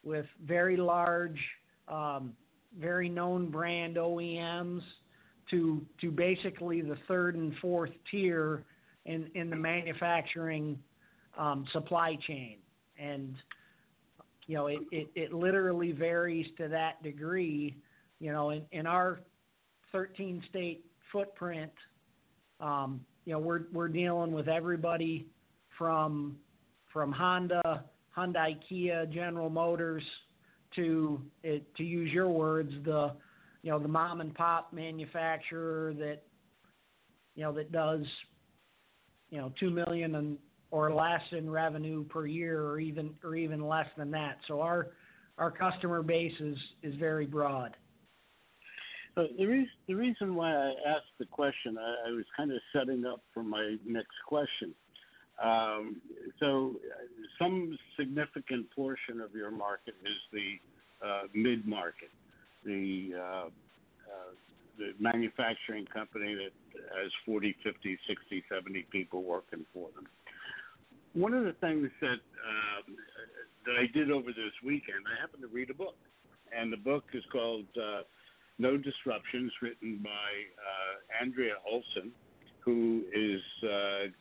with 0.04 0.26
very 0.46 0.76
large, 0.76 1.38
um, 1.88 2.32
very 2.78 3.08
known 3.08 3.50
brand 3.50 3.96
OEMs 3.96 4.82
to 5.50 5.84
to 6.00 6.10
basically 6.10 6.80
the 6.80 6.96
third 7.06 7.36
and 7.36 7.54
fourth 7.60 7.90
tier 8.10 8.64
in 9.06 9.30
in 9.34 9.50
the 9.50 9.56
manufacturing 9.56 10.78
um, 11.38 11.66
supply 11.72 12.16
chain, 12.26 12.58
and 12.98 13.34
you 14.46 14.56
know 14.56 14.66
it, 14.66 14.80
it, 14.90 15.08
it 15.14 15.32
literally 15.32 15.92
varies 15.92 16.46
to 16.58 16.68
that 16.68 17.02
degree. 17.02 17.76
You 18.20 18.32
know, 18.32 18.50
in, 18.50 18.62
in 18.72 18.86
our 18.86 19.20
13 19.92 20.42
state 20.50 20.84
footprint, 21.12 21.72
um, 22.60 23.00
you 23.24 23.32
know, 23.32 23.38
we're 23.38 23.62
we're 23.72 23.88
dealing 23.88 24.32
with 24.32 24.48
everybody 24.48 25.26
from 25.76 26.36
from 26.92 27.12
Honda, 27.12 27.84
Hyundai, 28.16 28.56
Kia, 28.68 29.06
General 29.06 29.50
Motors, 29.50 30.02
to 30.76 31.20
it, 31.42 31.64
to 31.76 31.84
use 31.84 32.10
your 32.12 32.28
words, 32.28 32.72
the 32.84 33.12
you 33.62 33.70
know 33.70 33.78
the 33.78 33.88
mom 33.88 34.20
and 34.20 34.34
pop 34.34 34.72
manufacturer 34.72 35.94
that 35.94 36.22
you 37.34 37.42
know 37.42 37.52
that 37.52 37.72
does 37.72 38.04
you 39.30 39.38
know 39.38 39.52
two 39.58 39.70
million 39.70 40.14
and 40.14 40.38
or 40.70 40.92
less 40.92 41.22
in 41.32 41.48
revenue 41.48 42.04
per 42.04 42.26
year, 42.26 42.62
or 42.62 42.78
even 42.78 43.14
or 43.24 43.34
even 43.34 43.66
less 43.66 43.86
than 43.96 44.10
that. 44.10 44.38
So 44.46 44.60
our 44.60 44.88
our 45.38 45.50
customer 45.50 46.02
base 46.02 46.34
is 46.40 46.56
is 46.82 46.94
very 46.96 47.26
broad. 47.26 47.76
So 49.14 49.26
the 49.36 49.46
reason 49.46 49.70
the 49.86 49.94
reason 49.94 50.34
why 50.34 50.54
I 50.54 50.72
asked 50.86 51.16
the 51.18 51.26
question, 51.26 51.76
I, 51.78 52.10
I 52.10 52.12
was 52.12 52.24
kind 52.36 52.52
of 52.52 52.58
setting 52.72 53.04
up 53.04 53.22
for 53.32 53.42
my 53.42 53.76
next 53.86 54.16
question. 54.26 54.74
Um, 55.42 56.02
so 56.40 56.74
some 57.38 57.78
significant 57.98 58.70
portion 58.74 59.20
of 59.20 59.34
your 59.34 59.52
market 59.52 59.94
is 60.04 60.18
the 60.32 61.06
uh, 61.06 61.22
mid 61.32 61.66
market, 61.66 62.10
the 62.68 63.16
uh, 63.16 63.46
uh, 63.48 64.32
the 64.78 64.92
manufacturing 65.00 65.86
company 65.86 66.36
that 66.36 66.52
has 67.02 67.10
40, 67.26 67.56
50, 67.64 67.98
60, 68.06 68.44
70 68.48 68.86
people 68.92 69.24
working 69.24 69.66
for 69.74 69.88
them. 69.96 70.06
One 71.14 71.34
of 71.34 71.44
the 71.44 71.54
things 71.54 71.88
that 72.00 72.20
um, 72.46 72.94
that 73.66 73.74
I 73.80 73.86
did 73.92 74.12
over 74.12 74.28
this 74.28 74.54
weekend, 74.64 75.02
I 75.08 75.20
happened 75.20 75.42
to 75.42 75.48
read 75.48 75.70
a 75.70 75.74
book, 75.74 75.96
and 76.56 76.72
the 76.72 76.76
book 76.76 77.04
is 77.12 77.24
called 77.32 77.66
uh, 77.76 78.02
no 78.58 78.76
Disruptions, 78.76 79.50
written 79.62 80.00
by 80.02 80.08
uh, 80.10 81.24
Andrea 81.24 81.54
Olson, 81.68 82.12
who 82.60 83.02
is 83.12 83.40
uh, 83.64 84.12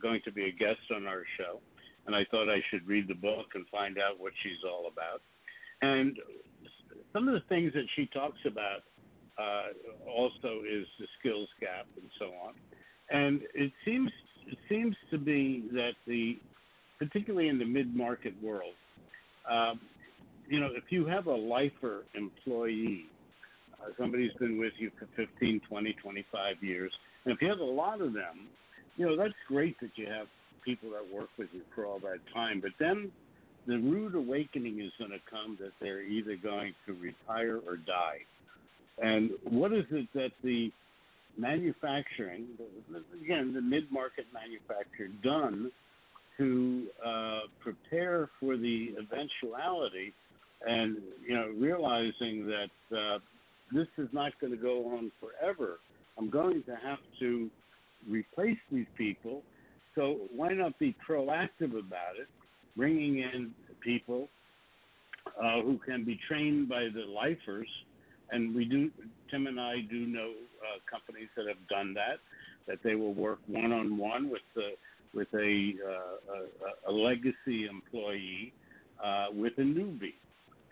going 0.00 0.20
to 0.24 0.32
be 0.32 0.44
a 0.44 0.52
guest 0.52 0.84
on 0.94 1.06
our 1.06 1.24
show. 1.38 1.60
And 2.06 2.14
I 2.14 2.24
thought 2.30 2.50
I 2.50 2.60
should 2.70 2.86
read 2.86 3.08
the 3.08 3.14
book 3.14 3.46
and 3.54 3.66
find 3.68 3.96
out 3.98 4.20
what 4.20 4.32
she's 4.42 4.62
all 4.62 4.90
about. 4.92 5.22
And 5.80 6.18
some 7.14 7.28
of 7.28 7.34
the 7.34 7.42
things 7.48 7.72
that 7.72 7.86
she 7.96 8.06
talks 8.06 8.38
about 8.44 8.82
uh, 9.38 10.10
also 10.10 10.60
is 10.68 10.86
the 10.98 11.06
skills 11.18 11.48
gap 11.60 11.86
and 11.96 12.10
so 12.18 12.26
on. 12.46 12.54
And 13.10 13.40
it 13.54 13.72
seems 13.84 14.10
it 14.46 14.58
seems 14.68 14.94
to 15.10 15.16
be 15.16 15.64
that 15.72 15.92
the 16.06 16.38
particularly 16.98 17.48
in 17.48 17.58
the 17.58 17.64
mid 17.64 17.96
market 17.96 18.34
world, 18.42 18.74
um, 19.50 19.80
you 20.48 20.60
know, 20.60 20.68
if 20.74 20.84
you 20.90 21.06
have 21.06 21.26
a 21.26 21.34
lifer 21.34 22.02
employee 22.14 23.06
uh, 23.84 23.90
somebody's 23.98 24.32
been 24.38 24.58
with 24.58 24.72
you 24.78 24.90
for 24.98 25.08
15, 25.16 25.60
20, 25.68 25.92
25 26.02 26.56
years. 26.62 26.92
And 27.24 27.34
if 27.34 27.42
you 27.42 27.48
have 27.48 27.58
a 27.58 27.64
lot 27.64 28.00
of 28.00 28.12
them, 28.12 28.48
you 28.96 29.06
know, 29.06 29.16
that's 29.16 29.34
great 29.48 29.78
that 29.80 29.90
you 29.96 30.06
have 30.06 30.26
people 30.64 30.90
that 30.90 31.14
work 31.14 31.28
with 31.38 31.48
you 31.52 31.62
for 31.74 31.84
all 31.84 31.98
that 32.00 32.18
time. 32.32 32.60
But 32.60 32.72
then 32.78 33.10
the 33.66 33.78
rude 33.78 34.14
awakening 34.14 34.80
is 34.80 34.92
going 34.98 35.10
to 35.10 35.20
come 35.30 35.56
that 35.60 35.72
they're 35.80 36.02
either 36.02 36.36
going 36.36 36.74
to 36.86 36.94
retire 36.94 37.60
or 37.66 37.76
die. 37.76 38.18
And 39.02 39.30
what 39.44 39.72
is 39.72 39.84
it 39.90 40.08
that 40.14 40.30
the 40.42 40.70
manufacturing, 41.36 42.46
again, 43.22 43.52
the 43.54 43.62
mid 43.62 43.90
market 43.90 44.26
manufacturer, 44.32 45.08
done 45.22 45.70
to 46.38 46.86
uh, 47.04 47.40
prepare 47.60 48.28
for 48.40 48.56
the 48.56 48.94
eventuality 48.98 50.12
and, 50.66 50.96
you 51.26 51.34
know, 51.34 51.48
realizing 51.56 52.46
that 52.46 52.96
uh, 52.96 53.18
this 53.72 53.88
is 53.98 54.08
not 54.12 54.32
going 54.40 54.52
to 54.52 54.58
go 54.58 54.96
on 54.96 55.10
forever. 55.20 55.78
I'm 56.18 56.30
going 56.30 56.62
to 56.64 56.76
have 56.76 56.98
to 57.20 57.50
replace 58.08 58.58
these 58.70 58.86
people. 58.96 59.42
So 59.94 60.18
why 60.34 60.52
not 60.52 60.78
be 60.78 60.94
proactive 61.08 61.70
about 61.70 62.16
it, 62.20 62.28
bringing 62.76 63.18
in 63.18 63.52
people 63.80 64.28
uh, 65.42 65.60
who 65.62 65.78
can 65.78 66.04
be 66.04 66.18
trained 66.28 66.68
by 66.68 66.88
the 66.94 67.04
lifers? 67.12 67.68
And 68.30 68.54
we 68.54 68.64
do, 68.64 68.90
Tim 69.30 69.46
and 69.46 69.60
I 69.60 69.80
do 69.90 70.06
know 70.06 70.30
uh, 70.30 70.78
companies 70.90 71.28
that 71.36 71.46
have 71.46 71.68
done 71.68 71.94
that, 71.94 72.18
that 72.66 72.78
they 72.82 72.94
will 72.94 73.14
work 73.14 73.38
one 73.46 73.72
on 73.72 73.98
one 73.98 74.30
with 74.30 74.42
the 74.54 74.70
with 75.14 75.28
a, 75.34 75.74
uh, 75.86 76.88
a, 76.88 76.90
a 76.90 76.92
legacy 76.92 77.66
employee 77.70 78.52
uh, 79.02 79.26
with 79.32 79.52
a 79.58 79.62
newbie. 79.62 80.14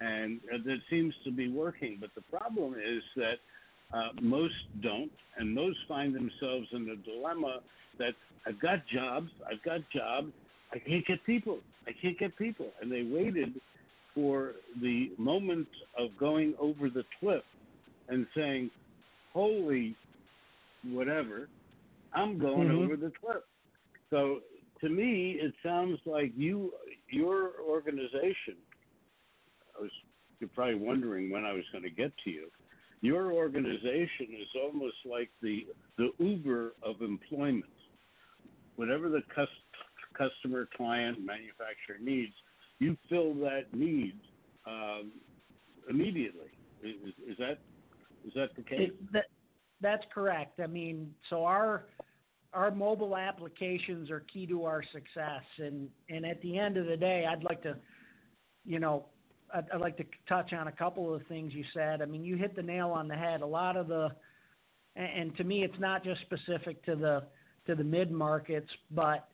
And 0.00 0.40
that 0.50 0.78
seems 0.90 1.14
to 1.24 1.30
be 1.30 1.48
working. 1.48 1.98
But 2.00 2.10
the 2.16 2.22
problem 2.36 2.74
is 2.74 3.02
that 3.14 3.36
uh, 3.94 4.08
most 4.20 4.54
don't, 4.82 5.12
and 5.38 5.54
most 5.54 5.78
find 5.86 6.14
themselves 6.14 6.66
in 6.72 6.86
the 6.86 6.96
dilemma 7.04 7.60
that 7.98 8.14
I've 8.46 8.60
got 8.60 8.84
jobs, 8.92 9.30
I've 9.48 9.62
got 9.62 9.80
jobs, 9.94 10.32
I 10.72 10.78
can't 10.78 11.06
get 11.06 11.24
people, 11.24 11.60
I 11.86 11.92
can't 12.00 12.18
get 12.18 12.36
people, 12.36 12.72
and 12.80 12.90
they 12.90 13.02
waited 13.02 13.60
for 14.14 14.52
the 14.80 15.12
moment 15.18 15.68
of 15.98 16.16
going 16.18 16.54
over 16.60 16.88
the 16.90 17.04
cliff 17.18 17.42
and 18.08 18.26
saying, 18.36 18.70
"Holy, 19.32 19.96
whatever, 20.84 21.48
I'm 22.12 22.38
going 22.38 22.68
mm-hmm. 22.68 22.84
over 22.84 22.96
the 22.96 23.12
cliff." 23.20 23.42
So 24.10 24.40
to 24.80 24.88
me, 24.88 25.38
it 25.40 25.54
sounds 25.62 25.98
like 26.04 26.32
you, 26.36 26.72
your 27.10 27.52
organization 27.60 28.56
I 29.78 29.82
was 29.82 29.90
you're 30.40 30.50
probably 30.54 30.74
wondering 30.74 31.30
when 31.30 31.44
I 31.44 31.52
was 31.52 31.64
going 31.70 31.84
to 31.84 31.90
get 31.90 32.12
to 32.24 32.30
you. 32.30 32.48
Your 33.00 33.32
organization 33.32 34.28
is 34.40 34.48
almost 34.62 34.96
like 35.04 35.30
the 35.40 35.66
the 35.98 36.10
Uber 36.18 36.72
of 36.82 37.00
employment. 37.00 37.64
Whatever 38.76 39.08
the 39.08 39.22
cus- 39.34 39.48
customer, 40.12 40.68
client, 40.76 41.18
manufacturer 41.24 41.98
needs, 42.00 42.32
you 42.78 42.96
fill 43.08 43.34
that 43.34 43.72
need 43.72 44.14
um, 44.66 45.12
immediately. 45.88 46.50
Is, 46.82 47.14
is, 47.28 47.36
that 47.38 47.58
is 48.26 48.32
that 48.34 48.54
the 48.56 48.62
case? 48.62 48.90
That, 49.12 49.26
that's 49.80 50.04
correct. 50.12 50.60
I 50.60 50.66
mean, 50.66 51.12
so 51.30 51.44
our 51.44 51.84
our 52.52 52.70
mobile 52.70 53.16
applications 53.16 54.10
are 54.10 54.20
key 54.20 54.46
to 54.46 54.64
our 54.64 54.82
success, 54.92 55.42
and 55.58 55.88
and 56.08 56.26
at 56.26 56.40
the 56.42 56.58
end 56.58 56.76
of 56.76 56.86
the 56.86 56.96
day, 56.96 57.26
I'd 57.30 57.44
like 57.44 57.62
to, 57.62 57.76
you 58.64 58.78
know, 58.78 59.06
I'd, 59.54 59.64
I'd 59.72 59.80
like 59.80 59.96
to 59.98 60.04
touch 60.28 60.52
on 60.52 60.68
a 60.68 60.72
couple 60.72 61.14
of 61.14 61.22
things 61.28 61.52
you 61.54 61.64
said. 61.72 62.02
I 62.02 62.06
mean, 62.06 62.24
you 62.24 62.36
hit 62.36 62.56
the 62.56 62.62
nail 62.62 62.90
on 62.90 63.08
the 63.08 63.14
head. 63.14 63.42
A 63.42 63.46
lot 63.46 63.76
of 63.76 63.88
the, 63.88 64.08
and, 64.96 65.20
and 65.20 65.36
to 65.36 65.44
me, 65.44 65.62
it's 65.62 65.78
not 65.78 66.04
just 66.04 66.20
specific 66.22 66.84
to 66.84 66.96
the 66.96 67.24
to 67.66 67.74
the 67.74 67.84
mid 67.84 68.10
markets, 68.10 68.68
but 68.90 69.28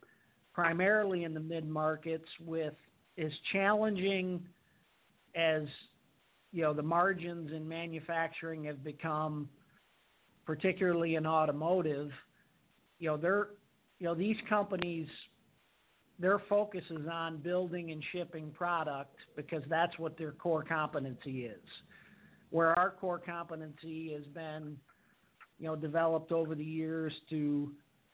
primarily 0.58 1.22
in 1.22 1.32
the 1.32 1.38
mid 1.38 1.68
markets 1.68 2.26
with 2.44 2.74
as 3.16 3.30
challenging 3.52 4.44
as 5.36 5.62
you 6.50 6.62
know 6.62 6.74
the 6.74 6.82
margins 6.82 7.52
in 7.52 7.68
manufacturing 7.68 8.64
have 8.64 8.82
become 8.82 9.48
particularly 10.44 11.14
in 11.14 11.24
automotive 11.28 12.10
you 12.98 13.06
know 13.06 13.16
they're 13.16 13.50
you 14.00 14.06
know 14.06 14.16
these 14.16 14.34
companies 14.48 15.06
their 16.18 16.40
focus 16.48 16.82
is 16.90 17.06
on 17.06 17.36
building 17.36 17.92
and 17.92 18.02
shipping 18.10 18.50
product 18.50 19.14
because 19.36 19.62
that's 19.70 19.96
what 19.96 20.18
their 20.18 20.32
core 20.32 20.64
competency 20.64 21.44
is. 21.44 21.62
Where 22.50 22.76
our 22.76 22.90
core 22.90 23.22
competency 23.24 24.12
has 24.12 24.26
been 24.34 24.76
you 25.60 25.68
know 25.68 25.76
developed 25.76 26.32
over 26.32 26.56
the 26.56 26.64
years 26.64 27.12
to 27.30 27.70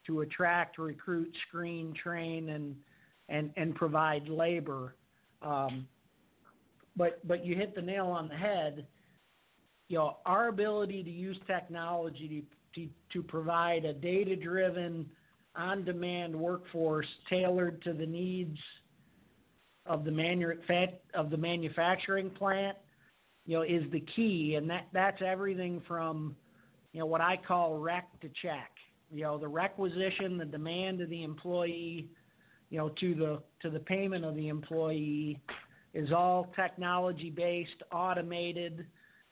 to 0.07 0.21
attract 0.21 0.79
recruit 0.79 1.33
screen 1.49 1.95
train 2.01 2.51
and 2.51 2.77
and 3.29 3.51
and 3.57 3.75
provide 3.75 4.29
labor 4.29 4.95
um, 5.43 5.87
but 6.97 7.27
but 7.27 7.45
you 7.45 7.55
hit 7.57 7.75
the 7.75 7.83
nail 7.83 8.07
on 8.07 8.29
the 8.29 8.35
head 8.35 8.87
you 9.89 9.99
know 9.99 10.19
our 10.27 10.49
ability 10.49 11.03
to 11.03 11.11
use 11.11 11.37
technology 11.47 12.47
to, 12.75 12.81
to 12.81 12.89
to 13.13 13.23
provide 13.23 13.85
a 13.85 13.93
data 13.93 14.37
driven, 14.37 15.07
on 15.57 15.85
demand 15.85 16.35
workforce 16.35 17.07
tailored 17.31 17.81
to 17.83 17.93
the 17.93 18.07
needs 18.07 18.59
of 19.87 20.05
the, 20.05 20.11
manu- 20.11 20.59
of 21.15 21.31
the 21.31 21.37
manufacturing 21.37 22.31
plant 22.31 22.77
you 23.47 23.57
know, 23.57 23.63
is 23.63 23.83
the 23.93 24.03
key. 24.17 24.55
And 24.57 24.69
that, 24.71 24.87
that's 24.93 25.21
everything 25.25 25.83
from, 25.87 26.35
you 26.93 27.01
know, 27.01 27.07
what 27.07 27.21
I 27.21 27.39
call 27.47 27.79
rec 27.79 28.09
to 28.21 28.29
check. 28.43 28.71
You 29.15 29.23
know, 29.23 29.39
the 29.39 29.47
requisition, 29.47 30.37
the 30.39 30.45
demand 30.45 31.01
of 31.01 31.09
the 31.09 31.23
employee, 31.23 32.09
you 32.71 32.79
know, 32.79 32.89
to 32.89 33.15
the 33.15 33.43
to 33.63 33.71
the 33.71 33.79
payment 33.79 34.25
of 34.25 34.35
the 34.35 34.49
employee 34.49 35.41
is 35.95 36.11
all 36.11 36.53
technology 36.57 37.31
based, 37.31 37.81
automated, 37.93 38.85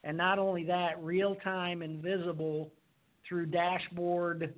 and 0.05 0.17
not 0.17 0.39
only 0.39 0.63
that, 0.65 1.03
real 1.03 1.35
time 1.43 1.83
and 1.83 2.01
visible 2.01 2.71
through 3.29 3.47
dashboard 3.47 4.55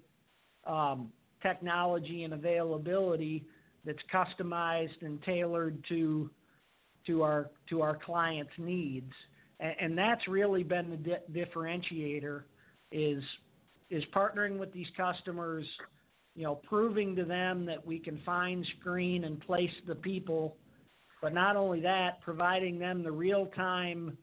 um, 0.67 1.11
technology 1.43 2.25
and 2.25 2.35
availability 2.35 3.47
that's 3.87 3.99
customized 4.13 5.01
and 5.01 5.23
tailored 5.23 5.83
to 5.89 6.29
to 7.07 7.23
our 7.23 7.51
to 7.71 7.81
our 7.81 7.97
clients' 7.97 8.53
needs, 8.59 9.13
and, 9.61 9.75
and 9.81 9.99
that's 9.99 10.29
really 10.29 10.63
been 10.63 10.91
the 10.91 10.97
di- 10.99 11.45
differentiator 11.45 12.43
is 12.93 13.23
is 13.91 14.03
partnering 14.15 14.59
with 14.59 14.73
these 14.73 14.87
customers, 14.97 15.67
you 16.35 16.45
know, 16.45 16.57
proving 16.69 17.15
to 17.17 17.25
them 17.25 17.65
that 17.67 17.85
we 17.85 17.99
can 17.99 18.21
find, 18.25 18.67
screen, 18.81 19.25
and 19.25 19.41
place 19.41 19.71
the 19.87 19.95
people, 19.95 20.57
but 21.23 21.33
not 21.33 21.57
only 21.57 21.81
that, 21.81 22.21
providing 22.21 22.79
them 22.79 23.03
the 23.03 23.13
real 23.13 23.47
time 23.55 24.17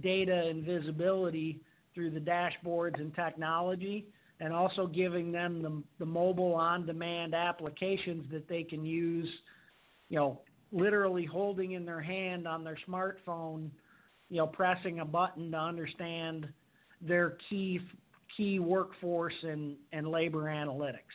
data 0.00 0.46
and 0.48 0.64
visibility 0.64 1.60
through 1.94 2.10
the 2.10 2.20
dashboards 2.20 2.98
and 2.98 3.14
technology, 3.14 4.06
and 4.40 4.52
also 4.52 4.86
giving 4.86 5.30
them 5.30 5.62
the, 5.62 5.82
the 5.98 6.06
mobile 6.06 6.54
on 6.54 6.86
demand 6.86 7.34
applications 7.34 8.24
that 8.32 8.48
they 8.48 8.62
can 8.62 8.84
use, 8.84 9.28
you 10.08 10.16
know, 10.18 10.40
literally 10.72 11.26
holding 11.26 11.72
in 11.72 11.84
their 11.84 12.00
hand 12.00 12.48
on 12.48 12.64
their 12.64 12.78
smartphone, 12.88 13.70
you 14.30 14.38
know, 14.38 14.46
pressing 14.46 15.00
a 15.00 15.04
button 15.04 15.50
to 15.50 15.58
understand 15.58 16.48
their 17.02 17.36
key 17.48 17.78
key 18.36 18.58
workforce 18.58 19.34
and, 19.42 19.76
and 19.92 20.08
labor 20.08 20.44
analytics. 20.44 21.14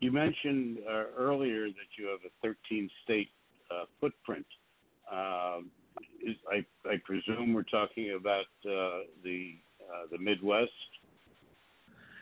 You 0.00 0.12
mentioned 0.12 0.78
uh, 0.86 1.04
earlier 1.16 1.66
that 1.66 1.98
you 1.98 2.06
have 2.08 2.20
a 2.26 2.46
13 2.46 2.90
state 3.04 3.30
uh, 3.70 3.84
footprint. 4.00 4.46
Um, 5.10 5.70
is, 6.22 6.36
I, 6.50 6.64
I 6.88 6.96
presume 7.04 7.52
we're 7.52 7.62
talking 7.62 8.16
about 8.18 8.46
uh, 8.66 9.04
the 9.22 9.54
uh, 9.80 10.06
the 10.10 10.18
Midwest. 10.18 10.70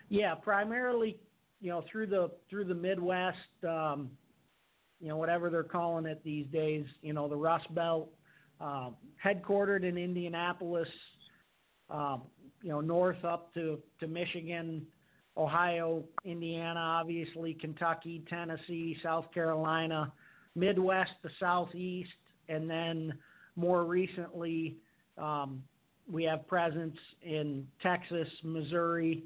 Yeah, 0.09 0.35
primarily, 0.35 1.17
you 1.61 1.71
know, 1.71 1.85
through 1.91 2.09
the 2.09 2.31
through 2.51 2.65
the 2.65 2.75
Midwest, 2.75 3.37
um, 3.67 4.11
you 5.01 5.09
know, 5.09 5.17
whatever 5.17 5.51
they're 5.51 5.63
calling 5.63 6.07
it 6.07 6.23
these 6.25 6.47
days, 6.53 6.85
you 7.01 7.13
know, 7.13 7.29
the 7.29 7.37
Rust 7.37 7.73
Belt, 7.75 8.11
uh, 8.61 8.91
headquartered 9.25 9.85
in 9.85 9.97
Indianapolis, 9.97 10.89
um, 11.91 12.23
you 12.63 12.71
know, 12.71 12.81
north 12.81 13.25
up 13.25 13.53
to 13.55 13.79
to 14.01 14.07
Michigan, 14.07 14.87
Ohio, 15.37 16.05
Indiana, 16.25 16.81
obviously 16.81 17.55
Kentucky, 17.55 18.23
Tennessee, 18.29 18.97
South 19.03 19.27
Carolina, 19.33 20.13
Midwest, 20.55 21.13
the 21.23 21.31
Southeast, 21.41 22.11
and 22.49 22.69
then 22.69 23.13
more 23.57 23.85
recently, 23.85 24.77
um, 25.19 25.63
we 26.11 26.25
have 26.25 26.47
presence 26.47 26.97
in 27.23 27.67
Texas, 27.83 28.29
Missouri, 28.43 29.25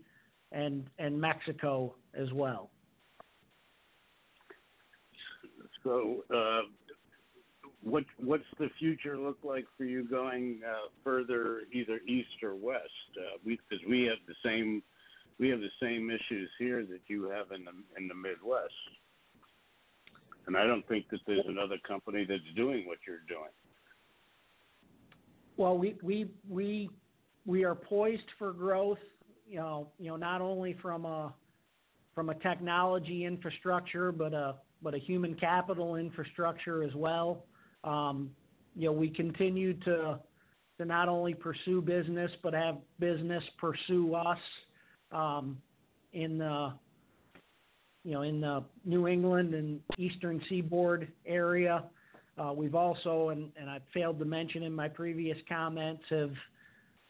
and 0.52 0.88
and 0.98 1.20
Mexico 1.20 1.94
as 2.14 2.32
well. 2.32 2.70
So, 5.82 6.24
uh, 6.34 6.62
what 7.86 8.04
what's 8.18 8.44
the 8.58 8.68
future 8.80 9.16
look 9.16 9.38
like 9.44 9.64
for 9.78 9.84
you 9.84 10.02
going 10.02 10.60
uh, 10.66 10.88
further, 11.04 11.62
either 11.72 12.00
east 12.06 12.42
or 12.42 12.56
west? 12.56 12.82
Uh, 13.16 13.38
we 13.44 13.60
because 13.68 13.84
we 13.88 14.02
have 14.02 14.18
the 14.26 14.34
same 14.44 14.82
we 15.38 15.48
have 15.50 15.60
the 15.60 15.70
same 15.80 16.10
issues 16.10 16.50
here 16.58 16.84
that 16.84 17.00
you 17.06 17.30
have 17.30 17.52
in 17.52 17.64
the 17.64 17.70
in 17.96 18.08
the 18.08 18.14
Midwest, 18.14 18.72
and 20.48 20.56
I 20.56 20.66
don't 20.66 20.86
think 20.88 21.08
that 21.10 21.20
there's 21.28 21.46
another 21.46 21.76
company 21.86 22.26
that's 22.28 22.42
doing 22.56 22.86
what 22.88 22.98
you're 23.06 23.18
doing. 23.28 23.52
Well, 25.56 25.78
we 25.78 25.96
we 26.02 26.28
we 26.48 26.90
we 27.44 27.64
are 27.64 27.76
poised 27.76 28.30
for 28.36 28.52
growth. 28.52 28.98
You 29.48 29.60
know, 29.60 29.90
you 30.00 30.10
know, 30.10 30.16
not 30.16 30.40
only 30.40 30.76
from 30.82 31.04
a 31.04 31.32
from 32.16 32.30
a 32.30 32.34
technology 32.34 33.24
infrastructure, 33.24 34.10
but 34.10 34.34
a 34.34 34.56
but 34.82 34.92
a 34.92 34.98
human 34.98 35.36
capital 35.36 35.94
infrastructure 35.94 36.82
as 36.82 36.94
well. 36.96 37.44
Um, 37.86 38.30
you 38.74 38.86
know, 38.86 38.92
we 38.92 39.08
continue 39.08 39.74
to 39.80 40.18
to 40.78 40.84
not 40.84 41.08
only 41.08 41.32
pursue 41.32 41.80
business, 41.80 42.30
but 42.42 42.52
have 42.52 42.76
business 42.98 43.42
pursue 43.58 44.14
us 44.14 44.38
um, 45.12 45.56
in 46.12 46.36
the 46.38 46.72
you 48.04 48.12
know 48.12 48.22
in 48.22 48.40
the 48.40 48.62
New 48.84 49.06
England 49.08 49.54
and 49.54 49.80
Eastern 49.98 50.42
Seaboard 50.48 51.08
area. 51.24 51.84
Uh, 52.38 52.52
we've 52.52 52.74
also, 52.74 53.30
and, 53.30 53.50
and 53.58 53.70
I 53.70 53.78
failed 53.94 54.18
to 54.18 54.26
mention 54.26 54.62
in 54.62 54.74
my 54.74 54.88
previous 54.88 55.38
comments, 55.48 56.02
have 56.10 56.34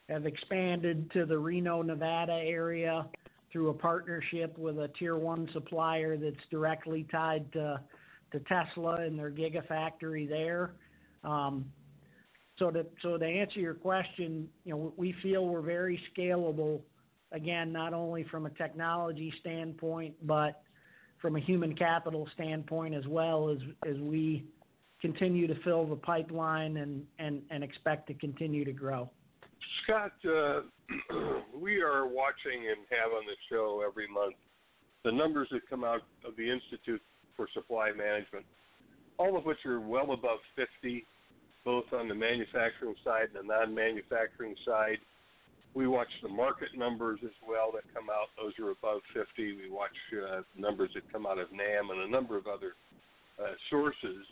have 0.08 0.24
expanded 0.24 1.10
to 1.12 1.26
the 1.26 1.36
Reno, 1.36 1.82
Nevada 1.82 2.34
area 2.34 3.06
through 3.50 3.70
a 3.70 3.74
partnership 3.74 4.56
with 4.56 4.78
a 4.78 4.88
tier 4.98 5.16
one 5.16 5.48
supplier 5.52 6.16
that's 6.16 6.36
directly 6.50 7.06
tied 7.10 7.50
to 7.54 7.80
to 8.32 8.40
Tesla 8.40 8.96
and 8.96 9.18
their 9.18 9.30
gigafactory 9.30 10.28
there. 10.28 10.72
Um, 11.24 11.66
so 12.58 12.70
to 12.70 13.24
answer 13.24 13.60
your 13.60 13.74
question, 13.74 14.48
you 14.64 14.72
know, 14.72 14.92
we 14.96 15.14
feel 15.22 15.46
we're 15.46 15.60
very 15.60 16.00
scalable. 16.16 16.80
Again, 17.32 17.72
not 17.72 17.92
only 17.92 18.24
from 18.24 18.46
a 18.46 18.50
technology 18.50 19.32
standpoint, 19.40 20.14
but 20.22 20.62
from 21.20 21.36
a 21.36 21.40
human 21.40 21.74
capital 21.74 22.28
standpoint 22.34 22.94
as 22.94 23.06
well 23.06 23.50
as 23.50 23.58
as 23.86 23.96
we 23.98 24.44
continue 25.00 25.46
to 25.46 25.54
fill 25.62 25.86
the 25.86 25.96
pipeline 25.96 27.04
and 27.18 27.64
expect 27.64 28.06
to 28.08 28.14
continue 28.14 28.64
to 28.64 28.72
grow. 28.72 29.10
Scott, 29.82 30.12
uh, 30.24 30.60
we 31.54 31.80
are 31.80 32.06
watching 32.06 32.68
and 32.68 32.86
have 32.90 33.12
on 33.12 33.24
the 33.26 33.36
show 33.50 33.82
every 33.86 34.08
month 34.08 34.34
the 35.04 35.12
numbers 35.12 35.48
that 35.52 35.68
come 35.68 35.84
out 35.84 36.02
of 36.24 36.34
the 36.36 36.50
Institute 36.50 37.00
for 37.36 37.46
Supply 37.54 37.92
Management, 37.92 38.44
all 39.18 39.36
of 39.36 39.44
which 39.44 39.64
are 39.66 39.80
well 39.80 40.12
above 40.12 40.38
50. 40.56 41.04
both 41.64 41.92
on 41.92 42.06
the 42.08 42.14
manufacturing 42.14 42.94
side 43.04 43.26
and 43.34 43.42
the 43.42 43.54
non-manufacturing 43.54 44.54
side. 44.64 44.98
We 45.74 45.88
watch 45.88 46.08
the 46.22 46.28
market 46.28 46.68
numbers 46.76 47.18
as 47.24 47.36
well 47.46 47.72
that 47.74 47.82
come 47.92 48.08
out; 48.08 48.28
those 48.40 48.52
are 48.64 48.70
above 48.70 49.02
50. 49.12 49.26
We 49.36 49.68
watch 49.70 49.96
uh, 50.14 50.42
numbers 50.56 50.90
that 50.94 51.10
come 51.12 51.26
out 51.26 51.38
of 51.38 51.52
NAM 51.52 51.90
and 51.90 52.00
a 52.02 52.08
number 52.08 52.36
of 52.36 52.46
other 52.46 52.72
uh, 53.42 53.52
sources, 53.68 54.24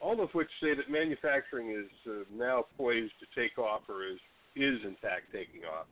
all 0.00 0.20
of 0.20 0.30
which 0.32 0.48
say 0.60 0.74
that 0.74 0.90
manufacturing 0.90 1.70
is 1.70 1.90
uh, 2.08 2.24
now 2.34 2.64
poised 2.76 3.12
to 3.20 3.40
take 3.40 3.58
off, 3.58 3.82
or 3.88 4.06
is 4.06 4.18
is 4.56 4.80
in 4.84 4.96
fact 5.00 5.30
taking 5.32 5.62
off. 5.62 5.86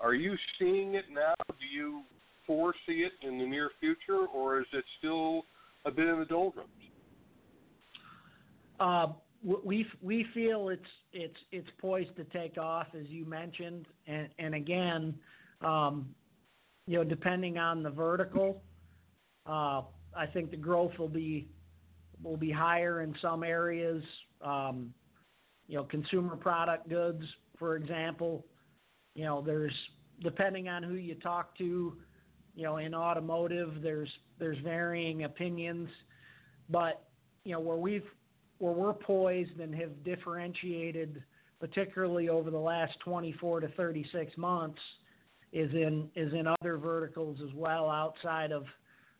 Are 0.00 0.14
you 0.14 0.36
seeing 0.58 0.94
it 0.94 1.06
now? 1.12 1.34
Do 1.48 1.66
you 1.72 2.02
foresee 2.46 3.06
it 3.06 3.12
in 3.22 3.38
the 3.38 3.46
near 3.46 3.70
future, 3.80 4.26
or 4.34 4.60
is 4.60 4.66
it 4.72 4.84
still 4.98 5.44
a 5.88 5.90
bit 5.90 6.06
in 6.06 6.18
the 6.18 6.24
doldrums? 6.24 6.68
Uh, 8.78 9.08
we 9.42 9.86
we 10.02 10.26
feel 10.34 10.68
it's 10.68 10.82
it's 11.12 11.36
it's 11.52 11.68
poised 11.80 12.14
to 12.16 12.24
take 12.24 12.58
off, 12.58 12.86
as 12.98 13.06
you 13.08 13.24
mentioned, 13.24 13.86
and 14.06 14.28
and 14.38 14.54
again, 14.54 15.14
um, 15.62 16.08
you 16.86 16.96
know, 16.96 17.04
depending 17.04 17.58
on 17.58 17.82
the 17.82 17.90
vertical, 17.90 18.62
uh, 19.46 19.82
I 20.16 20.26
think 20.32 20.50
the 20.50 20.56
growth 20.56 20.92
will 20.98 21.08
be 21.08 21.48
will 22.22 22.36
be 22.36 22.50
higher 22.50 23.02
in 23.02 23.14
some 23.22 23.42
areas. 23.42 24.02
Um, 24.42 24.92
you 25.66 25.76
know, 25.76 25.84
consumer 25.84 26.34
product 26.34 26.88
goods, 26.88 27.22
for 27.58 27.76
example, 27.76 28.46
you 29.14 29.24
know, 29.24 29.42
there's 29.42 29.74
depending 30.22 30.68
on 30.68 30.82
who 30.82 30.94
you 30.94 31.14
talk 31.16 31.56
to, 31.58 31.96
you 32.58 32.64
know, 32.64 32.78
in 32.78 32.92
automotive, 32.92 33.74
there's 33.84 34.10
there's 34.40 34.58
varying 34.64 35.22
opinions, 35.22 35.88
but 36.68 37.04
you 37.44 37.52
know 37.52 37.60
where 37.60 37.76
we've 37.76 38.02
where 38.58 38.72
we're 38.72 38.94
poised 38.94 39.60
and 39.60 39.72
have 39.76 40.02
differentiated, 40.02 41.22
particularly 41.60 42.28
over 42.28 42.50
the 42.50 42.58
last 42.58 42.98
24 43.04 43.60
to 43.60 43.68
36 43.76 44.36
months, 44.36 44.80
is 45.52 45.72
in 45.72 46.10
is 46.16 46.32
in 46.32 46.48
other 46.60 46.78
verticals 46.78 47.38
as 47.44 47.54
well 47.54 47.88
outside 47.88 48.50
of 48.50 48.64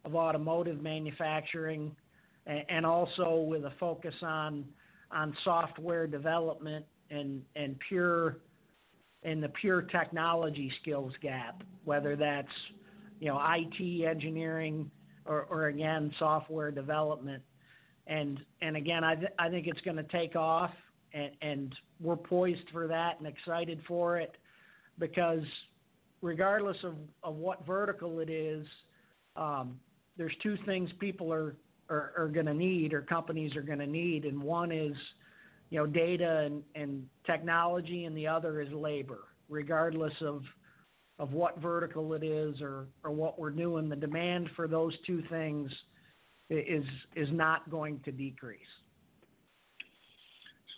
of 0.04 0.16
automotive 0.16 0.82
manufacturing, 0.82 1.94
and, 2.46 2.64
and 2.68 2.84
also 2.84 3.46
with 3.48 3.62
a 3.66 3.72
focus 3.78 4.16
on 4.20 4.64
on 5.12 5.32
software 5.44 6.08
development 6.08 6.84
and 7.10 7.42
and 7.54 7.76
pure 7.88 8.38
in 9.22 9.40
the 9.40 9.48
pure 9.50 9.82
technology 9.82 10.72
skills 10.82 11.12
gap, 11.22 11.62
whether 11.84 12.16
that's 12.16 12.48
you 13.20 13.28
know 13.28 13.40
IT 13.40 14.04
engineering 14.04 14.90
or, 15.24 15.42
or 15.50 15.66
again 15.66 16.12
software 16.18 16.70
development, 16.70 17.42
and 18.06 18.40
and 18.62 18.76
again 18.76 19.04
I 19.04 19.16
I 19.38 19.48
think 19.48 19.66
it's 19.66 19.80
going 19.80 19.96
to 19.96 20.04
take 20.04 20.36
off, 20.36 20.72
and, 21.12 21.30
and 21.42 21.74
we're 22.00 22.16
poised 22.16 22.68
for 22.72 22.86
that 22.86 23.18
and 23.18 23.26
excited 23.26 23.80
for 23.86 24.18
it, 24.18 24.36
because 24.98 25.44
regardless 26.22 26.76
of, 26.82 26.94
of 27.22 27.36
what 27.36 27.64
vertical 27.66 28.20
it 28.20 28.30
is, 28.30 28.66
um, 29.36 29.78
there's 30.16 30.34
two 30.42 30.56
things 30.66 30.90
people 30.98 31.32
are 31.32 31.56
are, 31.88 32.12
are 32.16 32.28
going 32.28 32.46
to 32.46 32.54
need 32.54 32.92
or 32.92 33.02
companies 33.02 33.56
are 33.56 33.62
going 33.62 33.78
to 33.78 33.86
need, 33.86 34.24
and 34.24 34.40
one 34.40 34.72
is 34.72 34.94
you 35.70 35.78
know, 35.78 35.86
data 35.86 36.44
and, 36.46 36.62
and 36.74 37.06
technology, 37.26 38.04
and 38.04 38.16
the 38.16 38.26
other 38.26 38.60
is 38.60 38.72
labor, 38.72 39.24
regardless 39.48 40.14
of 40.22 40.42
of 41.18 41.32
what 41.32 41.58
vertical 41.58 42.14
it 42.14 42.22
is 42.22 42.60
or, 42.60 42.86
or 43.04 43.10
what 43.10 43.38
we're 43.38 43.50
doing. 43.50 43.88
The 43.88 43.96
demand 43.96 44.48
for 44.54 44.68
those 44.68 44.92
two 45.06 45.22
things 45.30 45.70
is 46.50 46.84
is 47.14 47.28
not 47.30 47.70
going 47.70 48.00
to 48.04 48.12
decrease. 48.12 48.60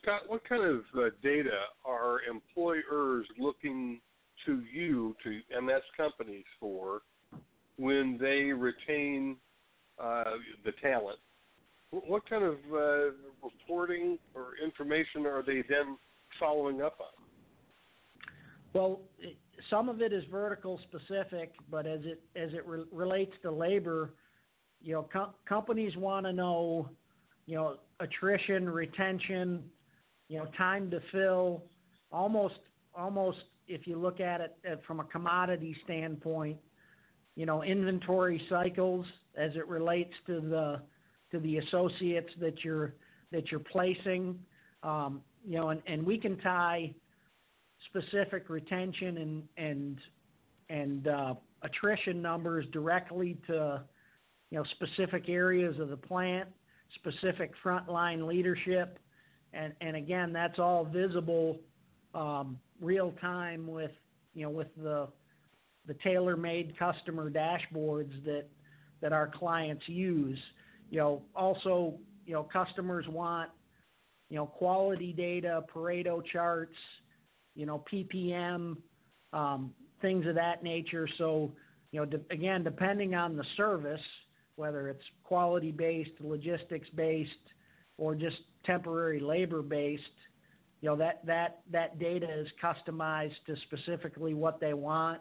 Scott, 0.02 0.22
what 0.26 0.46
kind 0.48 0.64
of 0.64 0.80
uh, 0.96 1.10
data 1.22 1.60
are 1.84 2.20
employers 2.28 3.26
looking 3.38 4.00
to 4.46 4.62
you 4.72 5.14
to 5.22 5.60
MS 5.60 5.82
companies 5.96 6.44
for 6.58 7.02
when 7.76 8.18
they 8.20 8.52
retain 8.52 9.36
uh, 10.02 10.24
the 10.64 10.72
talent 10.82 11.18
what 11.90 12.28
kind 12.28 12.44
of 12.44 12.54
uh, 12.72 13.10
reporting 13.42 14.18
or 14.34 14.52
information 14.64 15.26
are 15.26 15.42
they 15.42 15.62
then 15.68 15.96
following 16.38 16.82
up 16.82 16.98
on? 17.00 17.06
Well, 18.72 19.00
some 19.68 19.88
of 19.88 20.00
it 20.00 20.12
is 20.12 20.24
vertical 20.30 20.80
specific, 20.88 21.52
but 21.70 21.86
as 21.86 22.00
it 22.04 22.22
as 22.36 22.52
it 22.52 22.66
re- 22.66 22.84
relates 22.92 23.32
to 23.42 23.50
labor, 23.50 24.14
you 24.80 24.94
know, 24.94 25.08
com- 25.12 25.34
companies 25.48 25.96
want 25.96 26.26
to 26.26 26.32
know, 26.32 26.88
you 27.46 27.56
know, 27.56 27.76
attrition, 28.00 28.68
retention, 28.68 29.62
you 30.28 30.38
know, 30.38 30.46
time 30.56 30.90
to 30.90 31.00
fill, 31.12 31.64
almost 32.12 32.54
almost 32.94 33.38
if 33.66 33.86
you 33.86 33.96
look 33.96 34.20
at 34.20 34.40
it 34.40 34.56
uh, 34.70 34.76
from 34.86 35.00
a 35.00 35.04
commodity 35.04 35.76
standpoint, 35.84 36.58
you 37.36 37.46
know, 37.46 37.62
inventory 37.62 38.42
cycles 38.48 39.06
as 39.36 39.52
it 39.54 39.66
relates 39.66 40.12
to 40.26 40.40
the 40.40 40.80
to 41.30 41.38
the 41.40 41.58
associates 41.58 42.30
that 42.40 42.64
you're 42.64 42.94
that 43.32 43.50
you're 43.50 43.60
placing. 43.60 44.38
Um, 44.82 45.22
you 45.44 45.56
know, 45.58 45.70
and, 45.70 45.82
and 45.86 46.04
we 46.04 46.18
can 46.18 46.36
tie 46.38 46.94
specific 47.88 48.48
retention 48.48 49.18
and 49.18 49.42
and 49.56 49.98
and 50.68 51.08
uh, 51.08 51.34
attrition 51.62 52.22
numbers 52.22 52.66
directly 52.72 53.36
to 53.46 53.82
you 54.50 54.58
know 54.58 54.64
specific 54.72 55.28
areas 55.28 55.78
of 55.78 55.88
the 55.88 55.96
plant, 55.96 56.48
specific 56.94 57.52
frontline 57.64 58.26
leadership, 58.26 58.98
and 59.52 59.72
and 59.80 59.96
again 59.96 60.32
that's 60.32 60.58
all 60.58 60.84
visible 60.84 61.58
um, 62.14 62.58
real 62.80 63.12
time 63.20 63.66
with 63.66 63.92
you 64.34 64.44
know 64.44 64.50
with 64.50 64.68
the 64.76 65.08
the 65.86 65.94
tailor-made 66.04 66.78
customer 66.78 67.30
dashboards 67.30 68.12
that 68.24 68.44
that 69.00 69.12
our 69.12 69.28
clients 69.28 69.82
use. 69.86 70.38
You 70.90 70.98
know, 70.98 71.22
also, 71.34 71.94
you 72.26 72.34
know, 72.34 72.42
customers 72.42 73.06
want, 73.08 73.50
you 74.28 74.36
know, 74.36 74.46
quality 74.46 75.12
data, 75.12 75.64
Pareto 75.74 76.22
charts, 76.24 76.76
you 77.60 77.66
know, 77.66 77.84
PPM, 77.92 78.78
um, 79.34 79.70
things 80.00 80.26
of 80.26 80.34
that 80.34 80.62
nature. 80.62 81.06
So, 81.18 81.52
you 81.92 82.00
know, 82.00 82.06
de- 82.06 82.22
again, 82.30 82.64
depending 82.64 83.14
on 83.14 83.36
the 83.36 83.44
service, 83.58 84.00
whether 84.56 84.88
it's 84.88 85.02
quality 85.24 85.70
based, 85.70 86.12
logistics 86.20 86.88
based, 86.96 87.30
or 87.98 88.14
just 88.14 88.38
temporary 88.64 89.20
labor 89.20 89.60
based, 89.60 90.02
you 90.80 90.88
know, 90.88 90.96
that, 90.96 91.20
that, 91.26 91.60
that 91.70 91.98
data 91.98 92.26
is 92.32 92.48
customized 92.64 93.36
to 93.46 93.54
specifically 93.66 94.32
what 94.32 94.58
they 94.58 94.72
want. 94.72 95.20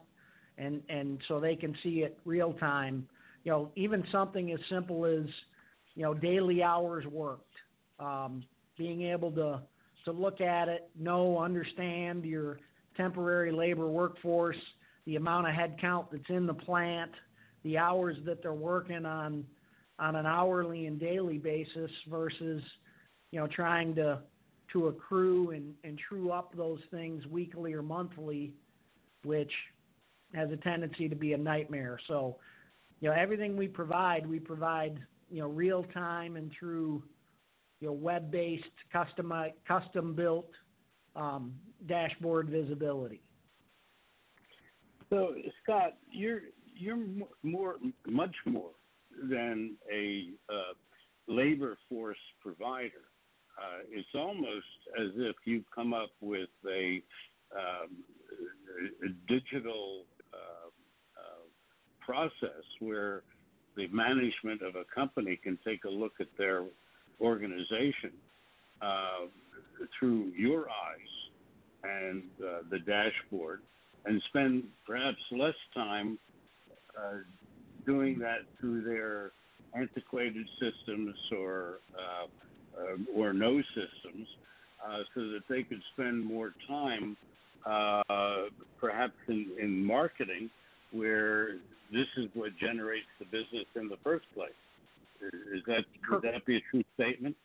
And, 0.58 0.82
and 0.88 1.20
so 1.28 1.42
they 1.42 1.58
can 1.58 1.76
see 1.84 2.04
it 2.04 2.18
real 2.24 2.54
time. 2.54 3.06
You 3.44 3.52
know, 3.52 3.72
even 3.76 4.06
something 4.14 4.54
as 4.54 4.60
simple 4.70 5.06
as, 5.06 5.26
you 5.96 6.04
know, 6.04 6.14
daily 6.14 6.64
hours 6.64 7.06
worked, 7.06 7.54
um, 8.00 8.44
being 8.78 9.02
able 9.02 9.32
to 9.34 9.60
to 10.06 10.12
look 10.12 10.42
at 10.42 10.68
it, 10.68 10.90
know, 11.00 11.38
understand 11.40 12.24
your 12.26 12.60
temporary 12.96 13.52
labor 13.52 13.88
workforce, 13.88 14.58
the 15.06 15.16
amount 15.16 15.48
of 15.48 15.54
headcount 15.54 16.08
that's 16.12 16.30
in 16.30 16.46
the 16.46 16.54
plant, 16.54 17.12
the 17.64 17.78
hours 17.78 18.18
that 18.26 18.42
they're 18.42 18.54
working 18.54 19.06
on 19.06 19.46
on 20.00 20.16
an 20.16 20.26
hourly 20.26 20.86
and 20.86 20.98
daily 20.98 21.38
basis 21.38 21.92
versus, 22.10 22.64
you 23.32 23.40
know, 23.40 23.48
trying 23.48 23.94
to 23.96 24.20
to 24.72 24.88
accrue 24.88 25.52
and, 25.52 25.74
and 25.84 26.00
true 26.08 26.32
up 26.32 26.56
those 26.56 26.80
things 26.92 27.26
weekly 27.28 27.74
or 27.74 27.82
monthly, 27.82 28.54
which 29.24 29.52
has 30.34 30.52
a 30.52 30.58
tendency 30.58 31.10
to 31.10 31.16
be 31.16 31.34
a 31.34 31.38
nightmare. 31.38 32.00
So, 32.08 32.38
you 33.02 33.10
know, 33.10 33.16
everything 33.16 33.58
we 33.58 33.68
provide, 33.68 34.28
we 34.28 34.40
provide 34.40 35.00
you 35.30 35.42
know 35.42 35.48
real 35.48 35.84
time 35.94 36.36
and 36.36 36.52
through 36.58 37.04
you 37.80 37.88
know 37.88 37.94
web 37.94 38.32
based 38.32 38.64
custom 38.92 39.34
custom 39.68 40.14
built 40.14 40.50
um, 41.16 41.54
dashboard 41.88 42.50
visibility. 42.50 43.22
So 45.10 45.36
Scott, 45.64 45.94
you're 46.12 46.42
you're 46.76 47.00
more 47.44 47.76
much 48.08 48.36
more 48.46 48.72
than 49.30 49.76
a 49.92 50.30
uh, 50.50 50.74
labor 51.28 51.78
force 51.90 52.18
provider. 52.42 53.10
Uh, 53.58 53.84
it's 53.92 54.08
almost 54.16 54.66
as 54.98 55.10
if 55.18 55.36
you've 55.46 55.70
come 55.76 55.94
up 55.94 56.12
with 56.22 56.50
a, 56.66 57.02
um, 57.54 58.04
a 59.04 59.10
digital 59.28 60.06
uh, 60.34 60.70
uh, 61.18 61.46
process 62.00 62.64
where 62.80 63.24
the 63.76 63.88
management 63.88 64.62
of 64.62 64.76
a 64.76 64.86
company 64.94 65.38
can 65.44 65.60
take 65.66 65.84
a 65.84 65.90
look 65.90 66.14
at 66.22 66.28
their 66.38 66.64
organization 67.22 68.12
uh, 68.82 69.28
through 69.98 70.32
your 70.38 70.68
eyes 70.70 71.84
and 71.84 72.24
uh, 72.44 72.60
the 72.70 72.80
dashboard 72.80 73.62
and 74.06 74.22
spend 74.30 74.64
perhaps 74.86 75.18
less 75.32 75.56
time 75.74 76.18
uh, 76.98 77.18
doing 77.86 78.20
that 78.20 78.40
through 78.60 78.84
their 78.84 79.32
antiquated 79.76 80.48
systems 80.60 81.16
or 81.32 81.80
uh, 81.98 82.28
uh, 82.80 83.20
or 83.20 83.34
no 83.34 83.62
systems 83.76 84.28
uh, 84.86 85.00
so 85.14 85.22
that 85.22 85.42
they 85.50 85.64
could 85.64 85.82
spend 85.94 86.24
more 86.24 86.54
time, 86.68 87.18
uh, 87.66 88.44
perhaps 88.80 89.14
in, 89.28 89.48
in 89.62 89.84
marketing, 89.84 90.50
where 90.92 91.56
this 91.92 92.08
is 92.18 92.30
what 92.34 92.52
generates 92.58 93.08
the 93.20 93.26
business 93.26 93.66
in 93.76 93.90
the 93.90 93.98
first 94.04 94.26
place. 94.34 94.52
Is 95.22 95.62
that 95.68 95.86
would 96.10 96.22
that 96.24 96.46
be 96.46 96.58
a 96.58 96.62
true 96.72 96.84
statement? 96.96 97.36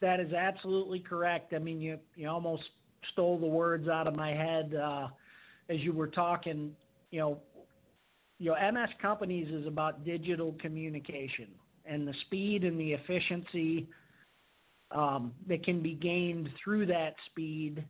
That 0.00 0.20
is 0.20 0.32
absolutely 0.32 1.00
correct. 1.00 1.54
I 1.54 1.58
mean, 1.58 1.80
you 1.80 1.98
you 2.16 2.28
almost 2.28 2.62
stole 3.12 3.38
the 3.38 3.46
words 3.46 3.88
out 3.88 4.06
of 4.06 4.14
my 4.14 4.30
head 4.30 4.74
uh, 4.74 5.08
as 5.68 5.80
you 5.80 5.92
were 5.92 6.08
talking. 6.08 6.74
You 7.10 7.20
know, 7.20 7.38
you 8.38 8.50
know, 8.50 8.72
MS 8.72 8.90
Companies 9.00 9.48
is 9.52 9.66
about 9.66 10.04
digital 10.04 10.54
communication 10.60 11.48
and 11.86 12.06
the 12.06 12.14
speed 12.26 12.64
and 12.64 12.78
the 12.78 12.92
efficiency 12.92 13.88
um, 14.90 15.32
that 15.48 15.64
can 15.64 15.82
be 15.82 15.94
gained 15.94 16.48
through 16.62 16.86
that 16.86 17.14
speed. 17.30 17.84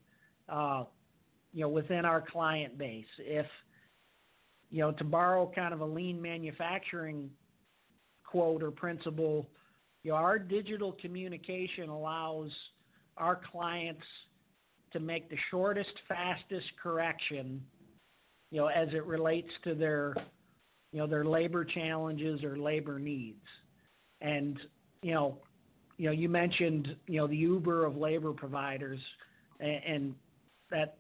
Uh, 0.49 0.85
you 1.55 1.61
know, 1.61 1.69
within 1.69 2.05
our 2.05 2.21
client 2.21 2.77
base. 2.77 3.07
If 3.19 3.47
you 4.71 4.81
know, 4.81 4.91
to 4.91 5.05
borrow 5.05 5.51
kind 5.55 5.73
of 5.73 5.81
a 5.81 5.85
lean 5.87 6.21
manufacturing 6.21 7.31
quote 8.35 8.65
or 8.65 8.73
principle, 8.73 9.47
you 10.03 10.11
know, 10.11 10.17
our 10.17 10.41
digital 10.41 10.91
communication 11.01 11.89
allows 11.89 12.51
our 13.17 13.41
clients 13.53 14.03
to 14.93 14.99
make 14.99 15.31
the 15.31 15.37
shortest, 15.53 15.93
fastest 16.09 16.67
correction, 16.83 17.63
you 18.51 18.59
know, 18.59 18.67
as 18.67 18.89
it 18.93 19.05
relates 19.07 19.51
to 19.63 19.77
their, 19.77 20.17
you 20.93 20.99
know, 20.99 21.07
their 21.07 21.25
labor 21.25 21.65
challenges 21.65 22.43
or 22.43 22.59
labor 22.59 22.99
needs. 22.99 23.47
And, 24.21 24.59
you 25.03 25.15
know, 25.15 25.39
you 25.97 26.07
know, 26.07 26.13
you 26.13 26.29
mentioned, 26.29 26.89
you 27.07 27.19
know, 27.19 27.29
the 27.29 27.37
Uber 27.37 27.85
of 27.85 27.97
labor 27.97 28.33
providers, 28.33 28.99
and, 29.61 29.81
and 29.87 30.15
that 30.73 30.97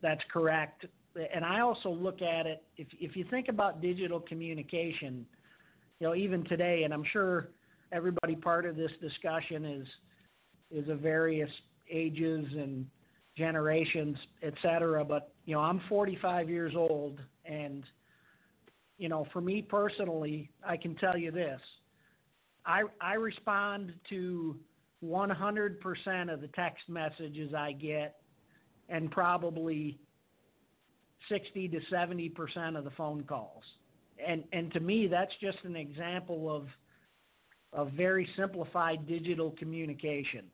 that's 0.00 0.22
correct. 0.32 0.86
And 1.34 1.44
I 1.44 1.60
also 1.60 1.90
look 1.90 2.22
at 2.22 2.46
it 2.46 2.62
if 2.78 2.86
if 2.98 3.14
you 3.14 3.26
think 3.28 3.48
about 3.48 3.82
digital 3.82 4.20
communication, 4.20 5.26
you 6.00 6.06
know, 6.06 6.14
even 6.14 6.44
today, 6.44 6.82
and 6.84 6.94
I'm 6.94 7.04
sure 7.12 7.48
everybody 7.92 8.36
part 8.36 8.66
of 8.66 8.76
this 8.76 8.92
discussion 9.00 9.64
is 9.64 9.86
is 10.70 10.88
of 10.88 11.00
various 11.00 11.50
ages 11.90 12.44
and 12.52 12.86
generations, 13.36 14.16
et 14.42 14.54
cetera. 14.62 15.04
But 15.04 15.32
you 15.46 15.54
know, 15.54 15.60
I'm 15.60 15.80
45 15.88 16.50
years 16.50 16.74
old, 16.76 17.20
and 17.44 17.84
you 18.98 19.08
know, 19.08 19.26
for 19.32 19.40
me 19.40 19.62
personally, 19.62 20.50
I 20.66 20.76
can 20.76 20.94
tell 20.96 21.16
you 21.16 21.30
this: 21.30 21.60
I 22.66 22.82
I 23.00 23.14
respond 23.14 23.92
to 24.10 24.56
100% 25.04 26.32
of 26.32 26.40
the 26.40 26.48
text 26.48 26.88
messages 26.88 27.54
I 27.54 27.72
get, 27.72 28.16
and 28.88 29.10
probably 29.10 29.98
60 31.28 31.68
to 31.68 31.80
70% 31.92 32.76
of 32.76 32.84
the 32.84 32.90
phone 32.90 33.22
calls. 33.22 33.62
And 34.26 34.44
and 34.52 34.72
to 34.72 34.80
me, 34.80 35.06
that's 35.06 35.32
just 35.40 35.58
an 35.64 35.76
example 35.76 36.54
of 36.54 36.66
of 37.72 37.92
very 37.92 38.28
simplified 38.36 39.06
digital 39.06 39.54
communication. 39.58 40.44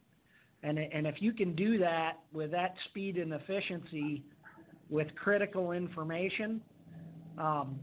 And 0.62 0.78
and 0.78 1.06
if 1.06 1.16
you 1.20 1.32
can 1.32 1.54
do 1.54 1.78
that 1.78 2.18
with 2.32 2.50
that 2.52 2.74
speed 2.88 3.16
and 3.18 3.32
efficiency, 3.32 4.24
with 4.88 5.08
critical 5.16 5.72
information, 5.72 6.60
um, 7.38 7.78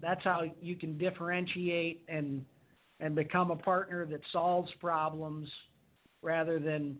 that's 0.00 0.22
how 0.24 0.42
you 0.60 0.76
can 0.76 0.96
differentiate 0.98 2.04
and 2.08 2.44
and 3.00 3.14
become 3.14 3.50
a 3.50 3.56
partner 3.56 4.04
that 4.06 4.20
solves 4.32 4.70
problems 4.80 5.48
rather 6.22 6.58
than 6.58 6.98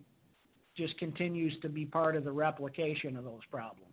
just 0.75 0.97
continues 0.97 1.53
to 1.61 1.69
be 1.69 1.85
part 1.85 2.15
of 2.15 2.23
the 2.23 2.31
replication 2.31 3.15
of 3.15 3.23
those 3.23 3.41
problems. 3.51 3.90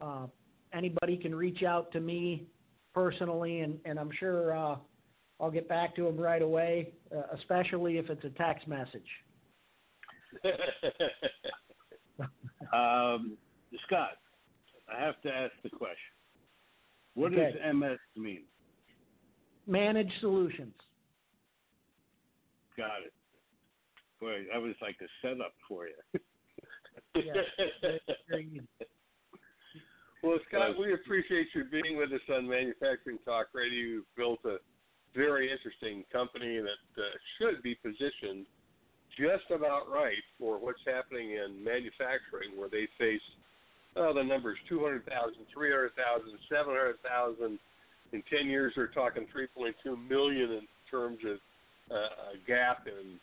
Uh, 0.00 0.26
anybody 0.72 1.16
can 1.16 1.34
reach 1.34 1.64
out 1.64 1.90
to 1.90 1.98
me 1.98 2.46
personally, 2.94 3.62
and, 3.62 3.80
and 3.84 3.98
I'm 3.98 4.10
sure 4.20 4.56
uh, 4.56 4.76
I'll 5.40 5.50
get 5.50 5.68
back 5.68 5.96
to 5.96 6.04
them 6.04 6.16
right 6.16 6.40
away, 6.40 6.92
uh, 7.12 7.22
especially 7.36 7.98
if 7.98 8.08
it's 8.08 8.24
a 8.24 8.30
text 8.30 8.68
message. 8.68 9.02
um, 12.72 13.36
Scott, 13.86 14.18
I 14.88 15.04
have 15.04 15.20
to 15.22 15.30
ask 15.30 15.52
the 15.64 15.70
question. 15.70 15.96
What 17.14 17.32
okay. 17.32 17.54
does 17.60 17.74
MS 17.74 17.98
mean? 18.16 18.44
Managed 19.66 20.12
solutions. 20.20 20.74
Got 22.76 23.02
it. 23.04 23.12
Boy, 24.24 24.48
that 24.50 24.56
was 24.56 24.72
like 24.80 24.96
a 25.04 25.10
setup 25.20 25.52
for 25.68 25.84
you. 25.84 26.00
well, 30.24 30.38
Scott, 30.48 30.78
we 30.80 30.94
appreciate 30.94 31.48
you 31.54 31.64
being 31.68 31.98
with 31.98 32.10
us 32.10 32.24
on 32.32 32.48
Manufacturing 32.48 33.18
Talk 33.26 33.48
Radio. 33.52 34.00
You've 34.00 34.16
built 34.16 34.38
a 34.46 34.56
very 35.14 35.52
interesting 35.52 36.04
company 36.10 36.56
that 36.56 36.80
uh, 36.96 37.04
should 37.36 37.62
be 37.62 37.76
positioned 37.84 38.46
just 39.12 39.44
about 39.52 39.92
right 39.92 40.24
for 40.38 40.56
what's 40.56 40.80
happening 40.88 41.32
in 41.32 41.62
manufacturing, 41.62 42.56
where 42.56 42.70
they 42.72 42.88
face 42.96 43.20
oh, 43.96 44.14
the 44.14 44.24
numbers 44.24 44.56
200,000, 44.70 45.04
300,000, 45.52 46.38
700,000. 46.48 47.58
In 48.14 48.22
10 48.32 48.48
years, 48.48 48.72
they're 48.74 48.88
talking 48.88 49.26
3.2 49.36 50.08
million 50.08 50.64
in 50.64 50.66
terms 50.90 51.18
of 51.28 51.36
uh, 51.92 52.32
a 52.32 52.40
gap 52.48 52.86
in 52.88 53.20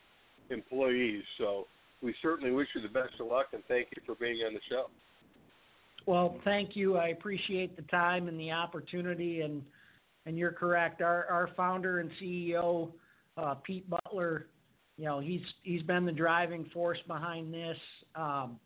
employees. 0.51 1.23
So 1.37 1.67
we 2.01 2.13
certainly 2.21 2.51
wish 2.51 2.67
you 2.75 2.81
the 2.81 2.87
best 2.87 3.13
of 3.19 3.27
luck 3.27 3.47
and 3.53 3.63
thank 3.67 3.87
you 3.95 4.01
for 4.05 4.15
being 4.15 4.37
on 4.45 4.53
the 4.53 4.59
show. 4.69 4.85
Well, 6.05 6.39
thank 6.43 6.75
you. 6.75 6.97
I 6.97 7.09
appreciate 7.09 7.75
the 7.75 7.83
time 7.83 8.27
and 8.27 8.39
the 8.39 8.51
opportunity, 8.51 9.41
and 9.41 9.61
and 10.25 10.37
you're 10.37 10.51
correct. 10.51 11.01
Our 11.01 11.25
our 11.27 11.49
founder 11.55 11.99
and 11.99 12.09
CEO, 12.21 12.91
uh, 13.37 13.55
Pete 13.55 13.87
Butler, 13.87 14.47
you 14.97 15.05
know, 15.05 15.19
he's 15.19 15.41
he's 15.61 15.83
been 15.83 16.05
the 16.05 16.11
driving 16.11 16.65
force 16.73 16.97
behind 17.07 17.53
this. 17.53 17.77
Um, 18.15 18.59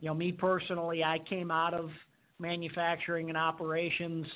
you 0.00 0.08
know, 0.08 0.14
me 0.14 0.30
personally, 0.30 1.02
I 1.02 1.18
came 1.28 1.50
out 1.50 1.74
of 1.74 1.90
manufacturing 2.38 3.28
and 3.28 3.36
operations 3.36 4.26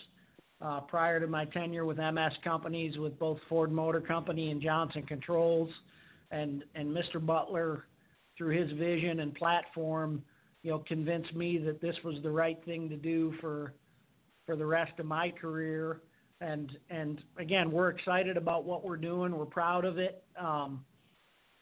uh, 0.61 0.81
prior 0.81 1.21
to 1.21 1.27
my 1.27 1.45
tenure 1.47 1.85
with 1.85 1.99
MS 1.99 2.33
companies, 2.43 2.99
with 2.99 3.19
both 3.19 3.39
Ford 3.49 3.71
Motor 3.71 4.01
Company 4.01 4.51
and 4.51 4.61
Johnson 4.61 5.03
Controls, 5.03 5.71
and 6.33 6.65
and 6.75 6.89
Mr. 6.89 7.25
Butler, 7.25 7.87
through 8.37 8.59
his 8.59 8.73
vision 8.79 9.21
and 9.21 9.35
platform, 9.35 10.23
you 10.63 10.71
know, 10.71 10.81
convinced 10.89 11.35
me 11.35 11.59
that 11.59 11.81
this 11.81 11.97
was 12.03 12.17
the 12.23 12.31
right 12.31 12.59
thing 12.65 12.89
to 12.89 12.97
do 12.97 13.35
for 13.41 13.75
for 14.47 14.57
the 14.57 14.67
rest 14.67 14.93
of 14.99 15.07
my 15.07 15.31
career. 15.31 16.01
And 16.41 16.73
and 16.91 17.23
again, 17.39 17.71
we're 17.71 17.91
excited 17.91 18.37
about 18.37 18.65
what 18.65 18.85
we're 18.85 18.97
doing. 18.97 19.37
We're 19.37 19.47
proud 19.47 19.85
of 19.85 19.99
it. 19.99 20.25
Um, 20.41 20.85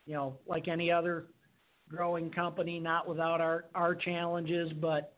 you 0.07 0.15
know, 0.15 0.39
like 0.47 0.69
any 0.69 0.91
other 0.91 1.27
growing 1.89 2.31
company, 2.31 2.79
not 2.79 3.09
without 3.09 3.41
our, 3.41 3.67
our 3.75 3.95
challenges, 3.95 4.73
but 4.81 5.15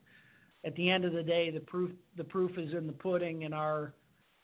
at 0.64 0.74
the 0.76 0.90
end 0.90 1.04
of 1.04 1.12
the 1.12 1.22
day, 1.22 1.50
the 1.50 1.60
proof 1.60 1.90
the 2.16 2.24
proof 2.24 2.56
is 2.58 2.72
in 2.72 2.86
the 2.86 2.92
pudding, 2.92 3.44
and 3.44 3.54
our 3.54 3.94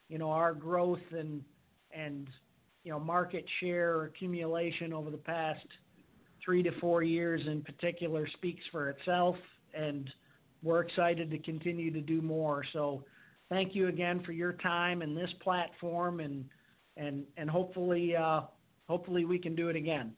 you 0.09 0.19
know 0.19 0.31
our 0.31 0.55
growth 0.55 1.01
and 1.13 1.43
and 1.91 2.29
you 2.85 2.93
know 2.93 3.01
market 3.01 3.45
share 3.61 4.05
accumulation 4.05 4.93
over 4.93 5.11
the 5.11 5.17
past 5.17 5.67
three 6.45 6.63
to 6.63 6.71
four 6.81 7.03
years 7.03 7.43
in 7.47 7.63
particular 7.63 8.27
speaks 8.35 8.63
for 8.71 8.91
itself, 8.91 9.37
and 9.75 10.11
we're 10.63 10.81
excited 10.81 11.31
to 11.31 11.39
continue 11.39 11.93
to 11.93 12.01
do 12.01 12.23
more. 12.23 12.63
So, 12.73 13.05
thank 13.49 13.75
you 13.75 13.89
again 13.89 14.23
for 14.25 14.33
your 14.33 14.55
time 14.55 15.03
and 15.03 15.17
this 15.17 15.31
platform, 15.43 16.21
and 16.21 16.45
and 16.97 17.25
and 17.37 17.49
hopefully 17.51 18.17
uh, 18.17 18.43
hopefully 18.89 19.25
we 19.25 19.39
can 19.39 19.55
do 19.55 19.69
it 19.69 19.77
again. 19.77 20.13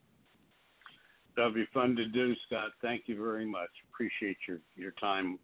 That'll 1.36 1.52
be 1.52 1.66
fun 1.72 1.96
to 1.96 2.06
do, 2.06 2.34
Scott. 2.46 2.70
Thank 2.82 3.04
you 3.06 3.16
very 3.16 3.46
much. 3.46 3.70
Appreciate 3.92 4.36
your, 4.48 4.58
your 4.76 4.90
time 4.92 5.38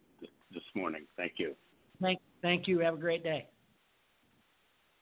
this 0.53 0.63
morning. 0.75 1.07
Thank 1.17 1.35
you. 1.39 1.55
Thank, 2.01 2.21
thank 2.43 2.67
you. 2.67 2.81
Have 2.81 2.95
a 2.95 2.99
great 2.99 3.23
day. 3.23 3.49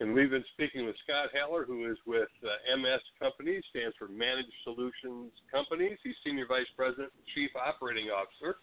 And 0.04 0.12
we've 0.12 0.28
been 0.28 0.44
speaking 0.52 0.84
with 0.84 1.00
Scott 1.00 1.32
Haller, 1.32 1.64
who 1.64 1.88
is 1.90 1.96
with 2.04 2.28
uh, 2.44 2.76
MS 2.76 3.00
Companies, 3.16 3.64
stands 3.72 3.96
for 3.96 4.04
Managed 4.04 4.52
Solutions 4.60 5.32
Companies. 5.48 5.96
He's 6.04 6.12
Senior 6.20 6.44
Vice 6.44 6.68
President 6.76 7.08
and 7.08 7.24
Chief 7.32 7.48
Operating 7.56 8.12
Officer. 8.12 8.60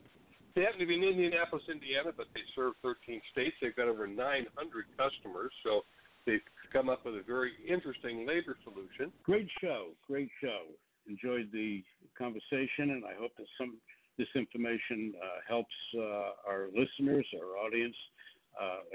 They 0.53 0.61
happen 0.61 0.77
to 0.77 0.85
be 0.85 1.01
in 1.01 1.03
Indianapolis, 1.03 1.65
Indiana, 1.65 2.13
but 2.13 2.29
they 2.37 2.45
serve 2.53 2.77
13 2.85 3.25
states. 3.33 3.57
They've 3.57 3.75
got 3.75 3.89
over 3.89 4.05
900 4.05 4.53
customers, 4.93 5.49
so 5.65 5.81
they've 6.29 6.45
come 6.69 6.93
up 6.93 7.09
with 7.09 7.17
a 7.17 7.25
very 7.25 7.57
interesting 7.65 8.21
labor 8.29 8.53
solution. 8.61 9.09
Great 9.25 9.49
show, 9.65 9.97
great 10.05 10.29
show. 10.45 10.69
Enjoyed 11.09 11.49
the 11.49 11.81
conversation, 12.13 12.93
and 12.93 13.01
I 13.01 13.17
hope 13.17 13.33
that 13.41 13.49
some 13.57 13.81
this 14.19 14.29
information 14.35 15.17
uh, 15.17 15.41
helps 15.49 15.73
uh, 15.97 16.45
our 16.45 16.69
listeners, 16.69 17.25
our 17.33 17.57
audience, 17.57 17.97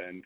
and 0.07 0.23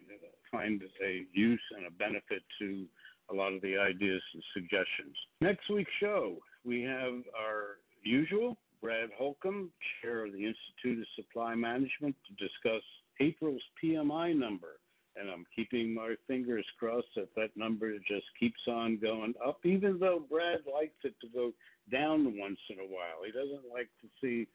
find 0.51 0.83
a 1.05 1.25
use 1.33 1.63
and 1.77 1.87
a 1.87 1.91
benefit 1.91 2.43
to 2.61 2.85
a 3.31 3.35
lot 3.35 3.53
of 3.53 3.63
the 3.63 3.77
ideas 3.77 4.23
and 4.35 4.43
suggestions. 4.53 5.17
Next 5.41 5.69
week's 5.71 5.93
show, 6.01 6.37
we 6.65 6.83
have 6.83 7.23
our 7.39 7.79
usual 8.03 8.57
Brad 8.83 9.11
Holcomb, 9.17 9.71
chair 10.01 10.25
of 10.25 10.33
the 10.33 10.39
Institute 10.39 11.01
of 11.01 11.07
Supply 11.25 11.55
Management, 11.55 12.17
to 12.27 12.45
discuss 12.45 12.83
April's 13.21 13.63
PMI 13.83 14.37
number. 14.37 14.81
And 15.17 15.29
I'm 15.29 15.45
keeping 15.55 15.93
my 15.93 16.15
fingers 16.27 16.65
crossed 16.79 17.09
that 17.17 17.29
that 17.37 17.51
number 17.57 17.93
just 17.99 18.27
keeps 18.39 18.61
on 18.69 18.99
going 19.01 19.35
up, 19.47 19.59
even 19.65 19.99
though 19.99 20.23
Brad 20.31 20.61
likes 20.73 20.97
it 21.05 21.15
to 21.21 21.29
go 21.35 21.53
down 21.91 22.39
once 22.39 22.59
in 22.71 22.79
a 22.79 22.89
while. 22.89 23.25
He 23.27 23.33
doesn't 23.33 23.71
like 23.71 23.91
to 24.01 24.09
see 24.21 24.47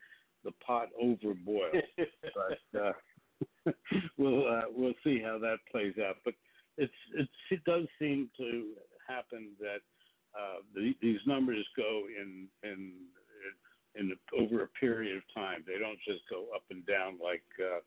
the 0.44 0.52
pot 0.66 0.90
overboil. 1.02 1.82
but 1.98 2.80
uh, 2.80 2.94
we'll 4.18 4.48
uh, 4.48 4.62
we'll 4.76 4.94
see 5.04 5.22
how 5.24 5.38
that 5.40 5.58
plays 5.72 5.94
out. 6.06 6.18
But 6.24 6.34
it's, 6.78 6.94
it's 7.16 7.32
it 7.52 7.64
does 7.66 7.86
seem 8.00 8.30
to 8.38 8.72
happen 9.08 9.52
that 9.60 9.82
uh, 10.38 10.62
the, 10.74 10.94
these 11.02 11.20
numbers 11.26 11.66
go 11.76 12.04
in 12.20 12.48
in 12.64 12.94
in 13.96 14.12
over 14.38 14.64
a 14.64 14.68
period 14.80 15.18
of 15.18 15.24
time. 15.34 15.64
They 15.66 15.80
don't 15.80 16.00
just 16.08 16.22
go 16.30 16.48
up 16.54 16.64
and 16.70 16.86
down 16.86 17.18
like 17.24 17.44
uh, 17.60 17.80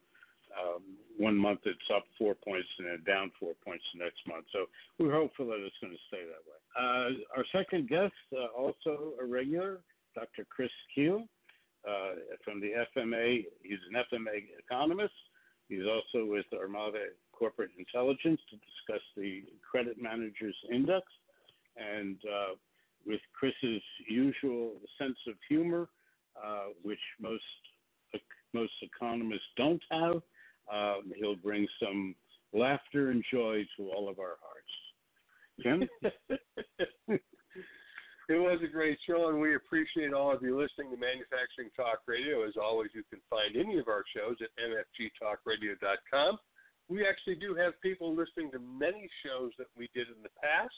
um, 0.56 0.82
one 1.18 1.36
month 1.36 1.60
it's 1.64 1.78
up 1.94 2.04
four 2.16 2.34
points 2.34 2.68
and 2.78 2.88
then 2.88 3.02
down 3.06 3.30
four 3.38 3.52
points 3.64 3.84
the 3.92 4.04
next 4.04 4.20
month. 4.26 4.46
So 4.52 4.66
we're 4.98 5.12
hopeful 5.12 5.46
that 5.46 5.60
it's 5.60 5.76
going 5.80 5.92
to 5.92 6.08
stay 6.08 6.24
that 6.24 6.44
way. 6.48 6.58
Uh, 6.78 7.36
our 7.36 7.44
second 7.52 7.88
guest, 7.88 8.14
uh, 8.32 8.46
also 8.56 9.12
a 9.20 9.26
regular, 9.26 9.80
Dr. 10.14 10.46
Chris 10.48 10.70
Kuehl 10.96 11.28
uh, 11.86 12.14
from 12.44 12.60
the 12.60 12.72
FMA. 12.96 13.44
He's 13.62 13.78
an 13.92 14.02
FMA 14.12 14.44
economist. 14.58 15.14
He's 15.68 15.84
also 15.86 16.24
with 16.24 16.46
Armada 16.58 16.98
Corporate 17.32 17.70
Intelligence 17.78 18.40
to 18.50 18.56
discuss 18.56 19.02
the 19.16 19.44
Credit 19.70 20.00
Managers 20.00 20.56
Index. 20.72 21.06
And 21.76 22.16
uh, 22.24 22.54
with 23.06 23.20
Chris's 23.38 23.82
usual 24.08 24.72
sense 24.98 25.16
of 25.28 25.34
humor, 25.48 25.88
uh, 26.36 26.68
which 26.82 26.98
most 27.20 27.42
most 28.54 28.72
economists 28.82 29.42
don't 29.56 29.82
have. 29.90 30.22
Um, 30.72 31.12
he'll 31.16 31.36
bring 31.36 31.66
some 31.82 32.14
laughter 32.52 33.10
and 33.10 33.22
joy 33.32 33.66
to 33.76 33.90
all 33.90 34.08
of 34.08 34.18
our 34.18 34.36
hearts. 34.42 34.68
Jim? 35.62 35.88
it 38.28 38.36
was 38.36 38.60
a 38.62 38.68
great 38.68 38.98
show, 39.08 39.28
and 39.28 39.40
we 39.40 39.56
appreciate 39.56 40.12
all 40.12 40.34
of 40.34 40.42
you 40.42 40.52
listening 40.52 40.92
to 40.92 41.00
Manufacturing 41.00 41.72
Talk 41.74 42.04
Radio. 42.06 42.44
As 42.44 42.60
always, 42.60 42.90
you 42.94 43.02
can 43.08 43.20
find 43.32 43.56
any 43.56 43.78
of 43.78 43.88
our 43.88 44.04
shows 44.14 44.36
at 44.44 44.52
mfgtalkradio.com. 44.60 46.36
We 46.88 47.08
actually 47.08 47.36
do 47.36 47.54
have 47.54 47.80
people 47.80 48.12
listening 48.12 48.50
to 48.52 48.60
many 48.60 49.08
shows 49.24 49.52
that 49.56 49.72
we 49.76 49.88
did 49.94 50.08
in 50.08 50.20
the 50.22 50.32
past, 50.44 50.76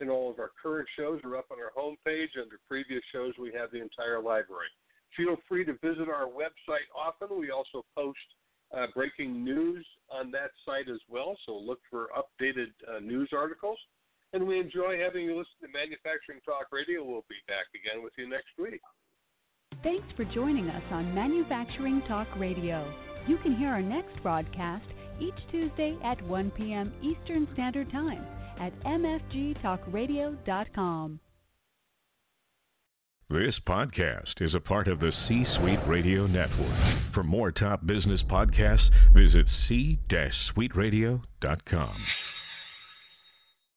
and 0.00 0.10
all 0.10 0.30
of 0.30 0.38
our 0.38 0.52
current 0.60 0.88
shows 0.92 1.20
are 1.24 1.36
up 1.36 1.48
on 1.48 1.56
our 1.64 1.72
homepage. 1.72 2.36
Under 2.36 2.60
previous 2.68 3.02
shows, 3.08 3.32
we 3.40 3.52
have 3.56 3.72
the 3.72 3.80
entire 3.80 4.20
library. 4.20 4.68
Feel 5.16 5.36
free 5.48 5.64
to 5.64 5.72
visit 5.80 6.12
our 6.12 6.28
website 6.28 6.88
often. 6.92 7.40
We 7.40 7.50
also 7.50 7.84
post 7.96 8.20
uh, 8.76 8.86
breaking 8.94 9.42
news 9.42 9.86
on 10.10 10.30
that 10.32 10.52
site 10.64 10.88
as 10.92 11.00
well, 11.08 11.36
so 11.46 11.56
look 11.56 11.80
for 11.88 12.08
updated 12.16 12.72
uh, 12.84 13.00
news 13.00 13.30
articles. 13.32 13.78
And 14.32 14.46
we 14.46 14.58
enjoy 14.58 14.98
having 14.98 15.24
you 15.24 15.36
listen 15.36 15.60
to 15.62 15.68
Manufacturing 15.68 16.40
Talk 16.44 16.66
Radio. 16.72 17.04
We'll 17.04 17.24
be 17.28 17.36
back 17.48 17.66
again 17.74 18.02
with 18.02 18.14
you 18.16 18.26
next 18.28 18.56
week. 18.58 18.80
Thanks 19.82 20.06
for 20.16 20.24
joining 20.24 20.70
us 20.70 20.82
on 20.90 21.14
Manufacturing 21.14 22.00
Talk 22.08 22.28
Radio. 22.36 22.90
You 23.26 23.36
can 23.38 23.56
hear 23.56 23.68
our 23.68 23.82
next 23.82 24.22
broadcast 24.22 24.84
each 25.20 25.34
Tuesday 25.50 25.98
at 26.02 26.22
1 26.22 26.50
p.m. 26.52 26.94
Eastern 27.02 27.46
Standard 27.52 27.90
Time 27.90 28.24
at 28.58 28.72
mfgtalkradio.com. 28.84 31.20
This 33.28 33.58
podcast 33.58 34.40
is 34.42 34.54
a 34.54 34.60
part 34.60 34.88
of 34.88 35.00
the 35.00 35.10
C 35.10 35.42
Suite 35.42 35.80
Radio 35.86 36.26
Network. 36.26 36.68
For 37.12 37.22
more 37.22 37.50
top 37.50 37.86
business 37.86 38.22
podcasts, 38.22 38.90
visit 39.14 39.48
c-suiteradio.com. 39.48 42.41